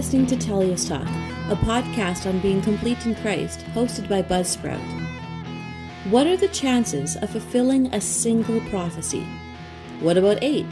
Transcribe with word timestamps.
listening 0.00 0.24
to 0.24 0.34
Teleios 0.34 0.88
Talk, 0.88 1.06
a 1.50 1.62
podcast 1.62 2.26
on 2.26 2.40
being 2.40 2.62
complete 2.62 3.04
in 3.04 3.14
Christ, 3.16 3.66
hosted 3.74 4.08
by 4.08 4.22
Buzzsprout. 4.22 4.80
What 6.08 6.26
are 6.26 6.38
the 6.38 6.48
chances 6.48 7.16
of 7.16 7.28
fulfilling 7.28 7.92
a 7.92 8.00
single 8.00 8.62
prophecy? 8.70 9.26
What 10.00 10.16
about 10.16 10.42
8? 10.42 10.64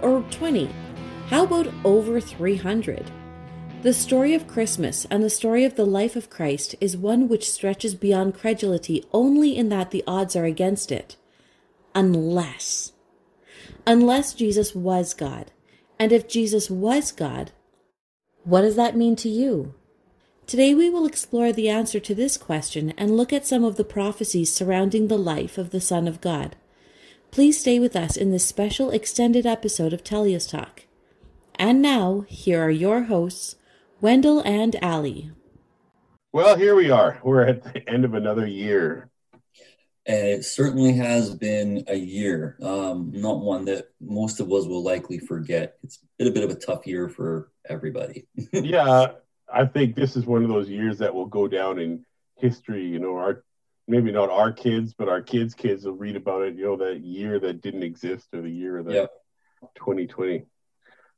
Or 0.00 0.22
20? 0.30 0.70
How 1.26 1.44
about 1.44 1.68
over 1.84 2.22
300? 2.22 3.10
The 3.82 3.92
story 3.92 4.32
of 4.32 4.48
Christmas 4.48 5.06
and 5.10 5.22
the 5.22 5.28
story 5.28 5.66
of 5.66 5.74
the 5.74 5.84
life 5.84 6.16
of 6.16 6.30
Christ 6.30 6.74
is 6.80 6.96
one 6.96 7.28
which 7.28 7.50
stretches 7.50 7.94
beyond 7.94 8.34
credulity 8.34 9.04
only 9.12 9.54
in 9.58 9.68
that 9.68 9.90
the 9.90 10.02
odds 10.06 10.34
are 10.34 10.46
against 10.46 10.90
it. 10.90 11.16
Unless. 11.94 12.92
Unless 13.86 14.32
Jesus 14.32 14.74
was 14.74 15.12
God. 15.12 15.52
And 15.98 16.12
if 16.12 16.26
Jesus 16.26 16.70
was 16.70 17.12
God, 17.12 17.52
what 18.44 18.62
does 18.62 18.76
that 18.76 18.96
mean 18.96 19.16
to 19.16 19.28
you? 19.28 19.74
Today 20.46 20.74
we 20.74 20.90
will 20.90 21.06
explore 21.06 21.52
the 21.52 21.68
answer 21.68 22.00
to 22.00 22.14
this 22.14 22.36
question 22.36 22.92
and 22.96 23.16
look 23.16 23.32
at 23.32 23.46
some 23.46 23.62
of 23.62 23.76
the 23.76 23.84
prophecies 23.84 24.52
surrounding 24.52 25.06
the 25.08 25.18
life 25.18 25.58
of 25.58 25.70
the 25.70 25.80
Son 25.80 26.08
of 26.08 26.20
God. 26.20 26.56
Please 27.30 27.60
stay 27.60 27.78
with 27.78 27.94
us 27.94 28.16
in 28.16 28.32
this 28.32 28.44
special 28.44 28.90
extended 28.90 29.46
episode 29.46 29.92
of 29.92 30.02
Teleios 30.02 30.50
Talk. 30.50 30.86
And 31.54 31.80
now, 31.82 32.24
here 32.26 32.60
are 32.60 32.70
your 32.70 33.04
hosts, 33.04 33.56
Wendell 34.00 34.40
and 34.40 34.76
Ali. 34.82 35.30
Well, 36.32 36.56
here 36.56 36.74
we 36.74 36.90
are. 36.90 37.20
We're 37.22 37.44
at 37.44 37.62
the 37.62 37.88
end 37.88 38.04
of 38.04 38.14
another 38.14 38.46
year. 38.46 39.09
And 40.10 40.26
it 40.26 40.44
certainly 40.44 40.94
has 40.94 41.32
been 41.32 41.84
a 41.86 41.94
year, 41.94 42.56
um, 42.62 43.12
not 43.14 43.38
one 43.38 43.66
that 43.66 43.92
most 44.00 44.40
of 44.40 44.52
us 44.52 44.66
will 44.66 44.82
likely 44.82 45.20
forget. 45.20 45.76
It's 45.84 46.00
been 46.18 46.26
a 46.26 46.32
bit 46.32 46.42
of 46.42 46.50
a 46.50 46.56
tough 46.56 46.84
year 46.84 47.08
for 47.08 47.52
everybody. 47.68 48.26
yeah, 48.52 49.12
I 49.52 49.66
think 49.66 49.94
this 49.94 50.16
is 50.16 50.26
one 50.26 50.42
of 50.42 50.48
those 50.48 50.68
years 50.68 50.98
that 50.98 51.14
will 51.14 51.26
go 51.26 51.46
down 51.46 51.78
in 51.78 52.04
history. 52.34 52.88
You 52.88 52.98
know, 52.98 53.18
our 53.18 53.44
maybe 53.86 54.10
not 54.10 54.30
our 54.30 54.50
kids, 54.50 54.94
but 54.94 55.08
our 55.08 55.22
kids' 55.22 55.54
kids 55.54 55.84
will 55.84 55.92
read 55.92 56.16
about 56.16 56.42
it. 56.42 56.56
You 56.56 56.64
know, 56.64 56.76
that 56.78 57.04
year 57.04 57.38
that 57.38 57.60
didn't 57.60 57.84
exist 57.84 58.26
or 58.32 58.40
the 58.40 58.50
year 58.50 58.82
that 58.82 58.92
yep. 58.92 59.10
2020. 59.76 60.44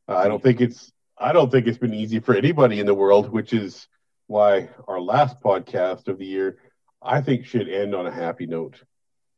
Uh, 0.06 0.16
I 0.16 0.28
don't 0.28 0.42
think 0.42 0.60
it's 0.60 0.92
I 1.16 1.32
don't 1.32 1.50
think 1.50 1.66
it's 1.66 1.78
been 1.78 1.94
easy 1.94 2.20
for 2.20 2.34
anybody 2.34 2.78
in 2.78 2.84
the 2.84 2.92
world, 2.92 3.30
which 3.30 3.54
is 3.54 3.88
why 4.26 4.68
our 4.86 5.00
last 5.00 5.40
podcast 5.40 6.08
of 6.08 6.18
the 6.18 6.26
year 6.26 6.58
I 7.04 7.20
think 7.20 7.46
should 7.46 7.68
end 7.68 7.94
on 7.94 8.06
a 8.06 8.12
happy 8.12 8.46
note. 8.46 8.82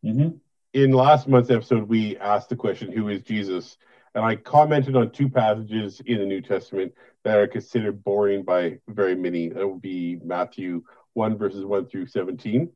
Mm-hmm. 0.05 0.37
In 0.75 0.91
last 0.93 1.29
month's 1.29 1.51
episode, 1.51 1.89
we 1.89 2.17
asked 2.19 2.49
the 2.49 2.57
question, 2.57 2.93
"Who 2.93 3.09
is 3.09 3.23
Jesus?" 3.23 3.77
and 4.15 4.25
I 4.25 4.37
commented 4.37 4.97
on 4.97 5.11
two 5.11 5.29
passages 5.29 6.01
in 6.07 6.19
the 6.19 6.27
New 6.27 6.41
Testament 6.41 6.95
that 7.25 7.39
are 7.39 7.49
considered 7.49 8.05
boring 8.05 8.43
by 8.43 8.79
very 8.89 9.17
many. 9.17 9.49
That 9.49 9.67
would 9.67 9.83
be 9.83 10.21
Matthew 10.23 10.85
1, 11.15 11.37
verses 11.37 11.65
1 11.65 11.87
through 11.87 12.07
17, 12.07 12.71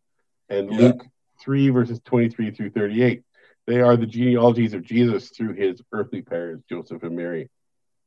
and 0.48 0.72
yeah. 0.72 0.78
Luke 0.78 1.06
3, 1.40 1.70
verses 1.70 2.00
23 2.04 2.50
through 2.50 2.70
38. 2.70 3.22
They 3.66 3.80
are 3.80 3.96
the 3.96 4.06
genealogies 4.06 4.74
of 4.74 4.82
Jesus 4.82 5.28
through 5.28 5.54
his 5.54 5.80
earthly 5.92 6.22
parents, 6.22 6.64
Joseph 6.68 7.02
and 7.02 7.14
Mary. 7.14 7.48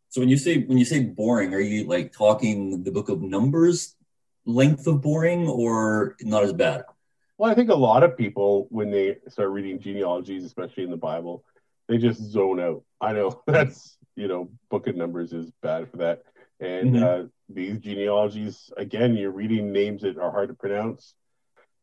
So 0.09 0.19
when 0.19 0.29
you 0.29 0.37
say 0.37 0.63
when 0.63 0.77
you 0.77 0.83
say 0.83 1.03
boring, 1.03 1.53
are 1.53 1.59
you 1.59 1.85
like 1.85 2.11
talking 2.11 2.83
the 2.83 2.91
book 2.91 3.07
of 3.07 3.21
Numbers 3.21 3.95
length 4.45 4.87
of 4.87 5.01
boring 5.01 5.47
or 5.47 6.15
not 6.21 6.43
as 6.43 6.53
bad? 6.53 6.83
Well, 7.37 7.49
I 7.49 7.55
think 7.55 7.69
a 7.69 7.75
lot 7.75 8.03
of 8.03 8.17
people 8.17 8.67
when 8.69 8.91
they 8.91 9.17
start 9.27 9.49
reading 9.49 9.79
genealogies, 9.79 10.43
especially 10.43 10.83
in 10.83 10.91
the 10.91 10.97
Bible, 10.97 11.43
they 11.87 11.97
just 11.97 12.21
zone 12.21 12.59
out. 12.59 12.83
I 12.99 13.13
know 13.13 13.41
that's 13.47 13.97
you 14.15 14.27
know 14.27 14.49
book 14.69 14.87
of 14.87 14.95
Numbers 14.95 15.33
is 15.33 15.51
bad 15.61 15.89
for 15.89 15.97
that, 15.97 16.23
and 16.59 16.93
mm-hmm. 16.93 17.03
uh, 17.03 17.27
these 17.49 17.79
genealogies 17.79 18.71
again, 18.77 19.15
you're 19.15 19.31
reading 19.31 19.71
names 19.71 20.03
that 20.03 20.17
are 20.17 20.31
hard 20.31 20.49
to 20.49 20.55
pronounce. 20.55 21.15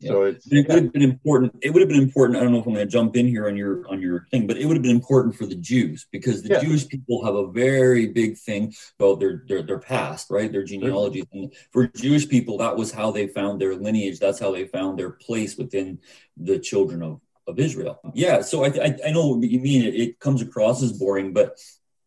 Yeah. 0.00 0.10
So 0.10 0.22
it's 0.22 0.46
it 0.46 0.68
would 0.68 0.82
have 0.84 0.92
been 0.92 1.02
important. 1.02 1.56
It 1.60 1.70
would 1.70 1.80
have 1.80 1.88
been 1.88 2.00
important. 2.00 2.38
I 2.38 2.42
don't 2.42 2.52
know 2.52 2.60
if 2.60 2.66
I'm 2.66 2.74
going 2.74 2.86
to 2.86 2.90
jump 2.90 3.16
in 3.16 3.26
here 3.26 3.48
on 3.48 3.56
your 3.56 3.88
on 3.88 4.00
your 4.00 4.26
thing, 4.30 4.46
but 4.46 4.56
it 4.56 4.64
would 4.64 4.76
have 4.76 4.82
been 4.82 4.94
important 4.94 5.34
for 5.34 5.44
the 5.44 5.56
Jews 5.56 6.06
because 6.12 6.42
the 6.42 6.50
yeah. 6.50 6.60
Jewish 6.60 6.86
people 6.86 7.24
have 7.24 7.34
a 7.34 7.50
very 7.50 8.06
big 8.06 8.38
thing 8.38 8.72
about 8.98 9.18
their 9.18 9.42
their, 9.48 9.62
their 9.62 9.78
past, 9.78 10.30
right? 10.30 10.52
Their 10.52 10.62
genealogy. 10.62 11.24
And 11.32 11.52
for 11.72 11.88
Jewish 11.88 12.28
people, 12.28 12.58
that 12.58 12.76
was 12.76 12.92
how 12.92 13.10
they 13.10 13.26
found 13.26 13.60
their 13.60 13.74
lineage. 13.74 14.20
That's 14.20 14.38
how 14.38 14.52
they 14.52 14.66
found 14.66 14.98
their 14.98 15.10
place 15.10 15.56
within 15.56 15.98
the 16.36 16.60
children 16.60 17.02
of 17.02 17.20
of 17.48 17.58
Israel. 17.58 18.00
Yeah. 18.14 18.42
So 18.42 18.64
I 18.64 18.68
I, 18.68 18.96
I 19.08 19.10
know 19.10 19.26
what 19.26 19.50
you 19.50 19.58
mean. 19.58 19.84
It, 19.84 19.94
it 19.94 20.20
comes 20.20 20.42
across 20.42 20.80
as 20.80 20.92
boring, 20.92 21.32
but 21.32 21.58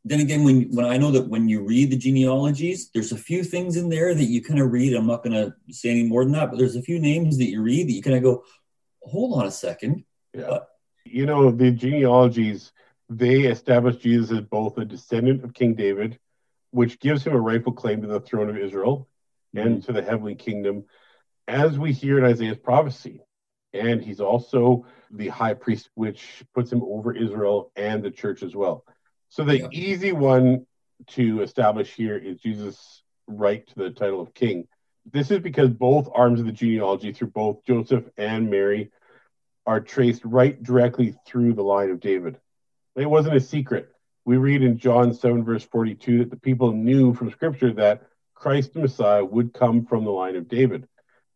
then 0.04 0.20
again, 0.20 0.44
when 0.44 0.74
when 0.76 0.86
I 0.86 0.98
know 0.98 1.12
that 1.12 1.28
when 1.28 1.48
you 1.48 1.62
read 1.62 1.92
the 1.92 1.98
genealogies, 1.98 2.90
there's 2.94 3.12
a 3.12 3.18
few 3.18 3.44
things 3.44 3.78
in 3.78 3.90
there 3.90 4.14
that 4.16 4.24
you 4.24 4.44
kind 4.44 4.60
of 4.60 4.72
read. 4.72 4.94
I'm 4.94 5.08
not 5.08 5.24
going 5.24 5.34
to 5.34 5.54
say 5.74 5.90
any 5.90 6.04
more 6.04 6.24
than 6.24 6.34
that, 6.34 6.50
but 6.50 6.58
there's 6.58 6.76
a 6.76 6.82
few 6.82 7.00
names 7.00 7.38
that 7.38 7.50
you 7.50 7.62
read 7.62 7.88
that 7.88 7.94
you 7.94 8.02
kind 8.02 8.18
of 8.18 8.24
go, 8.24 8.44
hold 9.04 9.40
on 9.40 9.46
a 9.46 9.52
second. 9.52 10.04
Yeah. 10.34 10.46
But, 10.48 10.70
you 11.06 11.26
know, 11.26 11.52
the 11.52 11.72
genealogies 11.72 12.72
they 13.12 13.42
establish 13.42 13.98
Jesus 13.98 14.32
as 14.32 14.42
both 14.42 14.78
a 14.78 14.86
descendant 14.86 15.44
of 15.44 15.54
King 15.54 15.76
David, 15.76 16.18
which 16.72 17.00
gives 17.00 17.26
him 17.26 17.34
a 17.34 17.40
rightful 17.40 17.74
claim 17.74 18.02
to 18.02 18.08
the 18.08 18.22
throne 18.22 18.50
of 18.50 18.58
Israel 18.58 19.10
mm-hmm. 19.54 19.68
and 19.68 19.84
to 19.84 19.92
the 19.92 20.02
heavenly 20.02 20.36
kingdom, 20.36 20.86
as 21.48 21.78
we 21.78 21.92
hear 21.92 22.18
in 22.18 22.26
Isaiah's 22.26 22.58
prophecy. 22.58 23.22
And 23.74 24.02
he's 24.02 24.22
also 24.22 24.86
the 25.12 25.28
high 25.28 25.54
priest, 25.54 25.90
which 25.96 26.44
puts 26.54 26.72
him 26.72 26.82
over 26.84 27.14
Israel 27.14 27.72
and 27.76 28.02
the 28.02 28.12
church 28.12 28.44
as 28.44 28.56
well. 28.56 28.86
So 29.32 29.46
the 29.46 29.60
yeah. 29.60 29.68
easy 29.72 30.12
one 30.12 30.66
to 31.12 31.42
establish 31.42 31.94
here 31.94 32.18
is 32.18 32.42
Jesus' 32.42 33.02
right 33.28 33.66
to 33.66 33.76
the 33.76 33.90
title 33.90 34.20
of 34.20 34.34
king. 34.34 34.68
This 35.10 35.32
is 35.32 35.40
because 35.40 35.70
both 35.70 36.10
arms 36.14 36.42
of 36.42 36.46
the 36.46 36.52
genealogy 36.52 37.14
through 37.14 37.30
both 37.30 37.64
Joseph 37.66 38.04
and 38.18 38.50
Mary 38.50 38.92
are 39.66 39.80
traced 39.80 40.26
right 40.26 40.62
directly 40.62 41.16
through 41.26 41.54
the 41.54 41.64
line 41.64 41.92
of 41.92 42.02
David. 42.02 42.40
It 42.98 43.10
wasn't 43.10 43.38
a 43.38 43.40
secret. 43.40 43.88
We 44.26 44.36
read 44.36 44.64
in 44.64 44.78
John 44.78 45.14
7, 45.14 45.46
verse 45.46 45.64
42, 45.64 46.20
that 46.20 46.30
the 46.30 46.36
people 46.36 46.74
knew 46.74 47.14
from 47.14 47.32
scripture 47.32 47.72
that 47.76 48.04
Christ 48.36 48.74
the 48.74 48.82
Messiah 48.82 49.24
would 49.24 49.54
come 49.54 49.86
from 49.86 50.04
the 50.04 50.12
line 50.12 50.36
of 50.36 50.50
David. 50.50 50.90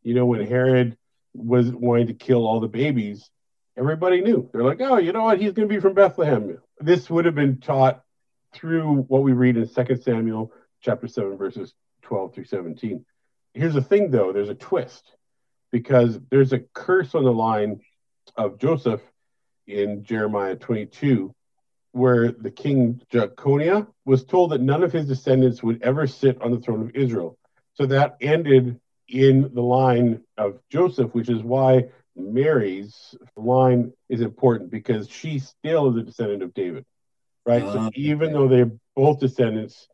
You 0.04 0.16
know, 0.16 0.26
when 0.26 0.46
Herod 0.46 0.98
was 1.34 1.72
wanting 1.72 2.08
to 2.08 2.14
kill 2.14 2.46
all 2.46 2.60
the 2.60 2.68
babies, 2.68 3.32
everybody 3.78 4.22
knew. 4.22 4.50
They're 4.52 4.64
like, 4.64 4.82
oh, 4.82 4.98
you 4.98 5.12
know 5.12 5.24
what? 5.24 5.40
He's 5.40 5.54
going 5.54 5.68
to 5.68 5.74
be 5.74 5.82
from 5.82 5.94
Bethlehem. 5.94 6.58
This 6.80 7.10
would 7.10 7.26
have 7.26 7.36
been 7.36 7.60
taught 7.60 8.02
through 8.54 9.04
what 9.08 9.24
we 9.24 9.34
read 9.34 9.58
in 9.58 9.68
2 9.68 10.02
Samuel 10.02 10.52
chapter 10.82 11.08
7, 11.08 11.38
verses 11.38 11.74
12 12.04 12.34
through 12.34 12.46
17. 12.46 13.06
Here's 13.54 13.74
the 13.74 13.82
thing, 13.82 14.12
though 14.12 14.32
there's 14.32 14.50
a 14.50 14.56
twist 14.56 15.04
because 15.72 16.20
there's 16.30 16.54
a 16.54 16.60
curse 16.60 17.16
on 17.16 17.24
the 17.24 17.34
line 17.34 17.82
of 18.38 18.60
Joseph 18.60 19.02
in 19.68 20.04
Jeremiah 20.04 20.56
22, 20.56 21.34
where 21.92 22.32
the 22.32 22.52
king 22.52 23.02
Jeconiah 23.12 23.88
was 24.06 24.24
told 24.24 24.52
that 24.52 24.62
none 24.62 24.84
of 24.84 24.94
his 24.94 25.08
descendants 25.08 25.64
would 25.64 25.82
ever 25.82 26.08
sit 26.08 26.42
on 26.42 26.52
the 26.52 26.60
throne 26.60 26.82
of 26.82 26.96
Israel. 26.96 27.38
So 27.74 27.88
that 27.88 28.18
ended 28.22 28.80
in 29.08 29.54
the 29.54 29.62
line 29.62 30.22
of 30.38 30.60
Joseph, 30.70 31.14
which 31.14 31.30
is 31.30 31.44
why 31.44 31.86
Mary's 32.16 33.16
line 33.36 33.92
is 34.10 34.22
important 34.22 34.72
because 34.72 35.10
she 35.10 35.40
still 35.40 35.90
is 35.92 35.98
a 35.98 36.04
descendant 36.04 36.44
of 36.44 36.54
David, 36.54 36.86
right? 37.46 37.64
Uh, 37.64 37.74
so 37.74 37.80
ah, 37.80 37.90
even 37.96 38.32
though 38.32 38.48
they're 38.48 38.72
both 38.96 39.20
descendants, 39.20 39.88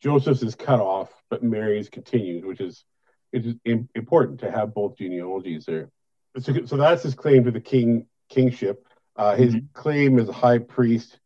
Joseph's 0.00 0.42
is 0.42 0.54
cut 0.54 0.80
off, 0.80 1.10
but 1.28 1.42
Mary's 1.42 1.88
continued, 1.88 2.44
which 2.44 2.60
is 2.60 2.84
it 3.32 3.44
is 3.64 3.84
important 3.94 4.40
to 4.40 4.50
have 4.50 4.72
both 4.72 4.96
genealogies 4.96 5.66
there. 5.66 5.90
So, 6.38 6.64
so 6.66 6.76
that's 6.76 7.02
his 7.02 7.14
claim 7.14 7.44
to 7.44 7.50
the 7.50 7.60
king 7.60 8.06
kingship. 8.28 8.86
Uh, 9.16 9.36
his 9.36 9.54
mm-hmm. 9.54 9.66
claim 9.72 10.18
as 10.18 10.28
a 10.28 10.32
high 10.32 10.58
priest. 10.58 11.18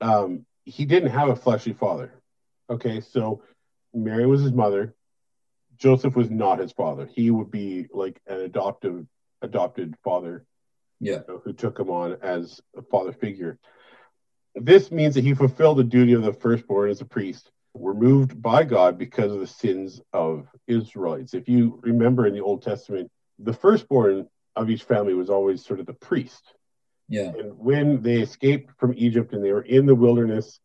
Um, 0.00 0.46
he 0.64 0.84
didn't 0.84 1.10
have 1.10 1.28
a 1.28 1.36
fleshly 1.36 1.72
father. 1.72 2.12
Okay, 2.70 3.00
so 3.00 3.42
Mary 3.92 4.26
was 4.26 4.42
his 4.42 4.52
mother. 4.52 4.94
Joseph 5.76 6.14
was 6.14 6.30
not 6.30 6.60
his 6.60 6.72
father. 6.72 7.06
He 7.06 7.30
would 7.30 7.50
be 7.50 7.86
like 7.92 8.20
an 8.26 8.40
adoptive 8.40 9.06
adopted 9.44 9.94
father 10.02 10.44
yeah. 11.00 11.20
You 11.28 11.34
know, 11.34 11.42
who 11.44 11.52
took 11.52 11.78
him 11.78 11.90
on 11.90 12.16
as 12.22 12.60
a 12.76 12.82
father 12.82 13.12
figure. 13.12 13.58
This 14.54 14.90
means 14.90 15.14
that 15.14 15.24
he 15.24 15.34
fulfilled 15.34 15.78
the 15.78 15.84
duty 15.84 16.12
of 16.12 16.22
the 16.22 16.32
firstborn 16.32 16.90
as 16.90 17.00
a 17.00 17.04
priest, 17.04 17.50
removed 17.74 18.40
by 18.40 18.64
God 18.64 18.98
because 18.98 19.32
of 19.32 19.40
the 19.40 19.46
sins 19.46 20.00
of 20.12 20.48
Israelites. 20.66 21.34
If 21.34 21.48
you 21.48 21.80
remember 21.82 22.26
in 22.26 22.32
the 22.32 22.40
Old 22.40 22.62
Testament, 22.62 23.10
the 23.38 23.52
firstborn 23.52 24.28
of 24.56 24.70
each 24.70 24.84
family 24.84 25.14
was 25.14 25.28
always 25.28 25.64
sort 25.64 25.80
of 25.80 25.86
the 25.86 25.92
priest. 25.92 26.54
Yeah. 27.08 27.32
And 27.36 27.58
when 27.58 28.00
they 28.00 28.20
escaped 28.20 28.70
from 28.78 28.94
Egypt 28.96 29.34
and 29.34 29.44
they 29.44 29.52
were 29.52 29.62
in 29.62 29.86
the 29.86 29.94
wilderness, 29.94 30.60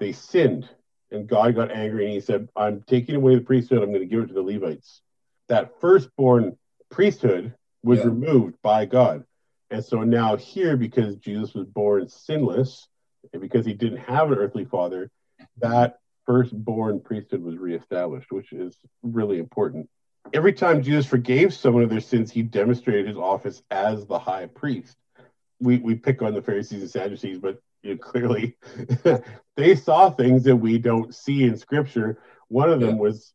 they 0.00 0.12
sinned. 0.12 0.68
And 1.10 1.28
God 1.28 1.54
got 1.54 1.70
angry 1.70 2.06
and 2.06 2.14
he 2.14 2.20
said, 2.20 2.48
I'm 2.56 2.82
taking 2.82 3.14
away 3.14 3.36
the 3.36 3.42
priesthood, 3.42 3.82
I'm 3.82 3.90
going 3.90 4.00
to 4.00 4.06
give 4.06 4.24
it 4.24 4.28
to 4.28 4.34
the 4.34 4.42
Levites. 4.42 5.02
That 5.48 5.80
firstborn 5.80 6.56
priesthood 6.90 7.54
was 7.84 8.00
yeah. 8.00 8.06
removed 8.06 8.56
by 8.62 8.86
God. 8.86 9.24
And 9.70 9.84
so 9.84 10.02
now 10.02 10.36
here, 10.36 10.76
because 10.76 11.16
Jesus 11.16 11.54
was 11.54 11.66
born 11.66 12.08
sinless, 12.08 12.88
and 13.32 13.40
because 13.40 13.64
he 13.64 13.74
didn't 13.74 13.98
have 13.98 14.32
an 14.32 14.38
earthly 14.38 14.64
father, 14.64 15.10
that 15.58 15.98
firstborn 16.26 17.00
priesthood 17.00 17.42
was 17.42 17.56
reestablished, 17.56 18.32
which 18.32 18.52
is 18.52 18.76
really 19.02 19.38
important. 19.38 19.88
Every 20.32 20.54
time 20.54 20.82
Jesus 20.82 21.06
forgave 21.06 21.52
someone 21.52 21.82
of 21.82 21.90
their 21.90 22.00
sins, 22.00 22.30
he 22.30 22.42
demonstrated 22.42 23.06
his 23.06 23.16
office 23.16 23.62
as 23.70 24.06
the 24.06 24.18
high 24.18 24.46
priest. 24.46 24.96
We, 25.60 25.78
we 25.78 25.94
pick 25.94 26.22
on 26.22 26.34
the 26.34 26.42
Pharisees 26.42 26.80
and 26.80 26.90
Sadducees, 26.90 27.38
but 27.38 27.60
you 27.82 27.92
know, 27.92 27.98
clearly 27.98 28.56
they 29.56 29.74
saw 29.76 30.10
things 30.10 30.44
that 30.44 30.56
we 30.56 30.78
don't 30.78 31.14
see 31.14 31.44
in 31.44 31.58
Scripture. 31.58 32.18
One 32.48 32.70
of 32.70 32.80
them 32.80 32.96
yeah. 32.96 33.02
was 33.02 33.32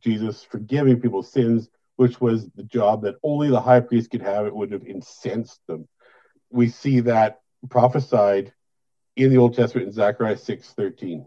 Jesus 0.00 0.42
forgiving 0.42 1.00
people's 1.00 1.30
sins, 1.30 1.68
which 1.96 2.20
was 2.20 2.48
the 2.56 2.62
job 2.64 3.02
that 3.02 3.16
only 3.22 3.50
the 3.50 3.60
high 3.60 3.80
priest 3.80 4.10
could 4.10 4.22
have. 4.22 4.46
It 4.46 4.54
would 4.54 4.72
have 4.72 4.86
incensed 4.86 5.60
them. 5.66 5.88
We 6.50 6.68
see 6.68 7.00
that 7.00 7.40
prophesied 7.68 8.52
in 9.16 9.30
the 9.30 9.38
Old 9.38 9.54
Testament 9.54 9.88
in 9.88 9.92
Zechariah 9.92 10.36
6 10.36 10.72
13 10.72 11.26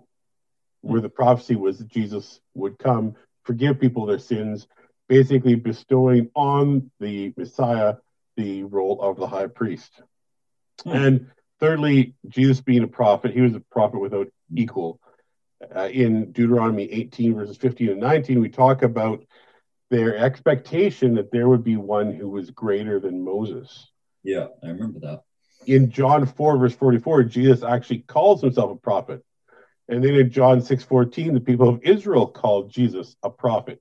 where 0.82 1.02
the 1.02 1.10
prophecy 1.10 1.56
was 1.56 1.80
that 1.80 1.88
Jesus 1.88 2.40
would 2.54 2.78
come, 2.78 3.16
forgive 3.44 3.80
people 3.80 4.06
their 4.06 4.20
sins, 4.20 4.68
basically 5.10 5.56
bestowing 5.56 6.30
on 6.36 6.92
the 7.00 7.34
Messiah 7.38 7.96
the 8.36 8.64
role 8.64 9.02
of 9.02 9.18
the 9.18 9.28
high 9.28 9.48
priest. 9.48 9.92
Hmm. 10.84 10.92
And 10.92 11.28
thirdly, 11.60 12.16
Jesus 12.28 12.62
being 12.62 12.84
a 12.84 12.88
prophet, 12.88 13.34
he 13.34 13.42
was 13.42 13.56
a 13.56 13.60
prophet 13.72 14.00
without 14.00 14.28
equal. 14.56 15.00
Uh, 15.76 15.90
in 15.92 16.32
Deuteronomy 16.32 16.84
18, 16.84 17.34
verses 17.34 17.58
15 17.58 17.90
and 17.90 18.00
19, 18.00 18.40
we 18.40 18.50
talk 18.50 18.84
about 18.84 19.26
their 19.90 20.18
expectation 20.18 21.16
that 21.16 21.32
there 21.32 21.48
would 21.48 21.64
be 21.64 21.78
one 21.78 22.14
who 22.14 22.30
was 22.30 22.52
greater 22.52 23.00
than 23.00 23.24
Moses. 23.24 23.90
Yeah, 24.24 24.48
I 24.64 24.68
remember 24.68 25.00
that. 25.02 25.22
In 25.66 25.92
John 25.92 26.26
4, 26.26 26.58
verse 26.58 26.76
44, 26.76 27.24
Jesus 27.24 27.64
actually 27.64 28.00
calls 28.00 28.42
himself 28.42 28.72
a 28.72 28.76
prophet. 28.76 29.24
And 29.90 30.04
then 30.04 30.16
in 30.16 30.30
John 30.30 30.60
6:14, 30.60 31.34
the 31.34 31.40
people 31.40 31.70
of 31.70 31.82
Israel 31.84 32.28
called 32.28 32.70
Jesus 32.72 33.16
a 33.24 33.30
prophet. 33.30 33.80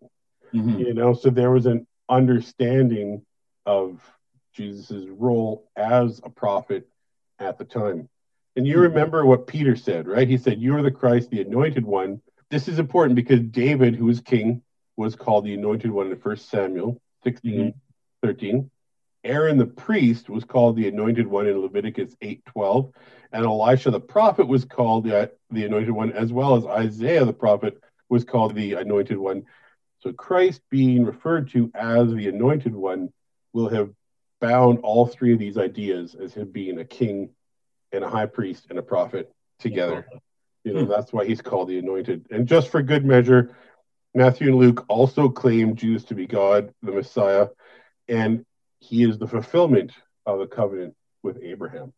Mm-hmm. 0.55 0.79
You 0.79 0.95
know, 0.95 1.15
so 1.15 1.31
there 1.31 1.51
was 1.51 1.67
an 1.67 1.87
understanding 2.09 3.23
of 3.65 4.01
Jesus's 4.55 5.09
role 5.09 5.69
as 5.77 6.21
a 6.23 6.31
prophet 6.31 6.89
at 7.39 7.59
the 7.59 7.65
time. 7.65 8.09
And 8.55 8.67
you 8.67 8.75
mm-hmm. 8.75 8.83
remember 8.83 9.27
what 9.27 9.47
Peter 9.47 9.77
said, 9.77 10.07
right? 10.07 10.29
He 10.29 10.39
said, 10.39 10.61
You 10.61 10.77
are 10.77 10.83
the 10.83 10.91
Christ, 10.91 11.31
the 11.31 11.43
anointed 11.43 11.85
one. 11.85 12.23
This 12.51 12.69
is 12.69 12.79
important 12.79 13.17
because 13.17 13.41
David, 13.41 13.97
who 13.97 14.07
was 14.07 14.21
king, 14.21 14.63
was 14.97 15.15
called 15.15 15.45
the 15.45 15.55
anointed 15.55 15.91
one 15.91 16.11
in 16.11 16.17
1 16.17 16.37
Samuel 16.37 17.01
16, 17.25 17.53
mm-hmm. 17.53 18.27
13. 18.27 18.71
Aaron 19.25 19.59
the 19.59 19.67
priest 19.67 20.29
was 20.31 20.45
called 20.45 20.77
the 20.77 20.89
anointed 20.89 21.27
one 21.27 21.47
in 21.47 21.59
Leviticus 21.59 22.15
8:12, 22.23 22.93
and 23.33 23.45
Elisha 23.45 23.91
the 23.91 24.01
prophet 24.01 24.47
was 24.47 24.65
called 24.65 25.05
the, 25.05 25.33
the 25.51 25.65
anointed 25.65 25.91
one, 25.91 26.13
as 26.13 26.33
well 26.33 26.55
as 26.55 26.65
Isaiah 26.65 27.25
the 27.25 27.33
prophet 27.33 27.81
was 28.09 28.25
called 28.25 28.55
the 28.55 28.75
anointed 28.75 29.19
one. 29.19 29.45
So 29.99 30.13
Christ 30.13 30.61
being 30.71 31.05
referred 31.05 31.51
to 31.51 31.71
as 31.75 32.13
the 32.13 32.29
anointed 32.29 32.75
one 32.75 33.13
will 33.53 33.69
have 33.69 33.91
bound 34.41 34.81
all 34.83 35.07
three 35.07 35.33
of 35.33 35.39
these 35.39 35.59
ideas 35.59 36.15
as 36.15 36.35
him 36.35 36.51
being 36.51 36.79
a 36.79 36.85
king 36.85 37.31
and 37.91 38.05
a 38.05 38.09
high 38.09 38.27
priest 38.27 38.67
and 38.71 38.79
a 38.79 38.83
prophet 38.83 39.33
together. 39.59 40.07
You 40.63 40.75
know, 40.75 40.85
that's 40.85 41.13
why 41.13 41.25
he's 41.25 41.41
called 41.41 41.69
the 41.69 41.79
anointed. 41.79 42.27
And 42.31 42.47
just 42.47 42.69
for 42.69 42.83
good 42.83 43.05
measure, 43.05 43.57
Matthew 44.17 44.49
and 44.49 44.57
Luke 44.57 44.87
also 44.89 45.29
claim 45.29 45.77
Jesus 45.77 46.05
to 46.05 46.15
be 46.15 46.27
God, 46.27 46.73
the 46.83 46.91
Messiah, 46.91 47.49
and 48.09 48.47
he 48.79 49.05
is 49.05 49.19
the 49.19 49.29
fulfillment 49.29 49.93
of 50.25 50.39
the 50.39 50.47
covenant 50.47 50.95
with 51.23 51.39
Abraham. 51.43 51.93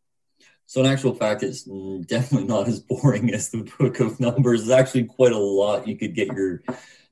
So, 0.67 0.81
in 0.81 0.87
actual 0.87 1.15
fact, 1.15 1.45
it's 1.45 1.63
definitely 1.63 2.49
not 2.49 2.67
as 2.67 2.81
boring 2.81 3.33
as 3.33 3.51
the 3.51 3.71
book 3.79 4.01
of 4.01 4.19
Numbers. 4.19 4.67
There's 4.67 4.81
actually 4.81 5.05
quite 5.05 5.31
a 5.31 5.39
lot 5.39 5.87
you 5.87 5.97
could 5.97 6.17
get 6.17 6.27
your 6.27 6.61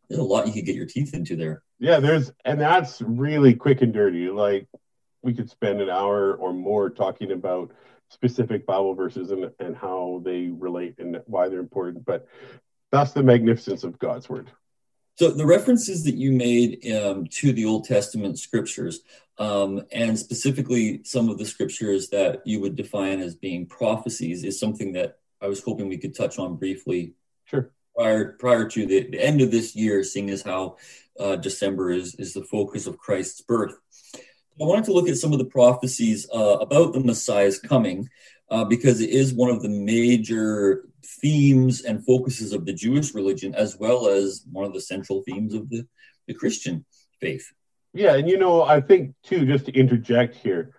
there's 0.08 0.18
a 0.18 0.24
lot 0.24 0.48
you 0.48 0.52
could 0.52 0.66
get 0.66 0.74
your 0.74 0.86
teeth 0.86 1.14
into 1.14 1.36
there. 1.36 1.62
Yeah, 1.78 2.00
there's 2.00 2.32
and 2.44 2.60
that's 2.60 3.00
really 3.00 3.54
quick 3.54 3.82
and 3.82 3.94
dirty. 3.94 4.28
Like 4.28 4.66
we 5.22 5.34
could 5.34 5.50
spend 5.50 5.80
an 5.80 5.88
hour 5.88 6.34
or 6.34 6.52
more 6.52 6.90
talking 6.90 7.30
about 7.30 7.70
specific 8.10 8.66
Bible 8.66 8.94
verses 8.94 9.30
and, 9.30 9.52
and 9.60 9.76
how 9.76 10.20
they 10.24 10.48
relate 10.48 10.96
and 10.98 11.22
why 11.26 11.48
they're 11.48 11.60
important. 11.60 12.04
But 12.04 12.26
that's 12.90 13.12
the 13.12 13.22
magnificence 13.22 13.84
of 13.84 14.00
God's 14.00 14.28
word. 14.28 14.50
So 15.16 15.30
the 15.30 15.46
references 15.46 16.04
that 16.04 16.14
you 16.14 16.30
made 16.30 16.86
um, 16.92 17.26
to 17.26 17.52
the 17.52 17.64
Old 17.64 17.84
Testament 17.84 18.38
scriptures, 18.38 19.00
um, 19.38 19.82
and 19.90 20.18
specifically 20.18 21.00
some 21.04 21.30
of 21.30 21.38
the 21.38 21.46
scriptures 21.46 22.10
that 22.10 22.42
you 22.44 22.60
would 22.60 22.76
define 22.76 23.20
as 23.20 23.34
being 23.34 23.66
prophecies, 23.66 24.44
is 24.44 24.60
something 24.60 24.92
that 24.92 25.18
I 25.40 25.48
was 25.48 25.62
hoping 25.62 25.88
we 25.88 25.96
could 25.96 26.14
touch 26.14 26.38
on 26.38 26.56
briefly. 26.56 27.14
Sure. 27.46 27.70
Prior 27.96 28.32
prior 28.32 28.68
to 28.68 28.86
the, 28.86 29.08
the 29.10 29.24
end 29.24 29.40
of 29.40 29.50
this 29.50 29.74
year, 29.74 30.04
seeing 30.04 30.28
as 30.28 30.42
how 30.42 30.76
uh, 31.18 31.36
December 31.36 31.90
is 31.92 32.14
is 32.16 32.34
the 32.34 32.44
focus 32.44 32.86
of 32.86 32.98
Christ's 32.98 33.40
birth. 33.40 33.74
I 34.60 34.64
wanted 34.64 34.84
to 34.86 34.92
look 34.92 35.08
at 35.08 35.16
some 35.16 35.32
of 35.32 35.38
the 35.38 35.46
prophecies 35.46 36.28
uh, 36.30 36.58
about 36.60 36.92
the 36.92 37.00
Messiah's 37.00 37.58
coming 37.58 38.08
uh, 38.50 38.64
because 38.64 39.00
it 39.00 39.10
is 39.10 39.34
one 39.34 39.50
of 39.50 39.62
the 39.62 39.68
major 39.68 40.84
themes 41.04 41.82
and 41.82 42.04
focuses 42.04 42.52
of 42.52 42.64
the 42.64 42.72
Jewish 42.72 43.14
religion, 43.14 43.54
as 43.54 43.76
well 43.76 44.08
as 44.08 44.44
one 44.50 44.64
of 44.64 44.72
the 44.72 44.80
central 44.80 45.22
themes 45.22 45.54
of 45.54 45.68
the, 45.68 45.86
the 46.26 46.34
Christian 46.34 46.84
faith. 47.20 47.52
Yeah, 47.92 48.14
and 48.14 48.28
you 48.28 48.38
know, 48.38 48.62
I 48.62 48.80
think 48.80 49.14
too, 49.24 49.46
just 49.46 49.66
to 49.66 49.72
interject 49.72 50.36
here, 50.36 50.74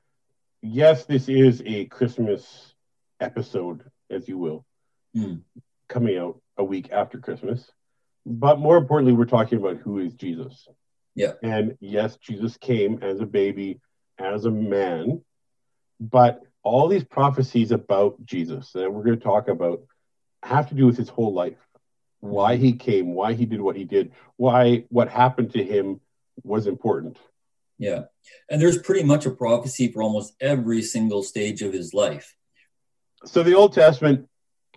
yes, 0.61 1.05
this 1.05 1.29
is 1.29 1.63
a 1.65 1.85
Christmas 1.85 2.73
episode, 3.19 3.83
as 4.09 4.27
you 4.27 4.37
will, 4.37 4.65
mm. 5.15 5.41
coming 5.89 6.17
out 6.17 6.39
a 6.57 6.63
week 6.63 6.89
after 6.91 7.17
Christmas. 7.19 7.71
But 8.25 8.59
more 8.59 8.77
importantly, 8.77 9.13
we're 9.13 9.25
talking 9.25 9.57
about 9.57 9.77
who 9.77 9.99
is 9.99 10.13
Jesus. 10.13 10.67
Yeah. 11.15 11.33
And 11.41 11.77
yes, 11.79 12.17
Jesus 12.17 12.57
came 12.57 12.99
as 13.01 13.19
a 13.19 13.25
baby, 13.25 13.79
as 14.19 14.45
a 14.45 14.51
man, 14.51 15.21
but 15.99 16.41
all 16.67 16.87
these 16.87 17.03
prophecies 17.03 17.71
about 17.71 18.23
Jesus 18.25 18.71
that 18.73 18.91
we're 18.91 19.03
going 19.03 19.17
to 19.17 19.23
talk 19.23 19.47
about 19.47 19.81
have 20.43 20.69
to 20.69 20.75
do 20.75 20.85
with 20.85 20.97
his 20.97 21.09
whole 21.09 21.33
life. 21.33 21.57
Why 22.19 22.55
he 22.55 22.73
came, 22.73 23.13
why 23.13 23.33
he 23.33 23.45
did 23.45 23.61
what 23.61 23.75
he 23.75 23.85
did, 23.85 24.11
why 24.35 24.85
what 24.89 25.09
happened 25.09 25.51
to 25.53 25.63
him 25.63 26.01
was 26.43 26.67
important. 26.67 27.17
Yeah. 27.77 28.03
And 28.49 28.61
there's 28.61 28.79
pretty 28.79 29.03
much 29.03 29.25
a 29.25 29.31
prophecy 29.31 29.91
for 29.91 30.03
almost 30.03 30.33
every 30.41 30.81
single 30.81 31.23
stage 31.23 31.61
of 31.61 31.73
his 31.73 31.93
life. 31.93 32.35
So 33.25 33.43
the 33.43 33.55
Old 33.55 33.73
Testament 33.73 34.27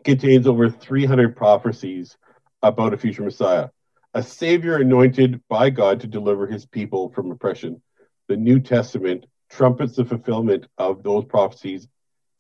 contains 0.04 0.46
over 0.46 0.70
300 0.70 1.34
prophecies 1.36 2.16
about 2.62 2.94
a 2.94 2.98
future 2.98 3.22
Messiah, 3.22 3.70
a 4.14 4.22
Savior 4.22 4.76
anointed 4.76 5.40
by 5.48 5.70
God 5.70 6.00
to 6.00 6.06
deliver 6.06 6.46
his 6.46 6.66
people 6.66 7.10
from 7.10 7.30
oppression. 7.30 7.82
The 8.28 8.36
New 8.36 8.60
Testament 8.60 9.26
trumpets 9.50 9.96
the 9.96 10.04
fulfillment 10.04 10.66
of 10.78 11.02
those 11.02 11.24
prophecies 11.24 11.88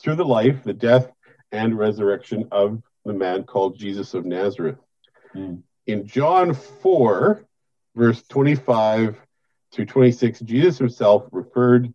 through 0.00 0.16
the 0.16 0.24
life, 0.24 0.62
the 0.64 0.72
death, 0.72 1.10
and 1.52 1.76
resurrection 1.76 2.48
of 2.52 2.82
the 3.04 3.12
man 3.12 3.44
called 3.44 3.78
Jesus 3.78 4.14
of 4.14 4.24
Nazareth. 4.24 4.78
Mm. 5.34 5.62
In 5.86 6.06
John 6.06 6.54
4, 6.54 7.44
verse 7.96 8.22
25 8.28 9.16
through 9.72 9.86
26, 9.86 10.40
Jesus 10.40 10.78
himself 10.78 11.24
referred 11.32 11.92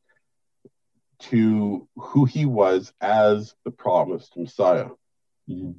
to 1.19 1.87
who 1.95 2.25
he 2.25 2.45
was 2.45 2.91
as 2.99 3.55
the 3.63 3.71
promised 3.71 4.35
Messiah. 4.37 4.89
Mm-hmm. 5.49 5.71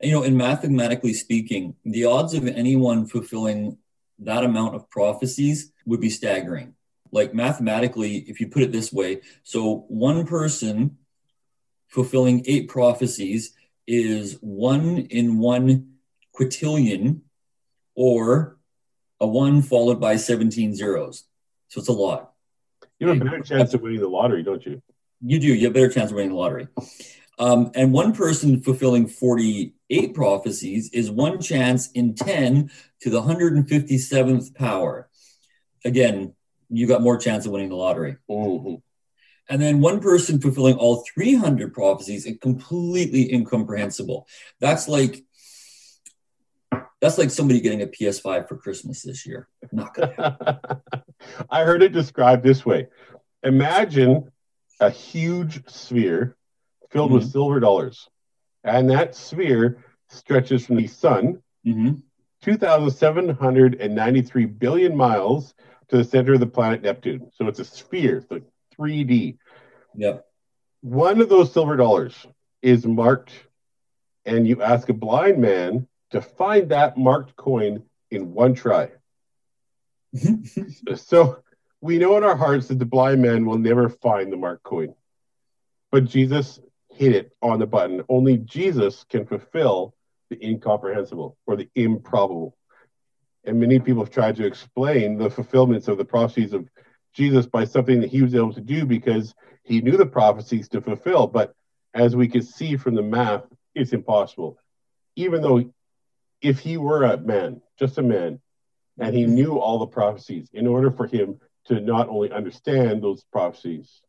You 0.00 0.12
know, 0.12 0.22
in 0.22 0.36
mathematically 0.36 1.14
speaking, 1.14 1.74
the 1.84 2.04
odds 2.04 2.34
of 2.34 2.46
anyone 2.46 3.06
fulfilling 3.06 3.78
that 4.18 4.44
amount 4.44 4.74
of 4.74 4.88
prophecies 4.90 5.72
would 5.86 6.00
be 6.00 6.10
staggering. 6.10 6.74
Like 7.12 7.34
mathematically, 7.34 8.16
if 8.16 8.40
you 8.40 8.48
put 8.48 8.62
it 8.62 8.72
this 8.72 8.92
way, 8.92 9.20
so 9.42 9.84
one 9.88 10.26
person 10.26 10.96
fulfilling 11.88 12.42
eight 12.46 12.68
prophecies 12.68 13.52
is 13.86 14.38
one 14.40 14.98
in 14.98 15.38
one 15.38 15.92
quintillion 16.34 17.20
or 17.94 18.56
a 19.20 19.26
one 19.26 19.60
followed 19.62 20.00
by 20.00 20.16
17 20.16 20.74
zeros. 20.74 21.24
So 21.68 21.80
it's 21.80 21.88
a 21.88 21.92
lot. 21.92 22.32
You 22.98 23.08
have 23.08 23.20
a 23.20 23.24
better 23.24 23.40
chance 23.40 23.74
of 23.74 23.82
winning 23.82 24.00
the 24.00 24.08
lottery, 24.08 24.42
don't 24.42 24.64
you? 24.64 24.82
You 25.20 25.38
do. 25.38 25.48
You 25.48 25.66
have 25.66 25.72
a 25.72 25.74
better 25.74 25.88
chance 25.88 26.10
of 26.10 26.16
winning 26.16 26.30
the 26.30 26.36
lottery. 26.36 26.68
Um, 27.38 27.70
and 27.74 27.92
one 27.92 28.14
person 28.14 28.60
fulfilling 28.60 29.06
48 29.06 30.14
prophecies 30.14 30.90
is 30.92 31.10
one 31.10 31.40
chance 31.40 31.90
in 31.92 32.14
10 32.14 32.70
to 33.00 33.10
the 33.10 33.22
157th 33.22 34.54
power. 34.54 35.08
Again, 35.84 36.34
you 36.72 36.86
got 36.86 37.02
more 37.02 37.16
chance 37.16 37.46
of 37.46 37.52
winning 37.52 37.68
the 37.68 37.76
lottery. 37.76 38.16
Mm-hmm. 38.30 38.76
And 39.48 39.60
then 39.60 39.80
one 39.80 40.00
person 40.00 40.40
fulfilling 40.40 40.76
all 40.76 41.04
300 41.14 41.74
prophecies 41.74 42.26
is 42.26 42.38
completely 42.40 43.32
incomprehensible. 43.32 44.26
That's 44.60 44.88
like 44.88 45.24
that's 47.00 47.18
like 47.18 47.30
somebody 47.30 47.60
getting 47.60 47.82
a 47.82 47.86
PS5 47.86 48.48
for 48.48 48.56
Christmas 48.56 49.02
this 49.02 49.26
year. 49.26 49.48
Not 49.72 49.94
gonna 49.94 50.60
I 51.50 51.64
heard 51.64 51.82
it 51.82 51.92
described 51.92 52.42
this 52.42 52.64
way. 52.64 52.88
Imagine 53.42 54.30
a 54.80 54.90
huge 54.90 55.68
sphere 55.68 56.36
filled 56.90 57.10
mm-hmm. 57.10 57.18
with 57.18 57.30
silver 57.30 57.60
dollars. 57.60 58.08
And 58.64 58.88
that 58.90 59.16
sphere 59.16 59.84
stretches 60.08 60.66
from 60.66 60.76
the 60.76 60.86
sun 60.86 61.42
Mm-hmm. 61.66 61.94
2,793 62.42 64.44
billion 64.46 64.96
miles 64.96 65.54
to 65.92 65.98
the 65.98 66.04
center 66.04 66.32
of 66.32 66.40
the 66.40 66.46
planet 66.46 66.82
Neptune. 66.82 67.30
So 67.34 67.46
it's 67.48 67.58
a 67.58 67.66
sphere, 67.66 68.24
like 68.30 68.44
3D. 68.78 69.36
Yep. 69.94 70.24
One 70.80 71.20
of 71.20 71.28
those 71.28 71.52
silver 71.52 71.76
dollars 71.76 72.14
is 72.62 72.86
marked, 72.86 73.32
and 74.24 74.48
you 74.48 74.62
ask 74.62 74.88
a 74.88 74.94
blind 74.94 75.38
man 75.38 75.86
to 76.10 76.22
find 76.22 76.70
that 76.70 76.96
marked 76.96 77.36
coin 77.36 77.82
in 78.10 78.32
one 78.32 78.54
try. 78.54 78.88
so 80.94 81.42
we 81.82 81.98
know 81.98 82.16
in 82.16 82.24
our 82.24 82.36
hearts 82.36 82.68
that 82.68 82.78
the 82.78 82.86
blind 82.86 83.20
man 83.20 83.44
will 83.44 83.58
never 83.58 83.90
find 83.90 84.32
the 84.32 84.36
marked 84.38 84.62
coin. 84.62 84.94
But 85.90 86.06
Jesus 86.06 86.58
hit 86.90 87.14
it 87.14 87.32
on 87.42 87.58
the 87.58 87.66
button. 87.66 88.02
Only 88.08 88.38
Jesus 88.38 89.04
can 89.10 89.26
fulfill 89.26 89.94
the 90.30 90.42
incomprehensible 90.42 91.36
or 91.46 91.56
the 91.56 91.68
improbable. 91.74 92.56
And 93.44 93.58
many 93.58 93.78
people 93.78 94.02
have 94.02 94.12
tried 94.12 94.36
to 94.36 94.46
explain 94.46 95.18
the 95.18 95.30
fulfillments 95.30 95.88
of 95.88 95.98
the 95.98 96.04
prophecies 96.04 96.52
of 96.52 96.68
Jesus 97.14 97.46
by 97.46 97.64
something 97.64 98.00
that 98.00 98.10
he 98.10 98.22
was 98.22 98.34
able 98.34 98.52
to 98.54 98.60
do 98.60 98.86
because 98.86 99.34
he 99.64 99.80
knew 99.80 99.96
the 99.96 100.06
prophecies 100.06 100.68
to 100.68 100.80
fulfill. 100.80 101.26
But 101.26 101.54
as 101.94 102.16
we 102.16 102.28
can 102.28 102.42
see 102.42 102.76
from 102.76 102.94
the 102.94 103.02
math, 103.02 103.44
it's 103.74 103.92
impossible. 103.92 104.58
Even 105.16 105.42
though 105.42 105.72
if 106.40 106.58
he 106.58 106.76
were 106.76 107.04
a 107.04 107.18
man, 107.18 107.60
just 107.78 107.98
a 107.98 108.02
man, 108.02 108.40
and 108.98 109.14
he 109.14 109.26
knew 109.26 109.58
all 109.58 109.78
the 109.78 109.86
prophecies, 109.86 110.50
in 110.52 110.66
order 110.66 110.90
for 110.90 111.06
him 111.06 111.38
to 111.66 111.80
not 111.80 112.08
only 112.08 112.30
understand 112.30 113.02
those 113.02 113.24
prophecies 113.32 114.00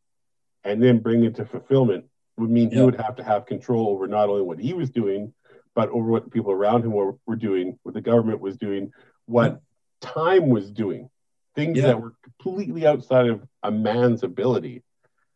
and 0.64 0.82
then 0.82 1.00
bring 1.00 1.24
it 1.24 1.36
to 1.36 1.46
fulfillment, 1.46 2.06
would 2.38 2.50
mean 2.50 2.72
he 2.72 2.82
would 2.82 3.00
have 3.00 3.16
to 3.16 3.24
have 3.24 3.46
control 3.46 3.90
over 3.90 4.08
not 4.08 4.30
only 4.30 4.42
what 4.42 4.60
he 4.60 4.74
was 4.74 4.90
doing, 4.90 5.34
but 5.76 5.90
over 5.90 6.10
what 6.10 6.24
the 6.24 6.32
people 6.32 6.52
around 6.52 6.84
him 6.84 6.92
were, 6.92 7.16
were 7.26 7.36
doing, 7.36 7.78
what 7.84 7.94
the 7.94 8.02
government 8.02 8.40
was 8.40 8.58
doing, 8.58 8.92
what 9.26 9.62
time 10.02 10.50
was 10.50 10.72
doing, 10.72 11.10
things 11.56 11.78
yeah. 11.78 11.88
that 11.88 12.02
were 12.02 12.14
completely 12.24 12.86
outside 12.86 13.28
of 13.28 13.42
a 13.62 13.72
man's 13.72 14.24
ability. 14.24 14.84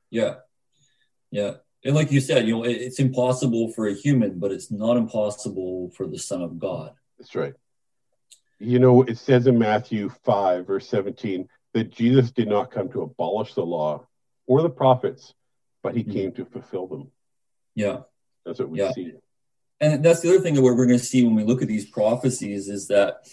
Yeah. 0.09 0.35
Yeah. 1.31 1.55
And 1.83 1.95
like 1.95 2.11
you 2.11 2.19
said, 2.19 2.47
you 2.47 2.57
know, 2.57 2.63
it's 2.63 2.99
impossible 2.99 3.71
for 3.71 3.87
a 3.87 3.93
human, 3.93 4.39
but 4.39 4.51
it's 4.51 4.71
not 4.71 4.97
impossible 4.97 5.91
for 5.95 6.07
the 6.07 6.19
Son 6.19 6.41
of 6.41 6.59
God. 6.59 6.93
That's 7.17 7.35
right. 7.35 7.53
You 8.59 8.79
know, 8.79 9.03
it 9.03 9.17
says 9.17 9.47
in 9.47 9.59
Matthew 9.59 10.09
5, 10.25 10.65
verse 10.65 10.87
17, 10.89 11.47
that 11.73 11.91
Jesus 11.91 12.31
did 12.31 12.47
not 12.47 12.71
come 12.71 12.89
to 12.89 13.03
abolish 13.03 13.53
the 13.53 13.65
law 13.65 14.05
or 14.47 14.61
the 14.61 14.69
prophets, 14.69 15.33
but 15.83 15.95
he 15.95 16.03
mm-hmm. 16.03 16.11
came 16.11 16.31
to 16.33 16.45
fulfill 16.45 16.87
them. 16.87 17.11
Yeah. 17.75 17.99
That's 18.45 18.59
what 18.59 18.69
we 18.69 18.79
yeah. 18.79 18.91
see 18.93 19.13
and 19.79 20.03
that's 20.03 20.21
the 20.21 20.29
other 20.29 20.39
thing 20.39 20.55
that 20.55 20.61
we're, 20.61 20.75
we're 20.75 20.87
going 20.87 20.99
to 20.99 21.05
see 21.05 21.23
when 21.23 21.35
we 21.35 21.43
look 21.43 21.61
at 21.61 21.67
these 21.67 21.89
prophecies 21.89 22.67
is 22.67 22.87
that 22.87 23.27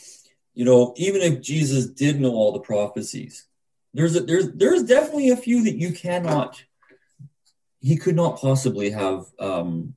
you 0.54 0.64
know 0.64 0.94
even 0.96 1.20
if 1.20 1.40
jesus 1.40 1.86
did 1.86 2.20
know 2.20 2.32
all 2.32 2.52
the 2.52 2.60
prophecies 2.60 3.46
there's 3.92 4.16
a, 4.16 4.20
there's 4.20 4.50
there's 4.52 4.82
definitely 4.82 5.30
a 5.30 5.36
few 5.36 5.64
that 5.64 5.76
you 5.76 5.92
cannot 5.92 6.64
he 7.84 7.96
could 7.96 8.16
not 8.16 8.38
possibly 8.38 8.90
have 8.90 9.26
um, 9.38 9.94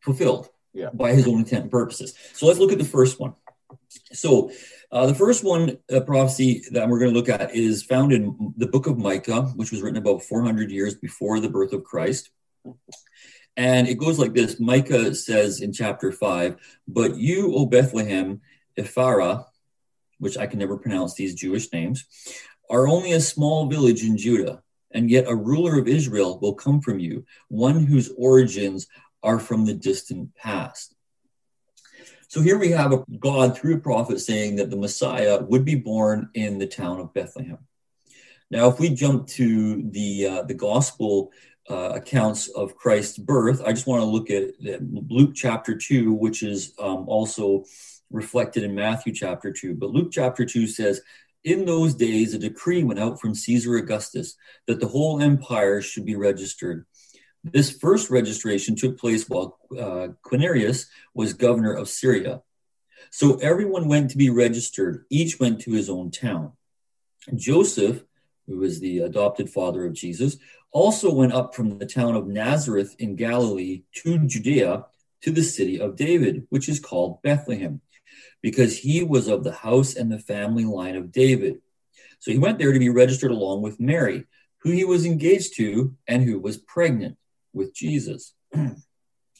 fulfilled 0.00 0.48
yeah. 0.72 0.90
by 0.92 1.12
his 1.12 1.28
own 1.28 1.38
intent 1.38 1.62
and 1.62 1.70
purposes. 1.70 2.12
So 2.32 2.46
let's 2.46 2.58
look 2.58 2.72
at 2.72 2.78
the 2.78 2.84
first 2.84 3.20
one. 3.20 3.34
So 4.12 4.50
uh, 4.90 5.06
the 5.06 5.14
first 5.14 5.44
one 5.44 5.78
uh, 5.92 6.00
prophecy 6.00 6.64
that 6.72 6.88
we're 6.88 6.98
going 6.98 7.12
to 7.12 7.16
look 7.16 7.28
at 7.28 7.54
is 7.54 7.84
found 7.84 8.12
in 8.12 8.52
the 8.56 8.66
book 8.66 8.86
of 8.88 8.98
micah 8.98 9.42
which 9.54 9.70
was 9.70 9.80
written 9.80 9.96
about 9.96 10.22
400 10.22 10.70
years 10.70 10.94
before 10.96 11.38
the 11.38 11.48
birth 11.48 11.72
of 11.72 11.84
christ. 11.84 12.30
And 13.56 13.86
it 13.86 13.98
goes 13.98 14.18
like 14.18 14.34
this. 14.34 14.58
Micah 14.58 15.14
says 15.14 15.60
in 15.60 15.72
chapter 15.72 16.10
5, 16.10 16.56
But 16.88 17.16
you, 17.16 17.54
O 17.54 17.66
Bethlehem, 17.66 18.40
Ephrathah, 18.76 19.44
which 20.18 20.38
I 20.38 20.46
can 20.46 20.58
never 20.58 20.76
pronounce 20.76 21.14
these 21.14 21.34
Jewish 21.34 21.72
names, 21.72 22.04
are 22.70 22.88
only 22.88 23.12
a 23.12 23.20
small 23.20 23.66
village 23.66 24.02
in 24.02 24.16
Judah, 24.16 24.62
and 24.90 25.10
yet 25.10 25.28
a 25.28 25.34
ruler 25.34 25.78
of 25.78 25.88
Israel 25.88 26.38
will 26.40 26.54
come 26.54 26.80
from 26.80 26.98
you, 26.98 27.24
one 27.48 27.84
whose 27.84 28.12
origins 28.16 28.86
are 29.22 29.38
from 29.38 29.64
the 29.64 29.74
distant 29.74 30.34
past. 30.36 30.94
So 32.28 32.40
here 32.40 32.58
we 32.58 32.70
have 32.70 32.92
a 32.92 33.04
God 33.18 33.56
through 33.56 33.76
a 33.76 33.80
prophet 33.80 34.20
saying 34.20 34.56
that 34.56 34.70
the 34.70 34.76
Messiah 34.76 35.42
would 35.42 35.64
be 35.64 35.76
born 35.76 36.30
in 36.34 36.58
the 36.58 36.66
town 36.66 37.00
of 37.00 37.14
Bethlehem. 37.14 37.58
Now, 38.50 38.68
if 38.68 38.78
we 38.78 38.90
jump 38.90 39.28
to 39.28 39.82
the 39.90 40.26
uh, 40.26 40.42
the 40.42 40.54
gospel 40.54 41.30
uh, 41.68 41.92
accounts 41.94 42.48
of 42.48 42.76
Christ's 42.76 43.18
birth. 43.18 43.62
I 43.64 43.72
just 43.72 43.86
want 43.86 44.02
to 44.02 44.06
look 44.06 44.30
at 44.30 44.52
Luke 44.60 45.32
chapter 45.34 45.76
2, 45.76 46.12
which 46.12 46.42
is 46.42 46.74
um, 46.78 47.08
also 47.08 47.64
reflected 48.10 48.62
in 48.62 48.74
Matthew 48.74 49.12
chapter 49.12 49.52
2. 49.52 49.74
But 49.74 49.90
Luke 49.90 50.10
chapter 50.10 50.44
2 50.44 50.66
says, 50.66 51.00
In 51.42 51.64
those 51.64 51.94
days, 51.94 52.34
a 52.34 52.38
decree 52.38 52.84
went 52.84 53.00
out 53.00 53.20
from 53.20 53.34
Caesar 53.34 53.76
Augustus 53.76 54.36
that 54.66 54.80
the 54.80 54.88
whole 54.88 55.20
empire 55.20 55.80
should 55.80 56.04
be 56.04 56.16
registered. 56.16 56.86
This 57.42 57.70
first 57.70 58.10
registration 58.10 58.74
took 58.74 58.98
place 58.98 59.28
while 59.28 59.58
uh, 59.72 60.08
Quirinius 60.24 60.86
was 61.12 61.34
governor 61.34 61.74
of 61.74 61.88
Syria. 61.88 62.42
So 63.10 63.34
everyone 63.36 63.86
went 63.86 64.10
to 64.10 64.16
be 64.16 64.30
registered, 64.30 65.04
each 65.10 65.38
went 65.38 65.60
to 65.60 65.72
his 65.72 65.90
own 65.90 66.10
town. 66.10 66.52
Joseph, 67.34 68.02
who 68.46 68.58
was 68.58 68.80
the 68.80 69.00
adopted 69.00 69.50
father 69.50 69.86
of 69.86 69.92
Jesus, 69.92 70.38
also 70.70 71.12
went 71.12 71.32
up 71.32 71.54
from 71.54 71.78
the 71.78 71.86
town 71.86 72.16
of 72.16 72.26
Nazareth 72.26 72.96
in 72.98 73.14
Galilee 73.14 73.82
to 73.96 74.18
Judea 74.18 74.86
to 75.22 75.30
the 75.30 75.42
city 75.42 75.80
of 75.80 75.96
David, 75.96 76.46
which 76.50 76.68
is 76.68 76.80
called 76.80 77.22
Bethlehem, 77.22 77.80
because 78.42 78.78
he 78.78 79.02
was 79.02 79.28
of 79.28 79.44
the 79.44 79.52
house 79.52 79.94
and 79.94 80.10
the 80.10 80.18
family 80.18 80.64
line 80.64 80.96
of 80.96 81.12
David. 81.12 81.58
So 82.20 82.30
he 82.30 82.38
went 82.38 82.58
there 82.58 82.72
to 82.72 82.78
be 82.78 82.88
registered 82.88 83.30
along 83.30 83.62
with 83.62 83.80
Mary, 83.80 84.24
who 84.58 84.70
he 84.70 84.84
was 84.84 85.04
engaged 85.04 85.56
to 85.56 85.94
and 86.08 86.22
who 86.22 86.38
was 86.38 86.56
pregnant 86.56 87.16
with 87.52 87.74
Jesus. 87.74 88.34
and 88.52 88.78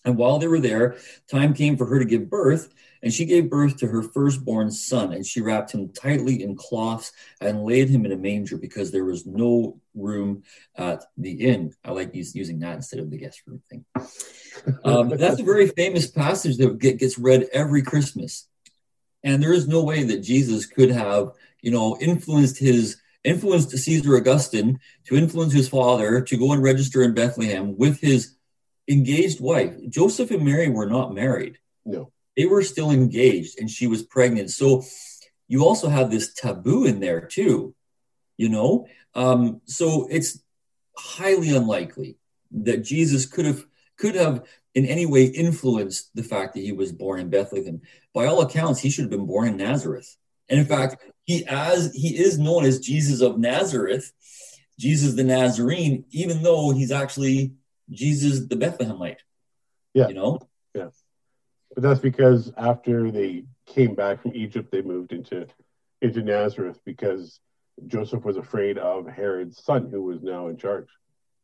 while 0.04 0.38
they 0.38 0.46
were 0.46 0.60
there, 0.60 0.96
time 1.30 1.54
came 1.54 1.76
for 1.76 1.86
her 1.86 1.98
to 1.98 2.04
give 2.04 2.28
birth, 2.28 2.72
and 3.02 3.12
she 3.12 3.24
gave 3.24 3.50
birth 3.50 3.78
to 3.78 3.86
her 3.86 4.02
firstborn 4.02 4.70
son, 4.70 5.12
and 5.12 5.26
she 5.26 5.40
wrapped 5.40 5.72
him 5.72 5.92
tightly 5.92 6.42
in 6.42 6.56
cloths 6.56 7.12
and 7.40 7.64
laid 7.64 7.88
him 7.88 8.06
in 8.06 8.12
a 8.12 8.16
manger 8.16 8.56
because 8.56 8.90
there 8.90 9.04
was 9.04 9.26
no 9.26 9.80
room 9.94 10.42
at 10.76 11.04
the 11.16 11.32
inn. 11.32 11.72
I 11.84 11.92
like 11.92 12.14
using 12.14 12.58
that 12.60 12.76
instead 12.76 13.00
of 13.00 13.10
the 13.10 13.18
guest 13.18 13.42
room 13.46 13.62
thing. 13.70 13.84
Um, 14.84 15.08
that's 15.10 15.40
a 15.40 15.44
very 15.44 15.68
famous 15.68 16.06
passage 16.06 16.56
that 16.58 16.78
gets 16.78 17.18
read 17.18 17.48
every 17.52 17.82
Christmas. 17.82 18.48
And 19.24 19.42
there 19.42 19.52
is 19.52 19.66
no 19.66 19.82
way 19.82 20.04
that 20.04 20.22
Jesus 20.22 20.66
could 20.66 20.90
have, 20.90 21.32
you 21.60 21.72
know, 21.72 21.98
influenced 22.00 22.58
his 22.58 22.98
influenced 23.24 23.70
Caesar 23.70 24.16
Augustine 24.16 24.78
to 25.06 25.16
influence 25.16 25.52
his 25.52 25.68
father 25.68 26.20
to 26.20 26.36
go 26.36 26.52
and 26.52 26.62
register 26.62 27.02
in 27.02 27.14
Bethlehem 27.14 27.76
with 27.76 27.98
his 28.00 28.36
engaged 28.86 29.40
wife. 29.40 29.74
Joseph 29.88 30.30
and 30.30 30.44
Mary 30.44 30.68
were 30.68 30.86
not 30.86 31.14
married. 31.14 31.58
No 31.86 32.12
they 32.36 32.46
were 32.46 32.62
still 32.62 32.90
engaged 32.90 33.58
and 33.58 33.70
she 33.70 33.86
was 33.86 34.02
pregnant. 34.02 34.50
So 34.50 34.84
you 35.48 35.64
also 35.64 35.88
have 35.88 36.10
this 36.10 36.32
taboo 36.32 36.84
in 36.84 37.00
there 37.00 37.20
too, 37.20 37.74
you 38.36 38.48
know? 38.48 38.86
Um, 39.14 39.60
so 39.66 40.08
it's 40.10 40.42
highly 40.96 41.54
unlikely 41.54 42.16
that 42.50 42.84
Jesus 42.84 43.26
could 43.26 43.44
have 43.44 43.64
could 43.96 44.16
have 44.16 44.44
in 44.74 44.86
any 44.86 45.06
way 45.06 45.24
influenced 45.24 46.10
the 46.14 46.22
fact 46.22 46.54
that 46.54 46.60
he 46.60 46.72
was 46.72 46.92
born 46.92 47.20
in 47.20 47.30
Bethlehem. 47.30 47.80
By 48.12 48.26
all 48.26 48.42
accounts, 48.42 48.80
he 48.80 48.90
should 48.90 49.04
have 49.04 49.10
been 49.10 49.26
born 49.26 49.48
in 49.48 49.56
Nazareth. 49.56 50.16
And 50.48 50.60
in 50.60 50.66
fact, 50.66 50.96
he 51.24 51.46
as 51.46 51.92
he 51.94 52.18
is 52.18 52.38
known 52.38 52.64
as 52.64 52.80
Jesus 52.80 53.20
of 53.20 53.38
Nazareth, 53.38 54.12
Jesus 54.78 55.14
the 55.14 55.24
Nazarene, 55.24 56.04
even 56.10 56.42
though 56.42 56.72
he's 56.72 56.92
actually 56.92 57.52
Jesus 57.90 58.46
the 58.46 58.56
Bethlehemite. 58.56 59.18
Yeah. 59.94 60.08
You 60.08 60.14
know? 60.14 60.40
Yeah. 60.74 60.88
But 61.74 61.82
that's 61.82 62.00
because 62.00 62.52
after 62.56 63.10
they 63.10 63.44
came 63.66 63.94
back 63.94 64.22
from 64.22 64.34
Egypt, 64.34 64.70
they 64.70 64.82
moved 64.82 65.12
into 65.12 65.46
into 66.02 66.22
Nazareth 66.22 66.78
because 66.84 67.40
Joseph 67.86 68.24
was 68.24 68.36
afraid 68.36 68.76
of 68.78 69.06
Herod's 69.06 69.62
son, 69.62 69.88
who 69.90 70.02
was 70.02 70.22
now 70.22 70.48
in 70.48 70.56
charge. 70.56 70.88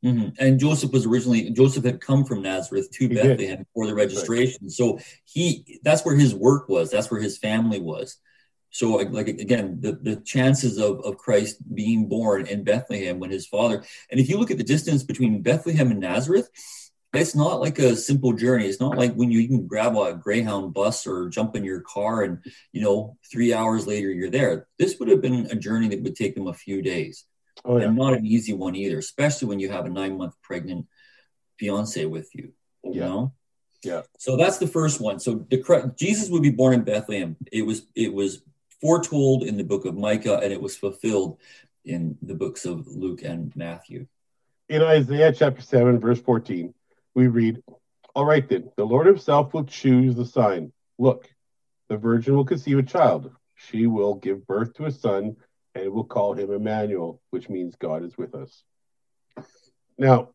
Mm-hmm. 0.04 0.28
And 0.38 0.58
Joseph 0.58 0.92
was 0.92 1.04
originally 1.04 1.50
Joseph 1.50 1.84
had 1.84 2.00
come 2.00 2.24
from 2.24 2.42
Nazareth 2.42 2.90
to 2.92 3.08
he 3.08 3.14
Bethlehem 3.14 3.58
did. 3.58 3.66
for 3.74 3.86
the 3.86 3.94
registration, 3.94 4.60
right. 4.62 4.70
so 4.70 4.98
he 5.24 5.78
that's 5.82 6.04
where 6.06 6.16
his 6.16 6.34
work 6.34 6.68
was. 6.68 6.90
That's 6.90 7.10
where 7.10 7.20
his 7.20 7.36
family 7.36 7.80
was. 7.80 8.16
So, 8.70 8.92
like 8.96 9.28
again, 9.28 9.78
the, 9.80 9.92
the 9.92 10.16
chances 10.16 10.78
of, 10.78 11.00
of 11.00 11.18
Christ 11.18 11.56
being 11.74 12.08
born 12.08 12.46
in 12.46 12.64
Bethlehem 12.64 13.18
when 13.18 13.30
his 13.30 13.46
father, 13.46 13.84
and 14.10 14.20
if 14.20 14.28
you 14.28 14.38
look 14.38 14.50
at 14.50 14.58
the 14.58 14.64
distance 14.64 15.02
between 15.02 15.42
Bethlehem 15.42 15.90
and 15.90 16.00
Nazareth, 16.00 16.48
it's 17.12 17.34
not 17.34 17.60
like 17.60 17.78
a 17.78 17.96
simple 17.96 18.32
journey. 18.32 18.66
It's 18.66 18.80
not 18.80 18.96
like 18.96 19.14
when 19.14 19.30
you 19.30 19.46
can 19.48 19.66
grab 19.66 19.96
a 19.96 20.14
Greyhound 20.14 20.72
bus 20.72 21.06
or 21.06 21.28
jump 21.28 21.56
in 21.56 21.64
your 21.64 21.80
car 21.80 22.22
and, 22.22 22.38
you 22.72 22.80
know, 22.80 23.16
three 23.30 23.52
hours 23.52 23.86
later 23.86 24.10
you're 24.10 24.30
there. 24.30 24.68
This 24.78 24.98
would 24.98 25.08
have 25.08 25.20
been 25.20 25.46
a 25.50 25.56
journey 25.56 25.88
that 25.88 26.02
would 26.02 26.14
take 26.14 26.36
them 26.36 26.46
a 26.46 26.54
few 26.54 26.82
days. 26.82 27.24
Oh, 27.64 27.78
yeah. 27.78 27.86
And 27.86 27.96
not 27.96 28.14
an 28.14 28.26
easy 28.26 28.52
one 28.52 28.74
either, 28.74 28.98
especially 28.98 29.48
when 29.48 29.60
you 29.60 29.70
have 29.70 29.86
a 29.86 29.90
nine 29.90 30.16
month 30.16 30.34
pregnant 30.42 30.86
fiance 31.58 32.04
with 32.06 32.34
you. 32.34 32.52
You 32.82 32.92
yeah. 32.94 33.04
know? 33.04 33.32
Yeah. 33.82 34.02
So 34.18 34.36
that's 34.36 34.58
the 34.58 34.66
first 34.66 35.00
one. 35.00 35.20
So 35.20 35.46
the, 35.50 35.92
Jesus 35.96 36.28
would 36.30 36.42
be 36.42 36.50
born 36.50 36.74
in 36.74 36.82
Bethlehem. 36.82 37.36
It 37.50 37.62
was 37.62 37.86
it 37.94 38.12
was 38.12 38.42
foretold 38.80 39.42
in 39.44 39.56
the 39.56 39.64
book 39.64 39.84
of 39.84 39.96
Micah, 39.96 40.40
and 40.42 40.52
it 40.52 40.60
was 40.60 40.76
fulfilled 40.76 41.38
in 41.84 42.16
the 42.22 42.34
books 42.34 42.64
of 42.64 42.86
Luke 42.86 43.22
and 43.22 43.54
Matthew. 43.56 44.06
In 44.68 44.82
Isaiah 44.82 45.32
chapter 45.32 45.62
7, 45.62 45.98
verse 45.98 46.20
14, 46.20 46.72
we 47.14 47.26
read, 47.26 47.62
All 48.14 48.24
right 48.24 48.46
then, 48.48 48.70
the 48.76 48.84
Lord 48.84 49.06
himself 49.06 49.52
will 49.52 49.64
choose 49.64 50.14
the 50.14 50.24
sign. 50.24 50.72
Look, 50.98 51.28
the 51.88 51.96
virgin 51.96 52.36
will 52.36 52.44
conceive 52.44 52.78
a 52.78 52.82
child. 52.82 53.32
She 53.56 53.86
will 53.86 54.14
give 54.14 54.46
birth 54.46 54.74
to 54.74 54.86
a 54.86 54.90
son, 54.90 55.36
and 55.74 55.92
we'll 55.92 56.04
call 56.04 56.34
him 56.34 56.50
Emmanuel, 56.50 57.20
which 57.30 57.48
means 57.48 57.76
God 57.76 58.04
is 58.04 58.16
with 58.16 58.34
us. 58.34 58.62
Now, 59.98 60.30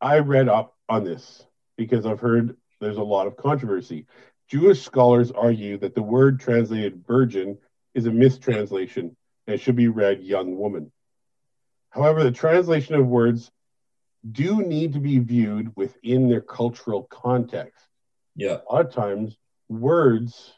I 0.00 0.18
read 0.18 0.48
up 0.48 0.74
on 0.88 1.04
this 1.04 1.44
because 1.76 2.06
I've 2.06 2.20
heard 2.20 2.56
there's 2.80 2.96
a 2.96 3.02
lot 3.02 3.26
of 3.26 3.36
controversy. 3.36 4.06
Jewish 4.48 4.82
scholars 4.82 5.32
argue 5.32 5.78
that 5.78 5.94
the 5.94 6.02
word 6.02 6.40
translated 6.40 7.04
virgin 7.06 7.58
is 7.94 8.06
a 8.06 8.10
mistranslation 8.10 9.16
and 9.46 9.60
should 9.60 9.76
be 9.76 9.88
read 9.88 10.22
young 10.22 10.56
woman. 10.56 10.92
However, 11.90 12.22
the 12.22 12.30
translation 12.30 12.94
of 12.94 13.06
words 13.06 13.50
do 14.30 14.62
need 14.62 14.92
to 14.94 15.00
be 15.00 15.18
viewed 15.18 15.74
within 15.76 16.28
their 16.28 16.40
cultural 16.40 17.04
context. 17.04 17.86
Yeah. 18.34 18.58
A 18.68 18.72
lot 18.72 18.86
of 18.86 18.92
times, 18.92 19.36
words 19.68 20.52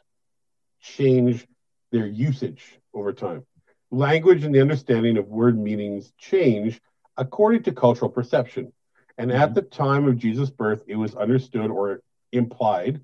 change 0.81 1.47
their 1.91 2.05
usage 2.05 2.79
over 2.93 3.13
time. 3.13 3.45
Language 3.91 4.43
and 4.43 4.53
the 4.53 4.61
understanding 4.61 5.17
of 5.17 5.27
word 5.27 5.57
meanings 5.57 6.11
change 6.17 6.79
according 7.17 7.63
to 7.63 7.71
cultural 7.71 8.09
perception. 8.09 8.71
And 9.17 9.31
mm-hmm. 9.31 9.41
at 9.41 9.53
the 9.53 9.61
time 9.61 10.07
of 10.07 10.17
Jesus' 10.17 10.49
birth, 10.49 10.83
it 10.87 10.95
was 10.95 11.15
understood 11.15 11.69
or 11.69 12.01
implied 12.31 13.01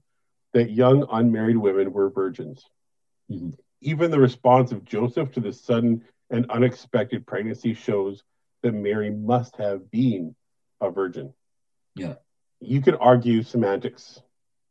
that 0.53 0.71
young 0.71 1.05
unmarried 1.11 1.57
women 1.57 1.91
were 1.91 2.09
virgins. 2.09 2.63
Mm-hmm. 3.29 3.51
Even 3.81 4.11
the 4.11 4.19
response 4.19 4.71
of 4.71 4.85
Joseph 4.85 5.31
to 5.31 5.41
the 5.41 5.51
sudden 5.51 6.03
and 6.29 6.49
unexpected 6.49 7.27
pregnancy 7.27 7.73
shows 7.73 8.23
that 8.63 8.73
Mary 8.73 9.09
must 9.11 9.57
have 9.57 9.91
been 9.91 10.35
a 10.81 10.89
virgin. 10.89 11.33
Yeah. 11.95 12.15
You 12.61 12.81
could 12.81 12.97
argue 12.99 13.43
semantics 13.43 14.21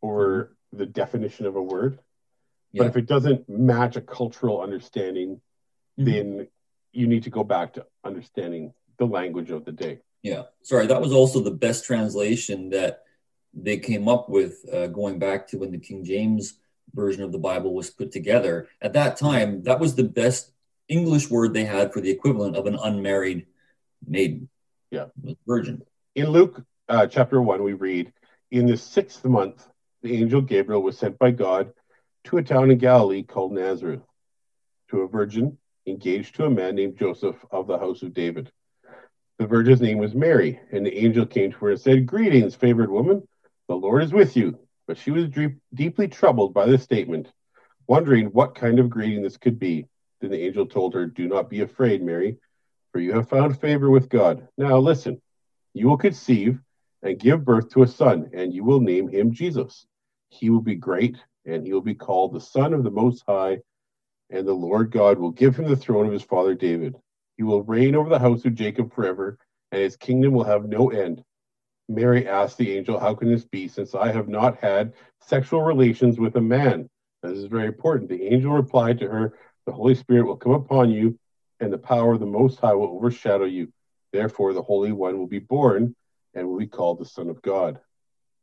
or 0.00 0.16
mm-hmm. 0.16 0.78
the 0.78 0.86
definition 0.86 1.46
of 1.46 1.56
a 1.56 1.62
word, 1.62 2.00
yeah. 2.72 2.82
but 2.82 2.88
if 2.88 2.96
it 2.96 3.06
doesn't 3.06 3.48
match 3.48 3.96
a 3.96 4.00
cultural 4.00 4.62
understanding, 4.62 5.40
mm-hmm. 5.98 6.04
then 6.04 6.48
you 6.92 7.06
need 7.06 7.24
to 7.24 7.30
go 7.30 7.44
back 7.44 7.74
to 7.74 7.86
understanding 8.04 8.72
the 8.98 9.04
language 9.04 9.50
of 9.50 9.64
the 9.64 9.72
day. 9.72 10.00
Yeah. 10.22 10.44
Sorry, 10.62 10.86
that 10.86 11.00
was 11.00 11.12
also 11.12 11.40
the 11.40 11.50
best 11.50 11.84
translation 11.84 12.70
that 12.70 13.02
they 13.52 13.78
came 13.78 14.08
up 14.08 14.28
with 14.28 14.64
uh, 14.72 14.86
going 14.88 15.18
back 15.18 15.48
to 15.48 15.58
when 15.58 15.70
the 15.70 15.78
King 15.78 16.04
James 16.04 16.54
version 16.94 17.22
of 17.22 17.32
the 17.32 17.38
Bible 17.38 17.74
was 17.74 17.90
put 17.90 18.12
together. 18.12 18.68
At 18.80 18.94
that 18.94 19.16
time, 19.16 19.62
that 19.64 19.80
was 19.80 19.94
the 19.94 20.04
best 20.04 20.52
English 20.88 21.30
word 21.30 21.52
they 21.52 21.64
had 21.64 21.92
for 21.92 22.00
the 22.00 22.10
equivalent 22.10 22.56
of 22.56 22.66
an 22.66 22.76
unmarried 22.82 23.46
maiden. 24.06 24.48
Yeah. 24.90 25.06
Virgin. 25.46 25.82
In 26.14 26.28
Luke 26.30 26.64
uh, 26.88 27.06
chapter 27.06 27.40
1, 27.40 27.62
we 27.62 27.72
read, 27.72 28.12
In 28.50 28.66
the 28.66 28.76
sixth 28.76 29.24
month, 29.24 29.66
the 30.02 30.16
angel 30.16 30.40
Gabriel 30.40 30.82
was 30.82 30.98
sent 30.98 31.18
by 31.18 31.32
God 31.32 31.72
to 32.24 32.38
a 32.38 32.42
town 32.42 32.70
in 32.70 32.78
Galilee 32.78 33.22
called 33.22 33.52
Nazareth, 33.52 34.02
to 34.90 35.00
a 35.00 35.08
virgin 35.08 35.58
engaged 35.86 36.34
to 36.36 36.46
a 36.46 36.50
man 36.50 36.74
named 36.74 36.98
Joseph 36.98 37.36
of 37.50 37.66
the 37.66 37.78
house 37.78 38.02
of 38.02 38.14
David. 38.14 38.50
The 39.38 39.46
virgin's 39.46 39.80
name 39.80 39.98
was 39.98 40.14
Mary, 40.14 40.60
and 40.72 40.86
the 40.86 40.96
angel 40.96 41.26
came 41.26 41.50
to 41.52 41.58
her 41.58 41.70
and 41.70 41.80
said, 41.80 42.06
Greetings, 42.06 42.54
favored 42.54 42.90
woman, 42.90 43.26
the 43.68 43.74
Lord 43.74 44.02
is 44.02 44.12
with 44.12 44.36
you. 44.36 44.58
But 44.86 44.98
she 44.98 45.10
was 45.10 45.28
deep, 45.28 45.56
deeply 45.72 46.08
troubled 46.08 46.54
by 46.54 46.66
this 46.66 46.82
statement, 46.82 47.32
wondering 47.86 48.26
what 48.26 48.54
kind 48.54 48.78
of 48.78 48.90
greeting 48.90 49.22
this 49.22 49.36
could 49.36 49.58
be. 49.58 49.86
Then 50.20 50.30
the 50.30 50.42
angel 50.42 50.66
told 50.66 50.94
her, 50.94 51.06
Do 51.06 51.26
not 51.26 51.50
be 51.50 51.62
afraid, 51.62 52.02
Mary, 52.02 52.38
for 52.92 53.00
you 53.00 53.12
have 53.14 53.28
found 53.28 53.58
favor 53.60 53.90
with 53.90 54.08
God. 54.08 54.46
Now 54.56 54.78
listen, 54.78 55.20
you 55.72 55.88
will 55.88 55.96
conceive 55.96 56.60
and 57.02 57.18
give 57.18 57.44
birth 57.44 57.70
to 57.70 57.82
a 57.82 57.88
son, 57.88 58.30
and 58.32 58.52
you 58.52 58.64
will 58.64 58.80
name 58.80 59.08
him 59.08 59.32
Jesus. 59.32 59.86
He 60.28 60.48
will 60.50 60.62
be 60.62 60.76
great, 60.76 61.16
and 61.44 61.66
he 61.66 61.72
will 61.72 61.80
be 61.82 61.94
called 61.94 62.32
the 62.32 62.40
Son 62.40 62.72
of 62.72 62.84
the 62.84 62.90
Most 62.90 63.24
High, 63.26 63.58
and 64.30 64.46
the 64.46 64.52
Lord 64.52 64.90
God 64.90 65.18
will 65.18 65.30
give 65.30 65.56
him 65.56 65.68
the 65.68 65.76
throne 65.76 66.06
of 66.06 66.12
his 66.12 66.22
father 66.22 66.54
David. 66.54 66.96
He 67.36 67.42
will 67.42 67.62
reign 67.62 67.94
over 67.94 68.08
the 68.08 68.18
house 68.18 68.44
of 68.44 68.54
Jacob 68.54 68.94
forever, 68.94 69.38
and 69.72 69.82
his 69.82 69.96
kingdom 69.96 70.32
will 70.34 70.44
have 70.44 70.66
no 70.66 70.90
end. 70.90 71.22
Mary 71.88 72.26
asked 72.26 72.58
the 72.58 72.76
angel, 72.76 72.98
How 72.98 73.14
can 73.14 73.30
this 73.30 73.44
be, 73.44 73.68
since 73.68 73.94
I 73.94 74.12
have 74.12 74.28
not 74.28 74.58
had 74.58 74.94
sexual 75.20 75.62
relations 75.62 76.18
with 76.18 76.36
a 76.36 76.40
man? 76.40 76.88
This 77.22 77.38
is 77.38 77.46
very 77.46 77.66
important. 77.66 78.08
The 78.08 78.26
angel 78.26 78.52
replied 78.52 78.98
to 79.00 79.08
her, 79.08 79.38
The 79.66 79.72
Holy 79.72 79.94
Spirit 79.94 80.26
will 80.26 80.36
come 80.36 80.52
upon 80.52 80.90
you, 80.90 81.18
and 81.60 81.72
the 81.72 81.78
power 81.78 82.14
of 82.14 82.20
the 82.20 82.26
Most 82.26 82.60
High 82.60 82.74
will 82.74 82.96
overshadow 82.96 83.44
you. 83.44 83.72
Therefore, 84.12 84.52
the 84.52 84.62
Holy 84.62 84.92
One 84.92 85.18
will 85.18 85.26
be 85.26 85.40
born 85.40 85.94
and 86.34 86.48
will 86.48 86.58
be 86.58 86.66
called 86.66 86.98
the 86.98 87.04
Son 87.04 87.28
of 87.28 87.42
God. 87.42 87.80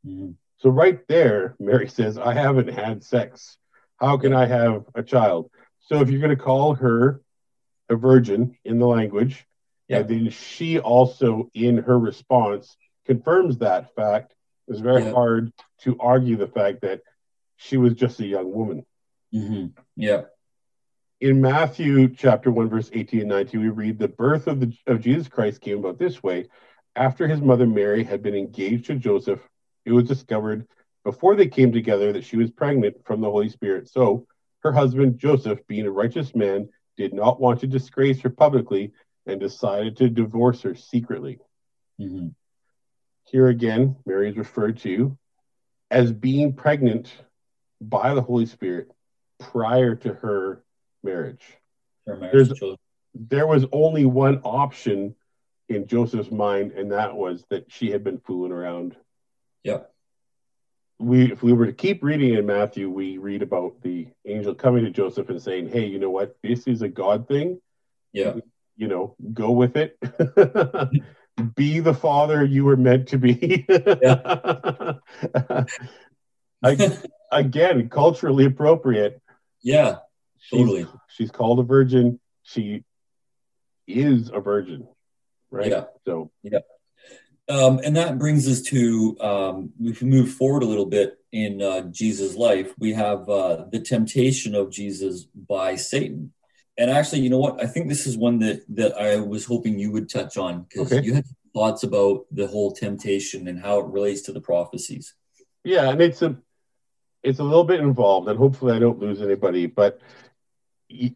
Mm-hmm. 0.06 0.32
So, 0.58 0.70
right 0.70 1.00
there, 1.08 1.56
Mary 1.58 1.88
says, 1.88 2.18
I 2.18 2.34
haven't 2.34 2.68
had 2.68 3.02
sex. 3.02 3.56
How 3.96 4.16
can 4.16 4.32
I 4.32 4.46
have 4.46 4.84
a 4.94 5.02
child? 5.02 5.50
So, 5.82 6.00
if 6.00 6.10
you're 6.10 6.20
going 6.20 6.36
to 6.36 6.42
call 6.42 6.74
her 6.74 7.20
a 7.88 7.96
virgin 7.96 8.56
in 8.64 8.78
the 8.78 8.86
language, 8.86 9.44
yeah. 9.88 9.98
and 9.98 10.08
then 10.08 10.30
she 10.30 10.78
also, 10.78 11.50
in 11.54 11.78
her 11.78 11.98
response, 11.98 12.76
confirms 13.06 13.58
that 13.58 13.94
fact. 13.94 14.34
It's 14.68 14.80
very 14.80 15.02
yeah. 15.02 15.12
hard 15.12 15.52
to 15.80 15.96
argue 15.98 16.36
the 16.36 16.46
fact 16.46 16.82
that 16.82 17.00
she 17.56 17.76
was 17.76 17.94
just 17.94 18.20
a 18.20 18.26
young 18.26 18.52
woman. 18.52 18.86
Mm-hmm. 19.34 19.66
Yeah. 19.96 20.22
In 21.20 21.40
Matthew 21.40 22.14
chapter 22.14 22.50
1, 22.50 22.68
verse 22.68 22.90
18 22.92 23.20
and 23.20 23.28
19, 23.28 23.60
we 23.60 23.68
read 23.68 23.98
the 23.98 24.08
birth 24.08 24.46
of, 24.46 24.60
the, 24.60 24.72
of 24.86 25.00
Jesus 25.00 25.28
Christ 25.28 25.60
came 25.60 25.78
about 25.78 25.98
this 25.98 26.22
way. 26.22 26.48
After 26.96 27.28
his 27.28 27.40
mother 27.40 27.66
Mary 27.66 28.04
had 28.04 28.22
been 28.22 28.34
engaged 28.34 28.86
to 28.86 28.96
Joseph, 28.96 29.40
it 29.84 29.92
was 29.92 30.08
discovered 30.08 30.66
before 31.04 31.36
they 31.36 31.46
came 31.46 31.72
together 31.72 32.12
that 32.12 32.24
she 32.24 32.36
was 32.36 32.50
pregnant 32.50 33.04
from 33.04 33.20
the 33.20 33.30
Holy 33.30 33.48
Spirit. 33.48 33.88
So 33.88 34.26
her 34.62 34.72
husband 34.72 35.18
Joseph, 35.18 35.66
being 35.66 35.86
a 35.86 35.90
righteous 35.90 36.34
man, 36.34 36.68
did 36.96 37.12
not 37.12 37.40
want 37.40 37.60
to 37.60 37.66
disgrace 37.66 38.20
her 38.20 38.30
publicly 38.30 38.92
and 39.26 39.40
decided 39.40 39.96
to 39.96 40.08
divorce 40.08 40.62
her 40.62 40.74
secretly. 40.74 41.38
Mm-hmm. 42.00 42.28
Here 43.24 43.48
again, 43.48 43.96
Mary 44.04 44.30
is 44.30 44.36
referred 44.36 44.78
to 44.80 45.16
as 45.90 46.12
being 46.12 46.54
pregnant 46.54 47.12
by 47.80 48.14
the 48.14 48.22
Holy 48.22 48.46
Spirit 48.46 48.90
prior 49.38 49.94
to 49.96 50.14
her 50.14 50.62
marriage. 51.02 51.42
Her 52.06 52.16
marriage 52.16 52.52
there 53.14 53.46
was 53.46 53.66
only 53.72 54.06
one 54.06 54.40
option 54.44 55.14
in 55.68 55.86
Joseph's 55.86 56.30
mind, 56.30 56.72
and 56.72 56.92
that 56.92 57.14
was 57.14 57.44
that 57.50 57.70
she 57.70 57.90
had 57.90 58.02
been 58.02 58.18
fooling 58.18 58.52
around. 58.52 58.96
Yeah. 59.62 59.80
We, 61.02 61.32
if 61.32 61.42
we 61.42 61.52
were 61.52 61.66
to 61.66 61.72
keep 61.72 62.02
reading 62.02 62.34
in 62.34 62.46
Matthew, 62.46 62.88
we 62.88 63.18
read 63.18 63.42
about 63.42 63.82
the 63.82 64.06
angel 64.24 64.54
coming 64.54 64.84
to 64.84 64.90
Joseph 64.90 65.28
and 65.30 65.42
saying, 65.42 65.68
"Hey, 65.68 65.86
you 65.86 65.98
know 65.98 66.10
what? 66.10 66.36
This 66.42 66.68
is 66.68 66.82
a 66.82 66.88
God 66.88 67.26
thing. 67.26 67.60
Yeah. 68.12 68.34
You 68.76 68.88
know, 68.88 69.16
go 69.32 69.50
with 69.50 69.76
it. 69.76 69.98
be 71.56 71.80
the 71.80 71.94
father 71.94 72.44
you 72.44 72.64
were 72.64 72.76
meant 72.76 73.08
to 73.08 73.18
be. 73.18 73.66
again, 77.32 77.88
culturally 77.88 78.44
appropriate. 78.44 79.20
Yeah, 79.62 79.96
totally. 80.50 80.84
She's, 80.84 80.90
she's, 81.08 81.30
called 81.30 81.58
a 81.58 81.62
virgin. 81.62 82.20
She 82.42 82.84
is 83.86 84.30
a 84.32 84.40
virgin, 84.40 84.86
right? 85.50 85.70
Yeah. 85.70 85.84
So 86.04 86.30
yeah. 86.42 86.60
Um, 87.52 87.80
and 87.84 87.94
that 87.96 88.18
brings 88.18 88.48
us 88.48 88.62
to 88.70 89.14
um, 89.20 89.72
if 89.82 90.00
we 90.00 90.08
move 90.08 90.32
forward 90.32 90.62
a 90.62 90.66
little 90.66 90.86
bit 90.86 91.18
in 91.32 91.60
uh, 91.60 91.82
Jesus' 91.82 92.34
life, 92.34 92.72
we 92.78 92.94
have 92.94 93.28
uh, 93.28 93.66
the 93.70 93.78
temptation 93.78 94.54
of 94.54 94.70
Jesus 94.70 95.24
by 95.24 95.76
Satan. 95.76 96.32
And 96.78 96.90
actually, 96.90 97.20
you 97.20 97.28
know 97.28 97.38
what? 97.38 97.62
I 97.62 97.66
think 97.66 97.88
this 97.88 98.06
is 98.06 98.16
one 98.16 98.38
that 98.38 98.62
that 98.70 98.98
I 98.98 99.16
was 99.16 99.44
hoping 99.44 99.78
you 99.78 99.92
would 99.92 100.08
touch 100.08 100.38
on 100.38 100.62
because 100.62 100.90
okay. 100.90 101.04
you 101.04 101.12
had 101.12 101.26
thoughts 101.52 101.82
about 101.82 102.24
the 102.30 102.46
whole 102.46 102.72
temptation 102.72 103.46
and 103.46 103.60
how 103.60 103.80
it 103.80 103.86
relates 103.86 104.22
to 104.22 104.32
the 104.32 104.40
prophecies. 104.40 105.12
Yeah, 105.62 105.90
and 105.90 106.00
it's 106.00 106.22
a 106.22 106.38
it's 107.22 107.38
a 107.38 107.44
little 107.44 107.64
bit 107.64 107.80
involved, 107.80 108.28
and 108.28 108.38
hopefully 108.38 108.74
I 108.74 108.78
don't 108.78 108.98
lose 108.98 109.20
anybody. 109.20 109.66
But 109.66 110.00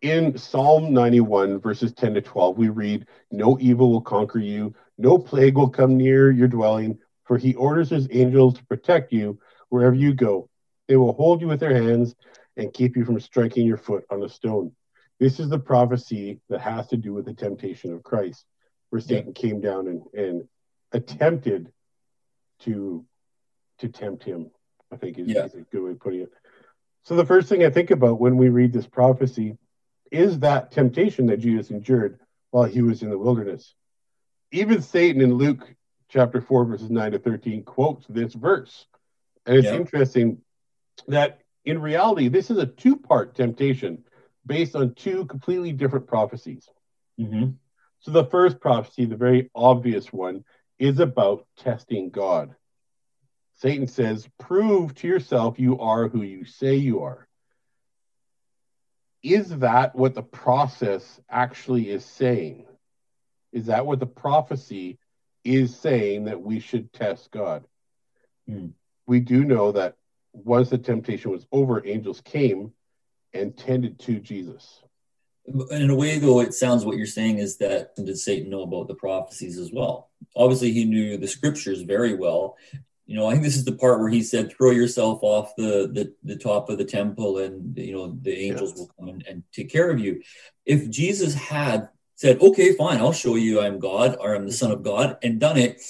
in 0.01 0.37
Psalm 0.37 0.93
91, 0.93 1.61
verses 1.61 1.93
10 1.93 2.15
to 2.15 2.23
12, 2.23 2.59
we 2.59 2.69
read, 2.69 3.07
No 3.31 3.59
evil 3.61 3.91
will 3.91 4.01
conquer 4.01 4.39
you, 4.39 4.75
no 4.99 5.19
plague 5.19 5.57
will 5.57 5.69
come 5.69 5.97
near 5.97 6.31
your 6.31 6.49
dwelling, 6.49 6.99
for 7.25 7.39
he 7.39 7.55
orders 7.55 7.91
his 7.91 8.09
angels 8.11 8.55
to 8.55 8.65
protect 8.67 9.13
you 9.13 9.39
wherever 9.69 9.95
you 9.95 10.15
go. 10.15 10.49
They 10.89 10.97
will 10.97 11.13
hold 11.13 11.41
you 11.41 11.49
with 11.49 11.61
their 11.61 11.75
hands 11.75 12.15
and 12.57 12.73
keep 12.73 12.97
you 12.97 13.05
from 13.05 13.21
striking 13.21 13.67
your 13.67 13.77
foot 13.77 14.05
on 14.11 14.23
a 14.23 14.29
stone. 14.29 14.73
This 15.19 15.41
is 15.41 15.49
the 15.49 15.59
prophecy 15.59 16.41
that 16.49 16.61
has 16.61 16.87
to 16.89 16.97
do 16.97 17.13
with 17.13 17.25
the 17.25 17.35
temptation 17.35 17.93
of 17.93 18.03
Christ, 18.03 18.45
where 18.91 19.01
Satan 19.01 19.33
yeah. 19.35 19.41
came 19.41 19.61
down 19.61 19.89
and, 19.89 20.03
and 20.15 20.49
attempted 20.93 21.73
to 22.61 23.05
to 23.79 23.89
tempt 23.89 24.25
him 24.25 24.51
I 24.93 24.97
think 24.97 25.19
is, 25.19 25.29
yeah. 25.29 25.45
is 25.45 25.55
a 25.55 25.61
good 25.61 25.83
way 25.83 25.91
of 25.93 26.01
putting 26.01 26.21
it. 26.21 26.33
So 27.03 27.17
the 27.17 27.27
first 27.27 27.49
thing 27.49 27.65
I 27.65 27.71
think 27.71 27.91
about 27.91 28.21
when 28.21 28.37
we 28.37 28.49
read 28.49 28.73
this 28.73 28.87
prophecy 28.87 29.57
is 30.11 30.41
that 30.41 30.71
temptation 30.71 31.27
that 31.27 31.39
Jesus 31.39 31.71
endured 31.71 32.21
while 32.51 32.65
he 32.65 32.83
was 32.83 33.03
in 33.03 33.11
the 33.11 33.19
wilderness. 33.19 33.75
Even 34.53 34.83
Satan 34.83 35.21
in 35.21 35.35
Luke 35.35 35.75
chapter 36.09 36.41
4, 36.41 36.65
verses 36.65 36.91
9 36.91 37.13
to 37.13 37.19
13 37.19 37.65
quotes 37.65 38.07
this 38.07 38.33
verse. 38.35 38.87
And 39.45 39.57
it's 39.57 39.67
yeah. 39.67 39.75
interesting 39.75 40.39
that 41.09 41.41
in 41.65 41.81
reality, 41.81 42.29
this 42.29 42.51
is 42.51 42.59
a 42.59 42.67
two 42.67 42.97
part 42.97 43.35
temptation 43.35 44.05
based 44.45 44.77
on 44.77 44.95
two 44.95 45.27
completely 45.27 45.73
different 45.73 46.07
prophecies. 46.07 46.69
Mm-hmm. 47.21 47.51
So 48.01 48.11
the 48.13 48.25
first 48.25 48.61
prophecy, 48.61 49.05
the 49.05 49.17
very 49.17 49.51
obvious 49.55 50.13
one, 50.13 50.45
is 50.79 51.01
about 51.01 51.47
testing 51.59 52.11
God. 52.11 52.55
Satan 53.59 53.89
says, 53.89 54.29
Prove 54.39 54.95
to 54.97 55.09
yourself 55.09 55.59
you 55.59 55.79
are 55.81 56.09
who 56.09 56.23
you 56.23 56.45
say 56.45 56.77
you 56.77 57.03
are. 57.03 57.26
Is 59.27 59.49
that 59.59 59.97
what 59.97 60.15
the 60.15 60.23
process 60.23 61.21
actually 61.29 61.91
is 61.91 62.05
saying? 62.05 62.65
Is 63.53 63.67
that 63.67 63.85
what 63.85 63.99
the 63.99 64.07
prophecy 64.07 65.01
is 65.43 65.77
saying 65.77 66.27
that 66.27 66.41
we 66.41 66.61
should 66.61 66.93
test 66.93 67.33
God? 67.33 67.65
Mm. 68.49 68.71
We 69.05 69.19
do 69.19 69.43
know 69.43 69.73
that 69.73 69.97
once 70.33 70.71
the 70.71 70.79
temptation 70.79 71.33
was 71.33 71.45
over, 71.51 71.85
angels 71.85 72.21
came 72.21 72.73
and 73.33 73.57
tended 73.57 73.99
to 74.01 74.21
Jesus. 74.21 74.81
In 75.73 75.91
a 75.91 75.97
way, 75.97 76.21
though, 76.21 76.39
it 76.39 76.55
sounds 76.55 76.85
what 76.85 76.97
you're 76.97 77.07
saying 77.07 77.39
is 77.39 77.57
that 77.57 77.97
did 77.97 78.17
Satan 78.19 78.49
know 78.49 78.63
about 78.63 78.87
the 78.87 78.95
prophecies 78.95 79.59
as 79.59 79.73
well? 79.73 80.09
Obviously, 80.37 80.71
he 80.71 80.85
knew 80.85 81.17
the 81.17 81.27
scriptures 81.27 81.83
very 81.83 82.15
well. 82.15 82.57
You 83.07 83.17
know, 83.17 83.27
I 83.27 83.33
think 83.33 83.45
this 83.45 83.57
is 83.57 83.65
the 83.65 83.73
part 83.73 84.01
where 84.01 84.09
he 84.09 84.23
said, 84.23 84.53
"Throw 84.53 84.73
yourself 84.73 85.21
off 85.23 85.55
the 85.57 85.89
the, 85.93 86.15
the 86.25 86.37
top 86.37 86.69
of 86.69 86.79
the 86.79 86.85
temple, 86.85 87.39
and 87.39 87.77
you 87.79 87.93
know 87.93 88.19
the 88.21 88.37
angels 88.37 88.71
yes. 88.71 88.79
will 88.79 88.91
come 88.99 89.09
and, 89.09 89.25
and 89.29 89.43
take 89.53 89.71
care 89.71 89.91
of 89.91 90.01
you." 90.01 90.23
If 90.65 90.91
Jesus 90.91 91.35
had 91.35 91.89
said, 92.17 92.41
"Okay, 92.41 92.75
fine, 92.75 92.99
I'll 92.99 93.13
show 93.13 93.37
you 93.37 93.61
I'm 93.61 93.79
God 93.79 94.17
or 94.21 94.35
I'm 94.35 94.47
the 94.47 94.53
Son 94.53 94.73
of 94.73 94.83
God," 94.83 95.19
and 95.23 95.39
done 95.39 95.57
it, 95.57 95.81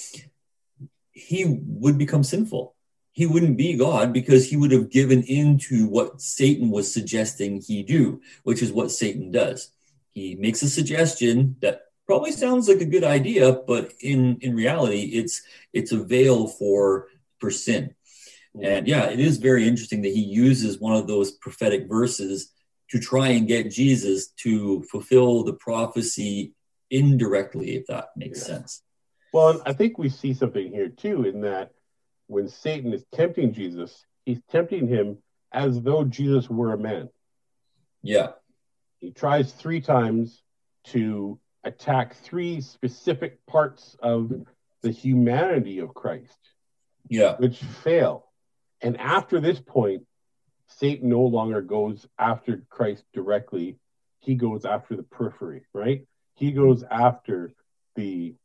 he 1.11 1.59
would 1.65 1.97
become 1.97 2.23
sinful 2.23 2.75
he 3.17 3.25
wouldn't 3.25 3.57
be 3.57 3.73
God 3.75 4.13
because 4.13 4.47
he 4.47 4.57
would 4.57 4.69
have 4.69 4.91
given 4.91 5.23
in 5.23 5.57
to 5.69 5.87
what 5.87 6.21
Satan 6.21 6.69
was 6.69 6.93
suggesting 6.93 7.59
he 7.59 7.81
do, 7.81 8.21
which 8.43 8.61
is 8.61 8.71
what 8.71 8.91
Satan 8.91 9.31
does. 9.31 9.71
He 10.13 10.35
makes 10.35 10.61
a 10.61 10.69
suggestion 10.69 11.55
that 11.61 11.86
probably 12.07 12.31
sounds 12.31 12.67
like 12.67 12.81
a 12.81 12.85
good 12.85 13.03
idea, 13.03 13.51
but 13.67 13.93
in 14.01 14.37
in 14.41 14.55
reality, 14.55 15.01
it's 15.13 15.43
it's 15.73 15.91
a 15.91 16.03
veil 16.03 16.47
for 16.47 17.07
for 17.39 17.51
sin. 17.51 17.93
Mm-hmm. 18.55 18.65
And 18.65 18.87
yeah, 18.87 19.09
it 19.09 19.19
is 19.19 19.37
very 19.37 19.67
interesting 19.67 20.01
that 20.01 20.13
he 20.13 20.21
uses 20.21 20.79
one 20.79 20.95
of 20.95 21.07
those 21.07 21.31
prophetic 21.31 21.87
verses 21.87 22.51
to 22.89 22.99
try 22.99 23.29
and 23.29 23.47
get 23.47 23.71
Jesus 23.71 24.29
to 24.43 24.81
fulfill 24.83 25.43
the 25.43 25.53
prophecy 25.53 26.53
indirectly, 26.89 27.75
if 27.75 27.85
that 27.87 28.09
makes 28.15 28.39
yeah. 28.39 28.55
sense. 28.55 28.81
Well, 29.33 29.61
I 29.65 29.73
think 29.73 29.97
we 29.97 30.09
see 30.09 30.33
something 30.33 30.71
here 30.71 30.87
too 30.87 31.25
in 31.25 31.41
that 31.41 31.71
when 32.27 32.47
Satan 32.47 32.93
is 32.93 33.05
tempting 33.13 33.53
Jesus, 33.53 34.05
he's 34.25 34.39
tempting 34.49 34.87
him 34.87 35.17
as 35.51 35.81
though 35.81 36.03
Jesus 36.05 36.49
were 36.49 36.73
a 36.73 36.77
man. 36.77 37.09
Yeah. 38.01 38.29
He 38.99 39.11
tries 39.11 39.51
three 39.51 39.81
times 39.81 40.41
to 40.85 41.39
attack 41.63 42.15
three 42.15 42.61
specific 42.61 43.45
parts 43.45 43.95
of 44.01 44.31
the 44.81 44.91
humanity 44.91 45.79
of 45.79 45.93
Christ. 45.93 46.37
Yeah. 47.09 47.35
Which 47.37 47.57
fail. 47.57 48.25
And 48.81 48.97
after 48.99 49.39
this 49.39 49.59
point, 49.59 50.03
Satan 50.67 51.09
no 51.09 51.21
longer 51.21 51.61
goes 51.61 52.05
after 52.19 52.63
Christ 52.69 53.03
directly. 53.13 53.77
He 54.19 54.35
goes 54.35 54.65
after 54.65 54.95
the 54.95 55.03
periphery, 55.03 55.65
right? 55.73 56.05
He 56.35 56.51
goes 56.51 56.83
after 56.89 57.53
the 57.95 58.35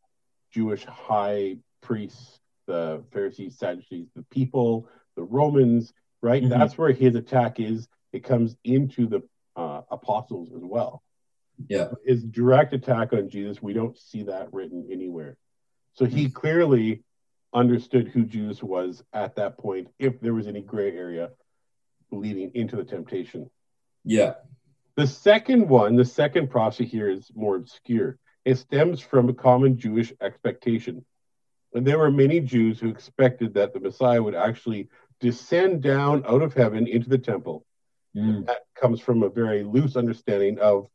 Jewish 0.53 0.85
high 0.85 1.57
priests 1.83 2.38
the 2.66 3.03
Pharisees, 3.12 3.59
Sadducees, 3.59 4.09
the 4.14 4.25
people, 4.31 4.88
the 5.16 5.22
Romans, 5.22 5.92
right? 6.20 6.42
Mm-hmm. 6.42 6.51
That's 6.51 6.79
where 6.79 6.92
his 6.92 7.14
attack 7.14 7.61
is. 7.61 7.88
It 8.12 8.25
comes 8.25 8.57
into 8.64 9.07
the 9.07 9.22
uh, 9.57 9.83
apostles 9.90 10.51
as 10.55 10.62
well. 10.62 11.03
Yeah. 11.68 11.88
His 12.05 12.22
direct 12.22 12.75
attack 12.75 13.12
on 13.12 13.29
Jesus, 13.29 13.62
we 13.62 13.72
don't 13.72 13.96
see 13.98 14.25
that 14.25 14.53
written 14.53 14.88
anywhere. 14.90 15.37
So 15.94 16.05
he 16.05 16.25
mm-hmm. 16.25 16.33
clearly 16.33 17.03
understood 17.55 18.09
who 18.09 18.25
Jesus 18.25 18.62
was 18.62 19.03
at 19.12 19.37
that 19.37 19.59
point, 19.59 19.88
if 19.98 20.20
there 20.20 20.35
was 20.35 20.46
any 20.46 20.62
gray 20.62 20.96
area 20.96 21.31
leading 22.11 22.51
into 22.55 22.77
the 22.77 22.85
temptation. 22.85 23.51
Yeah. 24.05 24.35
The 24.96 25.07
second 25.07 25.68
one, 25.68 25.96
the 25.96 26.05
second 26.05 26.51
prophecy 26.51 26.85
here 26.85 27.11
is 27.11 27.31
more 27.35 27.57
obscure. 27.57 28.18
It 28.44 28.57
stems 28.57 29.01
from 29.01 29.29
a 29.29 29.35
common 29.35 29.79
Jewish 29.79 30.12
expectation 30.20 31.05
and 31.75 31.87
there 31.87 31.98
were 31.98 32.11
many 32.11 32.40
Jews 32.40 32.79
who 32.79 32.88
expected 32.88 33.55
that 33.55 33.72
the 33.72 33.81
Messiah 33.81 34.22
would 34.22 34.35
actually 34.35 34.88
descend 35.20 35.83
down 35.83 36.25
out 36.27 36.42
of 36.42 36.55
heaven 36.55 36.87
into 36.87 37.09
the 37.09 37.18
temple. 37.18 37.64
Mm. 38.16 38.46
That 38.46 38.62
comes 38.75 39.01
from 39.01 39.22
a 39.22 39.31
very 39.31 39.62
loose 39.62 39.96
understanding 39.96 40.59
of 40.59 40.87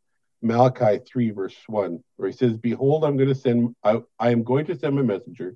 Malachi 0.41 0.99
3, 1.05 1.31
verse 1.31 1.55
1, 1.67 2.03
where 2.15 2.29
he 2.29 2.35
says, 2.35 2.57
Behold, 2.57 3.03
I'm 3.03 3.17
going 3.17 3.29
to 3.29 3.35
send, 3.35 3.75
I, 3.83 4.01
I 4.19 4.29
am 4.29 4.43
going 4.43 4.65
to 4.67 4.77
send 4.77 4.95
my 4.95 5.01
messenger, 5.01 5.55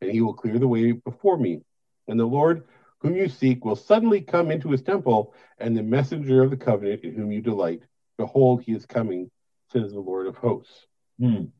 and 0.00 0.10
he 0.10 0.20
will 0.20 0.34
clear 0.34 0.58
the 0.58 0.68
way 0.68 0.92
before 0.92 1.36
me. 1.36 1.60
And 2.08 2.18
the 2.18 2.24
Lord 2.24 2.64
whom 3.00 3.16
you 3.16 3.28
seek 3.28 3.64
will 3.64 3.76
suddenly 3.76 4.20
come 4.20 4.50
into 4.50 4.70
his 4.70 4.82
temple, 4.82 5.34
and 5.58 5.76
the 5.76 5.82
messenger 5.82 6.42
of 6.42 6.50
the 6.50 6.56
covenant 6.56 7.04
in 7.04 7.14
whom 7.14 7.32
you 7.32 7.40
delight. 7.40 7.82
Behold, 8.16 8.62
he 8.62 8.72
is 8.72 8.86
coming, 8.86 9.30
says 9.72 9.92
the 9.92 10.00
Lord 10.00 10.26
of 10.26 10.36
hosts. 10.36 10.86
Mm 11.20 11.50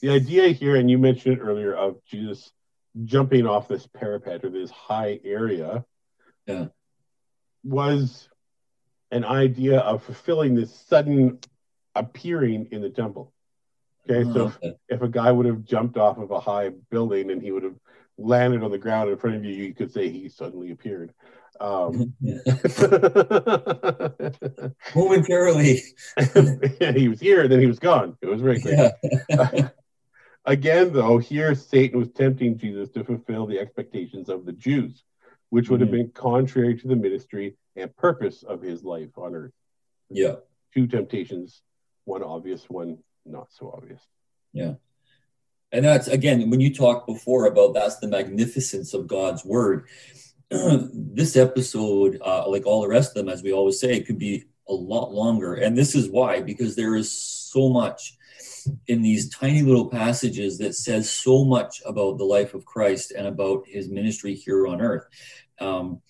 the 0.00 0.10
idea 0.10 0.48
here, 0.48 0.76
and 0.76 0.90
you 0.90 0.98
mentioned 0.98 1.38
it 1.38 1.40
earlier, 1.40 1.74
of 1.74 2.02
Jesus 2.04 2.50
jumping 3.04 3.46
off 3.46 3.68
this 3.68 3.86
parapet 3.86 4.44
or 4.44 4.50
this 4.50 4.70
high 4.70 5.20
area, 5.24 5.84
yeah. 6.46 6.66
was 7.62 8.28
an 9.10 9.24
idea 9.24 9.78
of 9.78 10.02
fulfilling 10.02 10.54
this 10.54 10.74
sudden 10.88 11.38
appearing 11.94 12.68
in 12.70 12.82
the 12.82 12.90
temple. 12.90 13.32
Okay, 14.08 14.28
oh, 14.28 14.32
so. 14.32 14.52
If, 14.62 14.74
if 14.88 15.02
a 15.02 15.08
guy 15.08 15.30
would 15.30 15.46
have 15.46 15.64
jumped 15.64 15.96
off 15.96 16.18
of 16.18 16.30
a 16.30 16.40
high 16.40 16.70
building 16.90 17.30
and 17.30 17.42
he 17.42 17.52
would 17.52 17.62
have 17.62 17.76
landed 18.18 18.62
on 18.62 18.70
the 18.70 18.78
ground 18.78 19.10
in 19.10 19.16
front 19.16 19.36
of 19.36 19.44
you, 19.44 19.52
you 19.52 19.74
could 19.74 19.92
say 19.92 20.08
he 20.08 20.28
suddenly 20.28 20.70
appeared. 20.70 21.12
Um, 21.60 22.14
Momentarily. 24.94 25.82
yeah, 26.80 26.92
he 26.92 27.08
was 27.08 27.20
here, 27.20 27.48
then 27.48 27.60
he 27.60 27.66
was 27.66 27.78
gone. 27.78 28.16
It 28.22 28.26
was 28.26 28.40
very 28.40 28.60
quick. 28.60 28.92
Yeah. 29.28 29.68
Again, 30.46 30.92
though, 30.92 31.18
here 31.18 31.54
Satan 31.54 31.98
was 31.98 32.10
tempting 32.10 32.56
Jesus 32.56 32.88
to 32.90 33.04
fulfill 33.04 33.46
the 33.46 33.58
expectations 33.58 34.30
of 34.30 34.46
the 34.46 34.52
Jews, 34.52 35.04
which 35.50 35.68
would 35.68 35.80
mm-hmm. 35.80 35.92
have 35.92 35.92
been 35.92 36.10
contrary 36.10 36.78
to 36.78 36.88
the 36.88 36.96
ministry 36.96 37.56
and 37.76 37.94
purpose 37.96 38.42
of 38.42 38.62
his 38.62 38.82
life 38.82 39.10
on 39.16 39.34
earth. 39.34 39.52
Yeah. 40.08 40.36
Two 40.74 40.86
temptations, 40.86 41.60
one 42.10 42.22
obvious, 42.22 42.64
one 42.68 42.98
not 43.24 43.48
so 43.52 43.72
obvious. 43.76 44.02
Yeah. 44.52 44.74
And 45.72 45.84
that's 45.84 46.08
again, 46.08 46.50
when 46.50 46.60
you 46.60 46.74
talked 46.74 47.06
before 47.06 47.46
about 47.46 47.74
that's 47.74 47.98
the 47.98 48.08
magnificence 48.08 48.92
of 48.94 49.06
God's 49.06 49.44
word. 49.44 49.86
this 50.50 51.36
episode, 51.36 52.18
uh, 52.26 52.48
like 52.48 52.66
all 52.66 52.82
the 52.82 52.88
rest 52.88 53.10
of 53.10 53.14
them, 53.14 53.32
as 53.32 53.40
we 53.40 53.52
always 53.52 53.78
say, 53.78 54.00
could 54.00 54.18
be 54.18 54.46
a 54.68 54.74
lot 54.74 55.12
longer. 55.12 55.54
And 55.54 55.78
this 55.78 55.94
is 55.94 56.08
why, 56.08 56.42
because 56.42 56.74
there 56.74 56.96
is 56.96 57.10
so 57.12 57.68
much 57.68 58.16
in 58.88 59.00
these 59.00 59.30
tiny 59.30 59.62
little 59.62 59.88
passages 59.88 60.58
that 60.58 60.74
says 60.74 61.08
so 61.08 61.44
much 61.44 61.80
about 61.86 62.18
the 62.18 62.24
life 62.24 62.52
of 62.52 62.64
Christ 62.64 63.12
and 63.12 63.28
about 63.28 63.62
his 63.66 63.88
ministry 63.88 64.34
here 64.34 64.66
on 64.66 64.80
earth. 64.80 65.06
Um, 65.60 66.00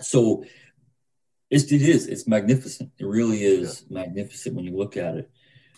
so 0.00 0.44
it, 1.50 1.72
it 1.72 1.82
is, 1.82 2.06
it's 2.06 2.28
magnificent. 2.28 2.92
It 2.98 3.06
really 3.06 3.42
is 3.42 3.84
yeah. 3.88 4.02
magnificent 4.02 4.54
when 4.54 4.64
you 4.64 4.76
look 4.76 4.96
at 4.96 5.16
it. 5.16 5.30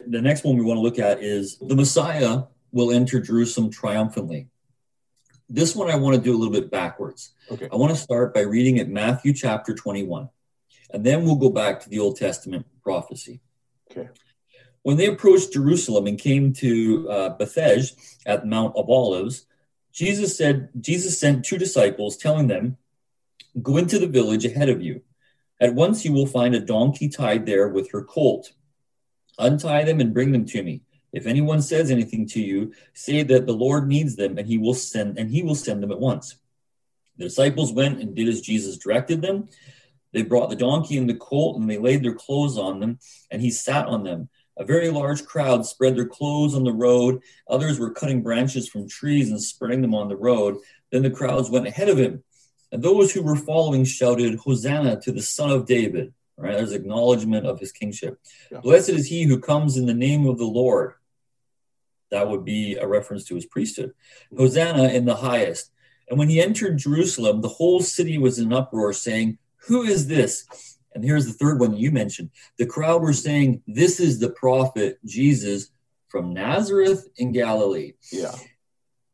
The 0.07 0.21
next 0.21 0.45
one 0.45 0.57
we 0.57 0.65
want 0.65 0.79
to 0.79 0.83
look 0.83 0.99
at 0.99 1.23
is 1.23 1.57
the 1.59 1.75
Messiah 1.75 2.43
will 2.73 2.93
enter 2.93 3.21
Jerusalem 3.21 3.71
triumphantly. 3.71 4.49
This 5.49 5.75
one 5.75 5.91
I 5.91 5.97
want 5.97 6.17
to 6.17 6.23
do 6.23 6.35
a 6.35 6.39
little 6.39 6.53
bit 6.53 6.71
backwards. 6.71 7.33
Okay. 7.51 7.69
I 7.71 7.77
want 7.77 7.95
to 7.95 8.01
start 8.01 8.35
by 8.35 8.41
reading 8.41 8.79
at 8.79 8.89
Matthew 8.89 9.33
chapter 9.33 9.75
21, 9.75 10.29
and 10.91 11.05
then 11.05 11.25
we'll 11.25 11.37
go 11.37 11.51
back 11.51 11.81
to 11.81 11.89
the 11.89 11.99
Old 11.99 12.17
Testament 12.17 12.67
prophecy. 12.83 13.41
Okay. 13.91 14.09
When 14.83 14.97
they 14.97 15.07
approached 15.07 15.53
Jerusalem 15.53 16.07
and 16.07 16.19
came 16.19 16.53
to 16.55 17.09
uh, 17.09 17.29
Bethphage 17.37 17.93
at 18.27 18.47
Mount 18.47 18.75
of 18.77 18.91
Olives, 18.91 19.47
Jesus 19.93 20.37
said, 20.37 20.71
Jesus 20.81 21.19
sent 21.19 21.45
two 21.45 21.59
disciples, 21.59 22.17
telling 22.17 22.49
them, 22.49 22.79
Go 23.61 23.77
into 23.77 23.99
the 23.99 24.07
village 24.07 24.47
ahead 24.47 24.71
of 24.71 24.81
you. 24.81 25.03
At 25.62 25.77
once 25.77 26.05
you 26.05 26.12
will 26.12 26.27
find 26.27 26.57
a 26.57 26.61
donkey 26.61 27.09
tied 27.09 27.46
there 27.46 27.68
with 27.68 27.92
her 27.92 28.03
colt. 28.03 28.53
Untie 29.38 29.85
them 29.85 30.01
and 30.01 30.12
bring 30.12 30.33
them 30.33 30.44
to 30.46 30.61
me. 30.61 30.83
If 31.12 31.25
anyone 31.25 31.62
says 31.62 31.88
anything 31.88 32.27
to 32.31 32.40
you, 32.40 32.72
say 32.94 33.22
that 33.22 33.46
the 33.46 33.53
Lord 33.53 33.87
needs 33.87 34.16
them, 34.16 34.38
and 34.38 34.48
he 34.48 34.59
will 34.59 34.75
send 34.75 35.18
and 35.18 35.31
he 35.31 35.44
will 35.44 35.55
send 35.55 35.81
them 35.81 35.92
at 35.92 36.01
once. 36.01 36.37
The 37.16 37.25
disciples 37.25 37.72
went 37.72 38.01
and 38.01 38.12
did 38.12 38.29
as 38.29 38.40
Jesus 38.40 38.77
directed 38.77 39.22
them. 39.22 39.48
They 40.12 40.22
brought 40.22 40.51
the 40.51 40.57
donkey 40.57 40.98
and 40.98 41.09
the 41.09 41.14
colt, 41.14 41.61
and 41.61 41.70
they 41.70 41.79
laid 41.79 42.03
their 42.03 42.16
clothes 42.16 42.59
on 42.59 42.81
them, 42.81 42.98
and 43.31 43.40
he 43.40 43.53
sat 43.53 43.87
on 43.87 44.03
them. 44.03 44.31
A 44.57 44.64
very 44.64 44.90
large 44.90 45.25
crowd 45.25 45.64
spread 45.64 45.94
their 45.94 46.09
clothes 46.09 46.57
on 46.57 46.64
the 46.64 46.72
road. 46.72 47.20
Others 47.48 47.79
were 47.79 47.92
cutting 47.92 48.20
branches 48.20 48.68
from 48.68 48.88
trees 48.88 49.31
and 49.31 49.40
spreading 49.40 49.81
them 49.81 49.94
on 49.94 50.09
the 50.09 50.16
road. 50.16 50.57
Then 50.90 51.03
the 51.03 51.11
crowds 51.11 51.51
went 51.51 51.68
ahead 51.68 51.88
of 51.88 51.98
him. 51.98 52.25
And 52.73 52.83
those 52.83 53.13
who 53.13 53.23
were 53.23 53.37
following 53.37 53.85
shouted, 53.85 54.37
Hosanna 54.37 55.01
to 55.03 55.13
the 55.13 55.23
Son 55.23 55.51
of 55.51 55.67
David. 55.67 56.13
Right? 56.37 56.57
There's 56.57 56.73
acknowledgement 56.73 57.47
of 57.47 57.61
his 57.61 57.71
kingship. 57.71 58.19
Yeah. 58.51 58.61
Blessed 58.61 58.89
is 58.89 59.07
he 59.07 59.25
who 59.25 59.39
comes 59.39 59.77
in 59.77 59.87
the 59.87 59.95
name 59.95 60.27
of 60.27 60.39
the 60.39 60.47
Lord. 60.47 60.95
That 62.11 62.29
would 62.29 62.45
be 62.45 62.77
a 62.77 62.87
reference 62.87 63.25
to 63.27 63.35
his 63.35 63.47
priesthood. 63.47 63.91
Mm-hmm. 64.27 64.39
Hosanna 64.39 64.89
in 64.89 65.05
the 65.05 65.15
highest. 65.15 65.71
And 66.09 66.19
when 66.19 66.29
he 66.29 66.41
entered 66.41 66.79
Jerusalem, 66.79 67.43
the 67.43 67.49
whole 67.49 67.81
city 67.81 68.19
was 68.19 68.39
in 68.39 68.53
uproar, 68.53 68.93
saying, 68.93 69.39
Who 69.69 69.83
is 69.83 70.09
this? 70.09 70.47
And 70.95 71.05
here's 71.05 71.27
the 71.27 71.33
third 71.33 71.61
one 71.61 71.77
you 71.77 71.91
mentioned. 71.91 72.31
The 72.59 72.67
crowd 72.67 73.03
were 73.03 73.13
saying, 73.13 73.63
This 73.67 74.01
is 74.01 74.19
the 74.19 74.31
prophet 74.31 74.99
Jesus 75.05 75.71
from 76.09 76.35
Nazareth 76.35 77.09
in 77.17 77.33
Galilee. 77.33 77.95
Yeah. 78.11 78.35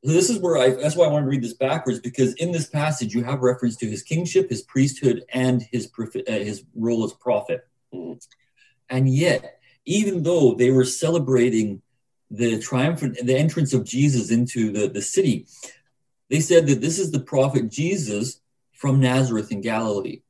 So 0.08 0.14
this 0.14 0.30
is 0.30 0.38
where 0.38 0.56
I 0.56 0.70
that's 0.70 0.96
why 0.96 1.04
I 1.04 1.10
wanted 1.10 1.26
to 1.26 1.30
read 1.30 1.42
this 1.42 1.52
backwards 1.52 2.00
because 2.00 2.32
in 2.36 2.50
this 2.50 2.66
passage 2.66 3.12
you 3.12 3.24
have 3.24 3.42
reference 3.42 3.76
to 3.76 3.86
his 3.86 4.02
kingship, 4.02 4.48
his 4.48 4.62
priesthood, 4.62 5.22
and 5.34 5.60
his 5.70 5.92
uh, 5.98 6.32
his 6.32 6.64
role 6.74 7.04
as 7.04 7.12
prophet. 7.12 7.68
Mm. 7.92 8.18
And 8.88 9.06
yet, 9.06 9.60
even 9.84 10.22
though 10.22 10.54
they 10.54 10.70
were 10.70 10.86
celebrating 10.86 11.82
the 12.30 12.58
triumphant 12.58 13.18
the 13.22 13.36
entrance 13.36 13.74
of 13.74 13.84
Jesus 13.84 14.30
into 14.30 14.72
the, 14.72 14.88
the 14.88 15.02
city, 15.02 15.46
they 16.30 16.40
said 16.40 16.66
that 16.68 16.80
this 16.80 16.98
is 16.98 17.10
the 17.10 17.20
prophet 17.20 17.70
Jesus 17.70 18.40
from 18.72 19.00
Nazareth 19.00 19.52
in 19.52 19.60
Galilee 19.60 20.22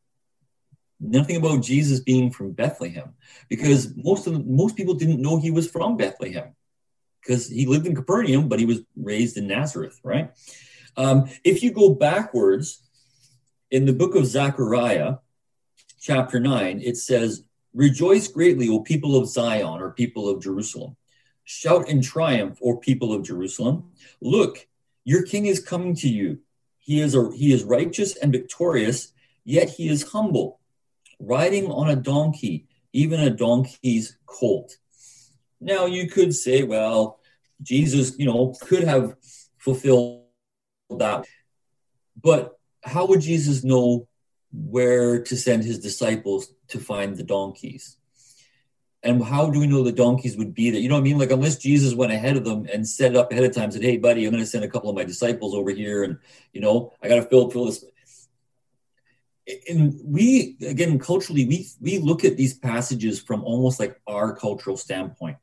nothing 1.00 1.36
about 1.36 1.62
Jesus 1.62 2.00
being 2.00 2.28
from 2.28 2.50
Bethlehem 2.50 3.14
because 3.48 3.94
most 3.96 4.26
of 4.26 4.32
the, 4.32 4.40
most 4.40 4.74
people 4.76 4.94
didn't 4.94 5.22
know 5.22 5.38
he 5.38 5.52
was 5.52 5.70
from 5.70 5.96
Bethlehem 5.96 6.56
because 7.20 7.48
he 7.48 7.66
lived 7.66 7.86
in 7.86 7.94
Capernaum, 7.94 8.48
but 8.48 8.58
he 8.58 8.64
was 8.64 8.80
raised 8.96 9.36
in 9.36 9.46
Nazareth, 9.46 10.00
right? 10.02 10.32
Um, 10.96 11.28
if 11.44 11.62
you 11.62 11.70
go 11.70 11.94
backwards 11.94 12.82
in 13.70 13.84
the 13.84 13.92
book 13.92 14.14
of 14.14 14.26
Zechariah, 14.26 15.16
chapter 16.00 16.40
9, 16.40 16.80
it 16.82 16.96
says, 16.96 17.44
Rejoice 17.74 18.28
greatly, 18.28 18.68
O 18.68 18.80
people 18.80 19.16
of 19.16 19.28
Zion, 19.28 19.80
or 19.80 19.92
people 19.92 20.28
of 20.28 20.42
Jerusalem. 20.42 20.96
Shout 21.44 21.88
in 21.88 22.02
triumph, 22.02 22.58
O 22.62 22.76
people 22.76 23.12
of 23.12 23.24
Jerusalem. 23.24 23.92
Look, 24.20 24.66
your 25.04 25.22
king 25.22 25.46
is 25.46 25.60
coming 25.60 25.94
to 25.96 26.08
you. 26.08 26.40
He 26.78 27.00
is, 27.00 27.14
a, 27.14 27.30
he 27.34 27.52
is 27.52 27.64
righteous 27.64 28.16
and 28.16 28.32
victorious, 28.32 29.12
yet 29.44 29.68
he 29.68 29.88
is 29.88 30.10
humble 30.10 30.58
riding 31.20 31.70
on 31.70 31.88
a 31.88 31.96
donkey, 31.96 32.66
even 32.92 33.20
a 33.20 33.30
donkey's 33.30 34.16
colt. 34.26 34.76
Now, 35.60 35.86
you 35.86 36.08
could 36.08 36.34
say, 36.34 36.62
well, 36.62 37.18
Jesus, 37.62 38.16
you 38.18 38.26
know, 38.26 38.54
could 38.60 38.84
have 38.84 39.16
fulfilled 39.58 40.24
that. 40.90 41.26
But 42.20 42.58
how 42.84 43.06
would 43.06 43.20
Jesus 43.20 43.64
know 43.64 44.06
where 44.52 45.22
to 45.22 45.36
send 45.36 45.64
his 45.64 45.78
disciples 45.78 46.52
to 46.68 46.78
find 46.78 47.16
the 47.16 47.24
donkeys? 47.24 47.96
And 49.02 49.22
how 49.22 49.50
do 49.50 49.60
we 49.60 49.66
know 49.68 49.84
the 49.84 49.92
donkeys 49.92 50.36
would 50.36 50.54
be 50.54 50.70
there? 50.70 50.80
You 50.80 50.88
know 50.88 50.96
what 50.96 51.02
I 51.02 51.04
mean? 51.04 51.18
Like, 51.18 51.30
unless 51.30 51.56
Jesus 51.56 51.94
went 51.94 52.12
ahead 52.12 52.36
of 52.36 52.44
them 52.44 52.66
and 52.72 52.86
set 52.86 53.14
up 53.14 53.30
ahead 53.30 53.44
of 53.44 53.54
time, 53.54 53.70
said, 53.70 53.82
Hey, 53.82 53.96
buddy, 53.96 54.24
I'm 54.24 54.32
going 54.32 54.42
to 54.42 54.46
send 54.46 54.64
a 54.64 54.68
couple 54.68 54.90
of 54.90 54.96
my 54.96 55.04
disciples 55.04 55.54
over 55.54 55.70
here, 55.70 56.02
and, 56.02 56.18
you 56.52 56.60
know, 56.60 56.92
I 57.00 57.08
got 57.08 57.16
to 57.16 57.22
fill, 57.22 57.48
fill 57.50 57.66
this 57.66 57.84
and 59.68 59.98
we 60.04 60.56
again 60.66 60.98
culturally 60.98 61.46
we 61.46 61.66
we 61.80 61.98
look 61.98 62.24
at 62.24 62.36
these 62.36 62.54
passages 62.54 63.20
from 63.20 63.42
almost 63.44 63.80
like 63.80 64.00
our 64.06 64.34
cultural 64.34 64.76
standpoint 64.76 65.36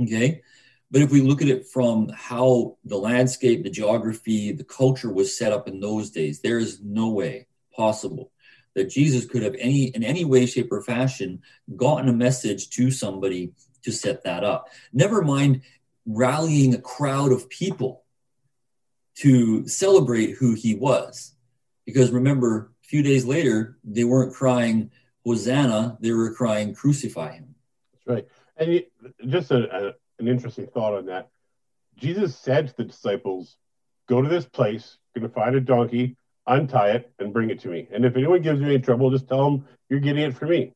okay 0.00 0.42
but 0.90 1.02
if 1.02 1.10
we 1.10 1.20
look 1.20 1.42
at 1.42 1.48
it 1.48 1.66
from 1.66 2.08
how 2.08 2.76
the 2.84 2.96
landscape 2.96 3.62
the 3.62 3.70
geography 3.70 4.52
the 4.52 4.64
culture 4.64 5.12
was 5.12 5.36
set 5.36 5.52
up 5.52 5.68
in 5.68 5.80
those 5.80 6.10
days 6.10 6.40
there 6.40 6.58
is 6.58 6.80
no 6.82 7.10
way 7.10 7.46
possible 7.74 8.30
that 8.74 8.90
jesus 8.90 9.24
could 9.24 9.42
have 9.42 9.56
any 9.58 9.84
in 9.86 10.02
any 10.02 10.24
way 10.24 10.46
shape 10.46 10.70
or 10.72 10.82
fashion 10.82 11.40
gotten 11.76 12.08
a 12.08 12.12
message 12.12 12.70
to 12.70 12.90
somebody 12.90 13.52
to 13.82 13.92
set 13.92 14.24
that 14.24 14.44
up 14.44 14.68
never 14.92 15.22
mind 15.22 15.62
rallying 16.06 16.74
a 16.74 16.80
crowd 16.80 17.32
of 17.32 17.48
people 17.48 18.04
to 19.14 19.66
celebrate 19.68 20.32
who 20.32 20.54
he 20.54 20.74
was 20.74 21.34
because 21.84 22.10
remember 22.10 22.72
a 22.84 22.86
few 22.86 23.02
days 23.02 23.24
later, 23.24 23.78
they 23.82 24.04
weren't 24.04 24.34
crying 24.34 24.90
Hosanna, 25.24 25.96
they 26.00 26.12
were 26.12 26.34
crying 26.34 26.74
Crucify 26.74 27.32
him. 27.32 27.54
That's 27.92 28.06
right. 28.06 28.28
And 28.56 28.82
just 29.26 29.50
a, 29.50 29.88
a, 29.88 29.92
an 30.18 30.28
interesting 30.28 30.66
thought 30.66 30.94
on 30.94 31.06
that. 31.06 31.28
Jesus 31.96 32.36
said 32.36 32.68
to 32.68 32.76
the 32.76 32.84
disciples, 32.84 33.56
Go 34.08 34.20
to 34.20 34.28
this 34.28 34.44
place, 34.44 34.98
you're 35.14 35.22
going 35.22 35.32
to 35.32 35.34
find 35.34 35.56
a 35.56 35.60
donkey, 35.60 36.16
untie 36.46 36.90
it, 36.90 37.12
and 37.18 37.32
bring 37.32 37.50
it 37.50 37.60
to 37.60 37.68
me. 37.68 37.88
And 37.90 38.04
if 38.04 38.16
anyone 38.16 38.42
gives 38.42 38.60
you 38.60 38.66
any 38.66 38.78
trouble, 38.78 39.10
just 39.10 39.28
tell 39.28 39.44
them 39.50 39.66
you're 39.88 40.00
getting 40.00 40.24
it 40.24 40.36
for 40.36 40.46
me. 40.46 40.72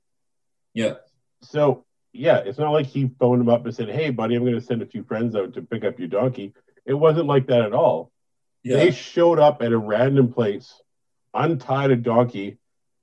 Yeah. 0.72 0.94
So, 1.42 1.84
yeah, 2.12 2.38
it's 2.38 2.58
not 2.58 2.72
like 2.72 2.86
he 2.86 3.10
phoned 3.18 3.42
him 3.42 3.50
up 3.50 3.66
and 3.66 3.74
said, 3.74 3.90
Hey, 3.90 4.10
buddy, 4.10 4.34
I'm 4.34 4.44
going 4.44 4.54
to 4.54 4.60
send 4.60 4.82
a 4.82 4.86
few 4.86 5.02
friends 5.02 5.36
out 5.36 5.54
to 5.54 5.62
pick 5.62 5.84
up 5.84 5.98
your 5.98 6.08
donkey. 6.08 6.54
It 6.86 6.94
wasn't 6.94 7.26
like 7.26 7.48
that 7.48 7.62
at 7.62 7.74
all. 7.74 8.10
Yeah. 8.62 8.76
They 8.78 8.90
showed 8.92 9.38
up 9.38 9.62
at 9.62 9.72
a 9.72 9.78
random 9.78 10.32
place 10.32 10.80
untied 11.34 11.90
a 11.90 11.96
donkey, 11.96 12.58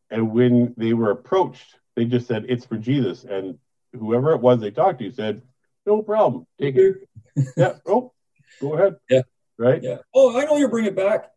and 0.09 0.31
when 0.31 0.73
they 0.77 0.93
were 0.93 1.11
approached, 1.11 1.75
they 1.95 2.05
just 2.05 2.27
said, 2.27 2.45
It's 2.49 2.65
for 2.65 2.77
Jesus. 2.77 3.23
And 3.23 3.57
whoever 3.97 4.31
it 4.31 4.41
was 4.41 4.59
they 4.59 4.71
talked 4.71 4.99
to 4.99 5.11
said, 5.11 5.41
No 5.85 6.01
problem, 6.01 6.45
take 6.59 6.75
it. 6.75 7.07
yeah, 7.57 7.73
oh, 7.85 8.13
go 8.61 8.73
ahead. 8.73 8.95
Yeah. 9.09 9.21
Right? 9.57 9.81
Yeah. 9.81 9.97
Oh, 10.13 10.37
I 10.37 10.45
know 10.45 10.57
you're 10.57 10.69
bringing 10.69 10.91
it 10.91 10.95
back. 10.95 11.31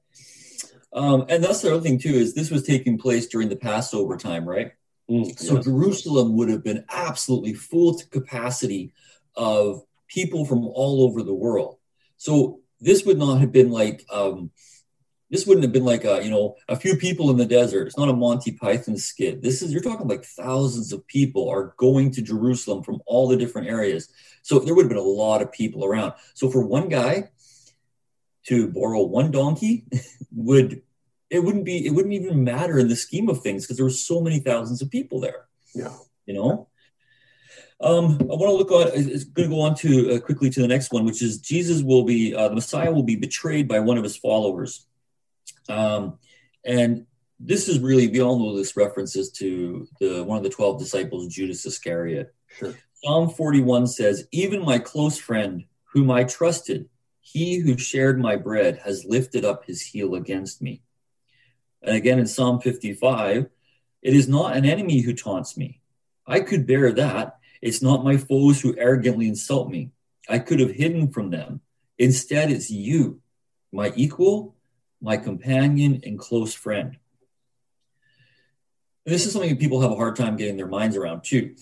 Um, 0.92 1.26
and 1.28 1.42
that's 1.44 1.60
the 1.60 1.72
other 1.72 1.82
thing, 1.82 1.98
too, 1.98 2.14
is 2.14 2.34
this 2.34 2.50
was 2.50 2.64
taking 2.64 2.98
place 2.98 3.26
during 3.26 3.48
the 3.48 3.56
Passover 3.56 4.16
time, 4.16 4.48
right? 4.48 4.72
Mm, 5.10 5.38
so 5.38 5.56
yes. 5.56 5.64
Jerusalem 5.64 6.36
would 6.36 6.48
have 6.48 6.64
been 6.64 6.84
absolutely 6.88 7.54
full 7.54 7.94
to 7.94 8.08
capacity 8.08 8.92
of 9.36 9.82
people 10.08 10.44
from 10.44 10.64
all 10.66 11.02
over 11.02 11.22
the 11.22 11.34
world. 11.34 11.76
So 12.16 12.60
this 12.80 13.04
would 13.04 13.18
not 13.18 13.40
have 13.40 13.52
been 13.52 13.70
like, 13.70 14.04
um, 14.10 14.50
this 15.30 15.46
wouldn't 15.46 15.64
have 15.64 15.72
been 15.72 15.84
like 15.84 16.04
a 16.04 16.22
you 16.22 16.30
know 16.30 16.56
a 16.68 16.76
few 16.76 16.96
people 16.96 17.30
in 17.30 17.36
the 17.36 17.46
desert. 17.46 17.86
It's 17.86 17.98
not 17.98 18.08
a 18.08 18.14
monty 18.14 18.52
python 18.52 18.96
skit. 18.96 19.42
This 19.42 19.62
is 19.62 19.72
you're 19.72 19.82
talking 19.82 20.08
like 20.08 20.24
thousands 20.24 20.92
of 20.92 21.06
people 21.06 21.48
are 21.48 21.74
going 21.76 22.10
to 22.12 22.22
jerusalem 22.22 22.82
from 22.82 23.00
all 23.06 23.28
the 23.28 23.36
different 23.36 23.68
areas. 23.68 24.08
So 24.42 24.58
there 24.58 24.74
would 24.74 24.84
have 24.84 24.90
been 24.90 24.98
a 24.98 25.02
lot 25.02 25.42
of 25.42 25.52
people 25.52 25.84
around. 25.84 26.14
So 26.34 26.50
for 26.50 26.64
one 26.64 26.88
guy 26.88 27.30
to 28.46 28.68
borrow 28.68 29.02
one 29.02 29.30
donkey 29.30 29.84
would 30.32 30.82
it 31.30 31.40
wouldn't 31.40 31.64
be 31.64 31.86
it 31.86 31.90
wouldn't 31.90 32.14
even 32.14 32.44
matter 32.44 32.78
in 32.78 32.88
the 32.88 32.96
scheme 32.96 33.28
of 33.28 33.42
things 33.42 33.64
because 33.64 33.76
there 33.76 33.86
were 33.86 33.90
so 33.90 34.20
many 34.20 34.40
thousands 34.40 34.80
of 34.80 34.90
people 34.90 35.20
there. 35.20 35.46
Yeah. 35.74 35.94
You 36.26 36.34
know? 36.34 36.68
Um, 37.80 38.18
I 38.20 38.34
want 38.34 38.50
to 38.50 38.54
look 38.54 38.72
on. 38.72 38.90
It's 38.92 39.22
going 39.22 39.48
to 39.48 39.54
go 39.54 39.60
on 39.60 39.74
to 39.76 40.14
uh, 40.14 40.18
quickly 40.18 40.50
to 40.50 40.60
the 40.60 40.66
next 40.66 40.92
one, 40.92 41.04
which 41.04 41.22
is 41.22 41.38
Jesus 41.38 41.80
will 41.80 42.02
be 42.02 42.34
uh, 42.34 42.48
the 42.48 42.56
Messiah 42.56 42.90
will 42.90 43.04
be 43.04 43.14
betrayed 43.14 43.68
by 43.68 43.78
one 43.78 43.96
of 43.96 44.02
his 44.02 44.16
followers. 44.16 44.86
Um, 45.68 46.18
and 46.64 47.06
this 47.40 47.68
is 47.68 47.78
really, 47.78 48.08
we 48.08 48.20
all 48.20 48.38
know 48.38 48.56
this 48.56 48.76
references 48.76 49.30
to 49.32 49.86
the 50.00 50.24
one 50.24 50.38
of 50.38 50.44
the 50.44 50.50
12 50.50 50.78
disciples, 50.78 51.28
Judas 51.28 51.64
Iscariot. 51.64 52.34
Sure. 52.58 52.74
Psalm 53.04 53.30
41 53.30 53.86
says, 53.86 54.26
Even 54.32 54.64
my 54.64 54.78
close 54.78 55.18
friend, 55.18 55.64
whom 55.92 56.10
I 56.10 56.24
trusted, 56.24 56.88
he 57.20 57.58
who 57.58 57.78
shared 57.78 58.18
my 58.18 58.36
bread 58.36 58.80
has 58.84 59.04
lifted 59.04 59.44
up 59.44 59.64
his 59.64 59.82
heel 59.82 60.14
against 60.14 60.60
me. 60.60 60.82
And 61.82 61.94
again 61.94 62.18
in 62.18 62.26
Psalm 62.26 62.60
55, 62.60 63.48
it 64.02 64.14
is 64.14 64.28
not 64.28 64.56
an 64.56 64.64
enemy 64.64 65.00
who 65.00 65.14
taunts 65.14 65.56
me. 65.56 65.80
I 66.26 66.40
could 66.40 66.66
bear 66.66 66.92
that. 66.92 67.38
It's 67.62 67.82
not 67.82 68.04
my 68.04 68.16
foes 68.16 68.60
who 68.60 68.76
arrogantly 68.78 69.28
insult 69.28 69.70
me. 69.70 69.90
I 70.28 70.38
could 70.38 70.60
have 70.60 70.72
hidden 70.72 71.10
from 71.10 71.30
them. 71.30 71.60
Instead, 71.98 72.50
it's 72.50 72.70
you, 72.70 73.20
my 73.72 73.92
equal 73.96 74.54
my 75.00 75.16
companion 75.16 76.00
and 76.04 76.18
close 76.18 76.54
friend. 76.54 76.98
This 79.04 79.26
is 79.26 79.32
something 79.32 79.50
that 79.50 79.60
people 79.60 79.80
have 79.80 79.92
a 79.92 79.96
hard 79.96 80.16
time 80.16 80.36
getting 80.36 80.56
their 80.56 80.66
minds 80.66 80.96
around 80.96 81.24
too. 81.24 81.54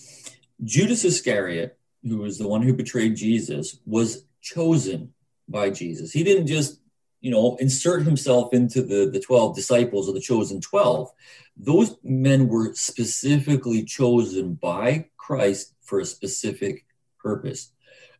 Judas 0.63 1.05
Iscariot, 1.05 1.77
who 2.03 2.17
was 2.17 2.37
the 2.37 2.47
one 2.47 2.61
who 2.61 2.73
betrayed 2.73 3.15
Jesus, 3.15 3.79
was 3.85 4.25
chosen 4.41 5.13
by 5.47 5.69
Jesus. 5.69 6.11
He 6.11 6.23
didn't 6.23 6.47
just, 6.47 6.81
you 7.21 7.31
know, 7.31 7.55
insert 7.57 8.03
himself 8.03 8.53
into 8.53 8.81
the, 8.81 9.09
the 9.09 9.19
12 9.19 9.55
disciples 9.55 10.09
or 10.09 10.13
the 10.13 10.19
chosen 10.19 10.59
12. 10.59 11.09
Those 11.55 11.95
men 12.03 12.47
were 12.47 12.73
specifically 12.73 13.83
chosen 13.83 14.55
by 14.55 15.07
Christ 15.17 15.73
for 15.81 15.99
a 15.99 16.05
specific 16.05 16.85
purpose. 17.19 17.71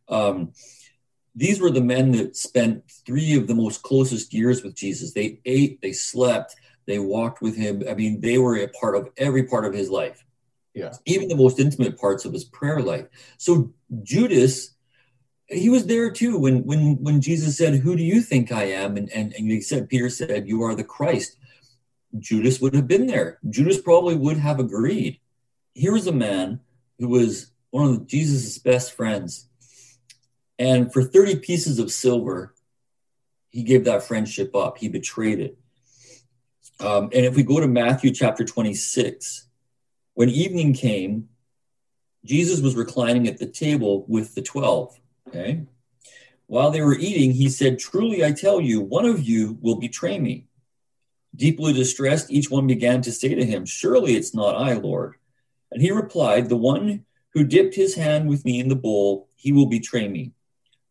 Um, 0.08 0.52
these 1.38 1.60
were 1.60 1.70
the 1.70 1.80
men 1.80 2.10
that 2.12 2.36
spent 2.36 2.82
three 3.06 3.36
of 3.36 3.46
the 3.46 3.54
most 3.54 3.82
closest 3.82 4.34
years 4.34 4.64
with 4.64 4.74
Jesus. 4.74 5.12
They 5.12 5.40
ate, 5.44 5.80
they 5.80 5.92
slept, 5.92 6.56
they 6.86 6.98
walked 6.98 7.40
with 7.40 7.56
him. 7.56 7.84
I 7.88 7.94
mean, 7.94 8.20
they 8.20 8.38
were 8.38 8.56
a 8.56 8.66
part 8.68 8.96
of 8.96 9.10
every 9.16 9.44
part 9.44 9.64
of 9.64 9.72
his 9.72 9.88
life. 9.88 10.24
Yeah. 10.74 10.92
Even 11.06 11.28
the 11.28 11.36
most 11.36 11.60
intimate 11.60 11.98
parts 11.98 12.24
of 12.24 12.32
his 12.32 12.44
prayer 12.44 12.80
life. 12.80 13.06
So 13.36 13.72
Judas, 14.02 14.74
he 15.46 15.68
was 15.68 15.86
there 15.86 16.10
too 16.10 16.38
when 16.38 16.64
when 16.64 17.02
when 17.02 17.20
Jesus 17.20 17.56
said, 17.56 17.76
Who 17.76 17.96
do 17.96 18.02
you 18.02 18.20
think 18.20 18.50
I 18.50 18.64
am? 18.64 18.96
And 18.96 19.08
and, 19.10 19.32
and 19.34 19.50
he 19.50 19.60
said, 19.60 19.88
Peter 19.88 20.10
said, 20.10 20.48
You 20.48 20.62
are 20.62 20.74
the 20.74 20.84
Christ. 20.84 21.36
Judas 22.18 22.60
would 22.60 22.74
have 22.74 22.88
been 22.88 23.06
there. 23.06 23.38
Judas 23.48 23.80
probably 23.80 24.16
would 24.16 24.38
have 24.38 24.58
agreed. 24.58 25.20
Here 25.74 25.92
was 25.92 26.06
a 26.06 26.12
man 26.12 26.60
who 26.98 27.08
was 27.08 27.52
one 27.70 27.90
of 27.90 28.06
Jesus' 28.06 28.58
best 28.58 28.92
friends. 28.92 29.47
And 30.58 30.92
for 30.92 31.02
30 31.02 31.36
pieces 31.36 31.78
of 31.78 31.92
silver, 31.92 32.54
he 33.50 33.62
gave 33.62 33.84
that 33.84 34.02
friendship 34.02 34.54
up. 34.54 34.78
He 34.78 34.88
betrayed 34.88 35.40
it. 35.40 35.58
Um, 36.80 37.04
and 37.04 37.24
if 37.24 37.34
we 37.34 37.42
go 37.42 37.60
to 37.60 37.68
Matthew 37.68 38.12
chapter 38.12 38.44
26, 38.44 39.46
when 40.14 40.28
evening 40.28 40.74
came, 40.74 41.28
Jesus 42.24 42.60
was 42.60 42.76
reclining 42.76 43.26
at 43.28 43.38
the 43.38 43.46
table 43.46 44.04
with 44.08 44.34
the 44.34 44.42
12. 44.42 44.98
Okay. 45.28 45.66
While 46.46 46.70
they 46.70 46.80
were 46.80 46.98
eating, 46.98 47.32
he 47.32 47.48
said, 47.48 47.78
Truly 47.78 48.24
I 48.24 48.32
tell 48.32 48.60
you, 48.60 48.80
one 48.80 49.04
of 49.04 49.22
you 49.22 49.58
will 49.60 49.76
betray 49.76 50.18
me. 50.18 50.46
Deeply 51.36 51.72
distressed, 51.72 52.30
each 52.30 52.50
one 52.50 52.66
began 52.66 53.02
to 53.02 53.12
say 53.12 53.34
to 53.34 53.44
him, 53.44 53.66
Surely 53.66 54.14
it's 54.16 54.34
not 54.34 54.56
I, 54.56 54.72
Lord. 54.72 55.14
And 55.70 55.82
he 55.82 55.90
replied, 55.90 56.48
The 56.48 56.56
one 56.56 57.04
who 57.34 57.44
dipped 57.44 57.74
his 57.74 57.94
hand 57.94 58.28
with 58.28 58.44
me 58.44 58.60
in 58.60 58.68
the 58.68 58.76
bowl, 58.76 59.28
he 59.36 59.52
will 59.52 59.66
betray 59.66 60.08
me. 60.08 60.32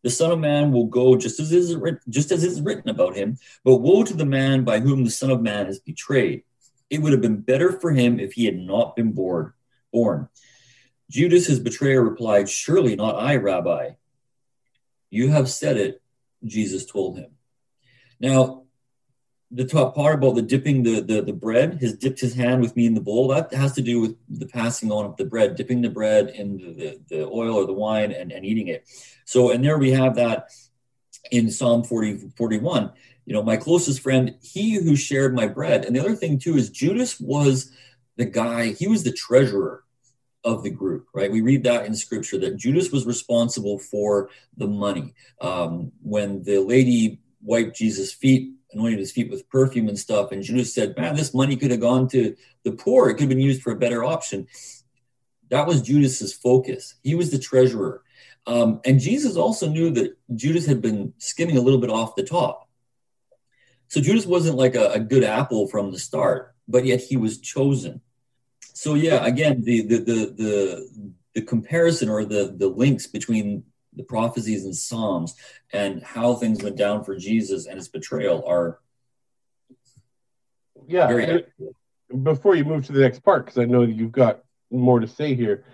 The 0.02 0.10
Son 0.10 0.30
of 0.30 0.38
Man 0.38 0.72
will 0.72 0.86
go 0.86 1.16
just 1.16 1.40
as 1.40 1.52
is 1.52 1.74
written, 1.74 2.00
just 2.08 2.30
as 2.30 2.44
is 2.44 2.60
written 2.60 2.88
about 2.88 3.16
him. 3.16 3.38
But 3.64 3.76
woe 3.76 4.04
to 4.04 4.14
the 4.14 4.24
man 4.24 4.64
by 4.64 4.80
whom 4.80 5.04
the 5.04 5.10
Son 5.10 5.30
of 5.30 5.42
Man 5.42 5.66
is 5.66 5.80
betrayed. 5.80 6.44
It 6.90 7.02
would 7.02 7.12
have 7.12 7.20
been 7.20 7.40
better 7.40 7.72
for 7.72 7.90
him 7.90 8.18
if 8.20 8.32
he 8.32 8.44
had 8.44 8.56
not 8.56 8.96
been 8.96 9.12
born. 9.12 9.52
Born. 9.92 10.28
Judas, 11.10 11.46
his 11.46 11.60
betrayer, 11.60 12.02
replied, 12.02 12.48
Surely 12.48 12.94
not 12.94 13.16
I, 13.16 13.36
Rabbi. 13.36 13.90
You 15.10 15.28
have 15.28 15.48
said 15.48 15.76
it, 15.76 16.02
Jesus 16.44 16.84
told 16.84 17.18
him. 17.18 17.30
Now, 18.20 18.64
the 19.50 19.64
top 19.64 19.94
part 19.94 20.16
about 20.16 20.34
the 20.34 20.42
dipping 20.42 20.82
the, 20.82 21.00
the, 21.00 21.22
the 21.22 21.32
bread, 21.32 21.78
has 21.80 21.94
dipped 21.94 22.20
his 22.20 22.34
hand 22.34 22.60
with 22.60 22.76
me 22.76 22.86
in 22.86 22.94
the 22.94 23.00
bowl, 23.00 23.28
that 23.28 23.52
has 23.54 23.72
to 23.72 23.82
do 23.82 24.00
with 24.00 24.16
the 24.28 24.46
passing 24.46 24.92
on 24.92 25.06
of 25.06 25.16
the 25.16 25.24
bread, 25.24 25.56
dipping 25.56 25.80
the 25.80 25.88
bread 25.88 26.28
in 26.30 26.58
the, 26.58 26.72
the, 26.72 27.00
the 27.08 27.26
oil 27.26 27.54
or 27.54 27.66
the 27.66 27.72
wine 27.72 28.12
and, 28.12 28.30
and 28.30 28.44
eating 28.44 28.68
it. 28.68 28.86
So, 29.24 29.50
and 29.50 29.64
there 29.64 29.78
we 29.78 29.92
have 29.92 30.16
that 30.16 30.50
in 31.30 31.50
Psalm 31.50 31.82
40, 31.82 32.32
41. 32.36 32.92
You 33.24 33.34
know, 33.34 33.42
my 33.42 33.56
closest 33.56 34.00
friend, 34.00 34.36
he 34.42 34.74
who 34.74 34.96
shared 34.96 35.34
my 35.34 35.46
bread. 35.46 35.84
And 35.84 35.96
the 35.96 36.00
other 36.00 36.16
thing 36.16 36.38
too 36.38 36.56
is 36.56 36.70
Judas 36.70 37.18
was 37.18 37.72
the 38.16 38.24
guy, 38.24 38.72
he 38.72 38.86
was 38.86 39.04
the 39.04 39.12
treasurer 39.12 39.84
of 40.44 40.62
the 40.62 40.70
group, 40.70 41.06
right? 41.14 41.30
We 41.30 41.40
read 41.40 41.64
that 41.64 41.86
in 41.86 41.94
scripture 41.94 42.38
that 42.38 42.56
Judas 42.56 42.90
was 42.90 43.06
responsible 43.06 43.78
for 43.78 44.30
the 44.56 44.66
money. 44.66 45.14
Um, 45.40 45.92
when 46.02 46.42
the 46.42 46.58
lady 46.58 47.20
wiped 47.42 47.76
Jesus' 47.76 48.12
feet, 48.12 48.52
anointed 48.72 48.98
his 48.98 49.12
feet 49.12 49.30
with 49.30 49.48
perfume 49.48 49.88
and 49.88 49.98
stuff, 49.98 50.32
and 50.32 50.42
Judas 50.42 50.74
said, 50.74 50.96
Man, 50.96 51.16
this 51.16 51.34
money 51.34 51.56
could 51.56 51.70
have 51.70 51.80
gone 51.80 52.08
to 52.08 52.36
the 52.64 52.72
poor. 52.72 53.08
It 53.08 53.14
could 53.14 53.22
have 53.22 53.28
been 53.30 53.38
used 53.38 53.62
for 53.62 53.72
a 53.72 53.78
better 53.78 54.04
option. 54.04 54.46
That 55.50 55.66
was 55.66 55.82
Judas's 55.82 56.34
focus. 56.34 56.94
He 57.02 57.14
was 57.14 57.30
the 57.30 57.38
treasurer. 57.38 58.02
Um, 58.46 58.80
and 58.84 59.00
Jesus 59.00 59.36
also 59.36 59.68
knew 59.68 59.90
that 59.90 60.16
Judas 60.34 60.66
had 60.66 60.80
been 60.80 61.12
skimming 61.18 61.56
a 61.56 61.60
little 61.60 61.80
bit 61.80 61.90
off 61.90 62.16
the 62.16 62.22
top. 62.22 62.68
So 63.88 64.00
Judas 64.00 64.26
wasn't 64.26 64.56
like 64.56 64.74
a, 64.74 64.92
a 64.92 65.00
good 65.00 65.24
apple 65.24 65.66
from 65.68 65.90
the 65.90 65.98
start, 65.98 66.54
but 66.66 66.84
yet 66.84 67.00
he 67.00 67.16
was 67.16 67.38
chosen. 67.38 68.00
So 68.74 68.94
yeah, 68.94 69.24
again, 69.24 69.62
the 69.62 69.82
the 69.82 69.96
the 69.98 70.34
the, 70.36 71.12
the 71.34 71.42
comparison 71.42 72.08
or 72.08 72.24
the 72.24 72.54
the 72.56 72.68
links 72.68 73.06
between 73.06 73.64
the 73.98 74.04
prophecies 74.04 74.64
and 74.64 74.74
Psalms 74.74 75.34
and 75.72 76.02
how 76.02 76.34
things 76.34 76.62
went 76.62 76.76
down 76.76 77.04
for 77.04 77.16
Jesus 77.16 77.66
and 77.66 77.76
his 77.76 77.88
betrayal 77.88 78.44
are 78.46 78.78
yeah. 80.86 81.38
Before 82.22 82.54
you 82.54 82.64
move 82.64 82.86
to 82.86 82.92
the 82.92 83.00
next 83.00 83.18
part, 83.22 83.44
because 83.44 83.58
I 83.58 83.66
know 83.66 83.82
you've 83.82 84.12
got 84.12 84.40
more 84.70 84.98
to 85.00 85.06
say 85.06 85.34
here, 85.34 85.64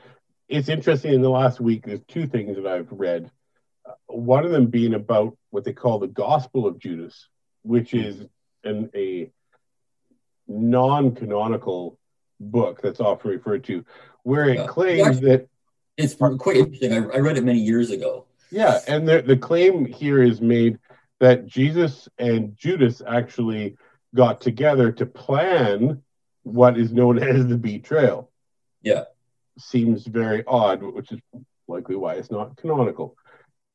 it's 0.48 0.68
interesting. 0.68 1.14
In 1.14 1.22
the 1.22 1.30
last 1.30 1.60
week, 1.60 1.86
there's 1.86 2.02
two 2.08 2.26
things 2.26 2.56
that 2.56 2.66
I've 2.66 2.90
read. 2.90 3.30
Uh, 3.88 3.92
one 4.08 4.44
of 4.44 4.50
them 4.50 4.66
being 4.66 4.94
about 4.94 5.36
what 5.50 5.62
they 5.62 5.72
call 5.72 6.00
the 6.00 6.08
Gospel 6.08 6.66
of 6.66 6.80
Judas, 6.80 7.28
which 7.62 7.94
is 7.94 8.26
an, 8.64 8.90
a 8.96 9.30
non-canonical 10.48 11.96
book 12.40 12.82
that's 12.82 12.98
often 12.98 13.30
referred 13.30 13.62
to, 13.64 13.84
where 14.24 14.48
it 14.48 14.58
yeah. 14.58 14.66
claims 14.66 15.20
that 15.20 15.48
it's 15.96 16.14
quite 16.14 16.56
interesting. 16.56 16.92
I, 16.92 16.96
I, 16.96 17.18
read 17.18 17.36
it 17.36 17.44
many 17.44 17.60
years 17.60 17.90
ago. 17.90 18.26
Yeah, 18.50 18.80
and 18.88 19.06
the, 19.06 19.22
the 19.22 19.36
claim 19.36 19.84
here 19.84 20.22
is 20.22 20.40
made 20.40 20.78
that 21.20 21.46
Jesus 21.46 22.08
and 22.18 22.56
Judas 22.56 23.02
actually 23.06 23.76
got 24.14 24.40
together 24.40 24.92
to 24.92 25.06
plan 25.06 26.02
what 26.42 26.78
is 26.78 26.92
known 26.92 27.18
as 27.22 27.46
the 27.46 27.56
betrayal. 27.56 28.30
Yeah. 28.82 29.04
Seems 29.58 30.06
very 30.06 30.44
odd, 30.46 30.82
which 30.82 31.12
is 31.12 31.20
likely 31.68 31.96
why 31.96 32.14
it's 32.14 32.30
not 32.30 32.56
canonical. 32.56 33.16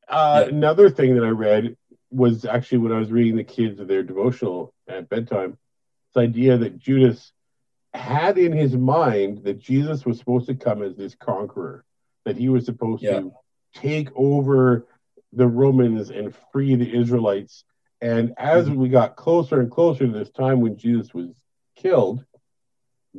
Uh, 0.08 0.44
yeah. 0.44 0.54
Another 0.54 0.90
thing 0.90 1.14
that 1.14 1.24
I 1.24 1.30
read 1.30 1.76
was 2.10 2.44
actually 2.44 2.78
when 2.78 2.92
I 2.92 2.98
was 2.98 3.10
reading 3.10 3.36
the 3.36 3.44
kids 3.44 3.78
their 3.78 4.02
devotional 4.02 4.74
at 4.88 5.08
bedtime, 5.08 5.56
this 6.12 6.22
idea 6.22 6.58
that 6.58 6.78
Judas 6.78 7.32
had 7.94 8.38
in 8.38 8.52
his 8.52 8.76
mind 8.76 9.44
that 9.44 9.58
Jesus 9.58 10.04
was 10.04 10.18
supposed 10.18 10.46
to 10.46 10.54
come 10.54 10.82
as 10.82 10.96
this 10.96 11.14
conqueror, 11.14 11.84
that 12.30 12.38
he 12.38 12.48
was 12.48 12.64
supposed 12.64 13.02
yeah. 13.02 13.18
to 13.18 13.32
take 13.74 14.08
over 14.14 14.86
the 15.32 15.48
Romans 15.48 16.10
and 16.10 16.32
free 16.52 16.76
the 16.76 16.96
Israelites. 16.96 17.64
And 18.00 18.34
as 18.38 18.66
mm-hmm. 18.66 18.76
we 18.76 18.88
got 18.88 19.16
closer 19.16 19.60
and 19.60 19.68
closer 19.68 20.06
to 20.06 20.12
this 20.12 20.30
time 20.30 20.60
when 20.60 20.76
Jesus 20.76 21.12
was 21.12 21.30
killed, 21.74 22.24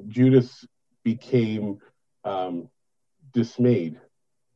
Judas 0.08 0.66
became 1.04 1.80
um, 2.24 2.70
dismayed 3.34 4.00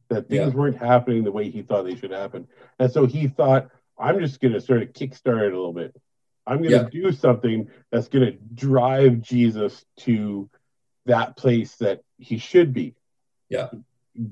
that 0.08 0.30
things 0.30 0.54
yeah. 0.54 0.58
weren't 0.58 0.78
happening 0.78 1.26
the 1.26 1.34
way 1.34 1.50
he 1.50 1.64
thought 1.64 1.84
they 1.84 1.98
should 1.98 2.12
happen. 2.12 2.48
And 2.80 2.90
so 2.90 3.06
he 3.06 3.28
thought, 3.28 3.68
I'm 4.00 4.22
just 4.22 4.40
going 4.40 4.54
to 4.54 4.62
sort 4.62 4.84
of 4.84 4.94
kickstart 4.94 5.48
it 5.48 5.54
a 5.54 5.58
little 5.58 5.74
bit. 5.74 5.94
I'm 6.48 6.60
going 6.60 6.70
to 6.70 6.76
yeah. 6.78 6.90
do 6.90 7.12
something 7.12 7.68
that's 7.92 8.08
going 8.08 8.26
to 8.26 8.38
drive 8.54 9.20
Jesus 9.20 9.84
to 10.02 10.50
that 11.08 11.36
place 11.36 11.76
that 11.78 12.02
he 12.18 12.38
should 12.38 12.72
be. 12.72 12.96
Yeah. 13.50 13.68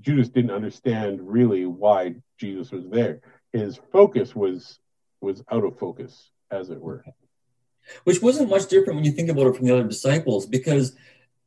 Judas 0.02 0.30
didn't 0.30 0.52
understand 0.52 1.20
really 1.22 1.66
why 1.66 2.16
Jesus 2.38 2.72
was 2.72 2.88
there. 2.90 3.22
His 3.52 3.80
focus 3.92 4.36
was 4.36 4.80
was 5.22 5.44
out 5.52 5.64
of 5.64 5.80
focus, 5.80 6.32
as 6.52 6.70
it 6.70 6.82
were. 6.82 7.04
Which 8.04 8.22
wasn't 8.22 8.50
much 8.50 8.68
different 8.68 8.96
when 8.96 9.06
you 9.06 9.12
think 9.12 9.30
about 9.30 9.48
it 9.48 9.56
from 9.56 9.66
the 9.66 9.74
other 9.74 9.88
disciples, 9.88 10.46
because 10.46 10.96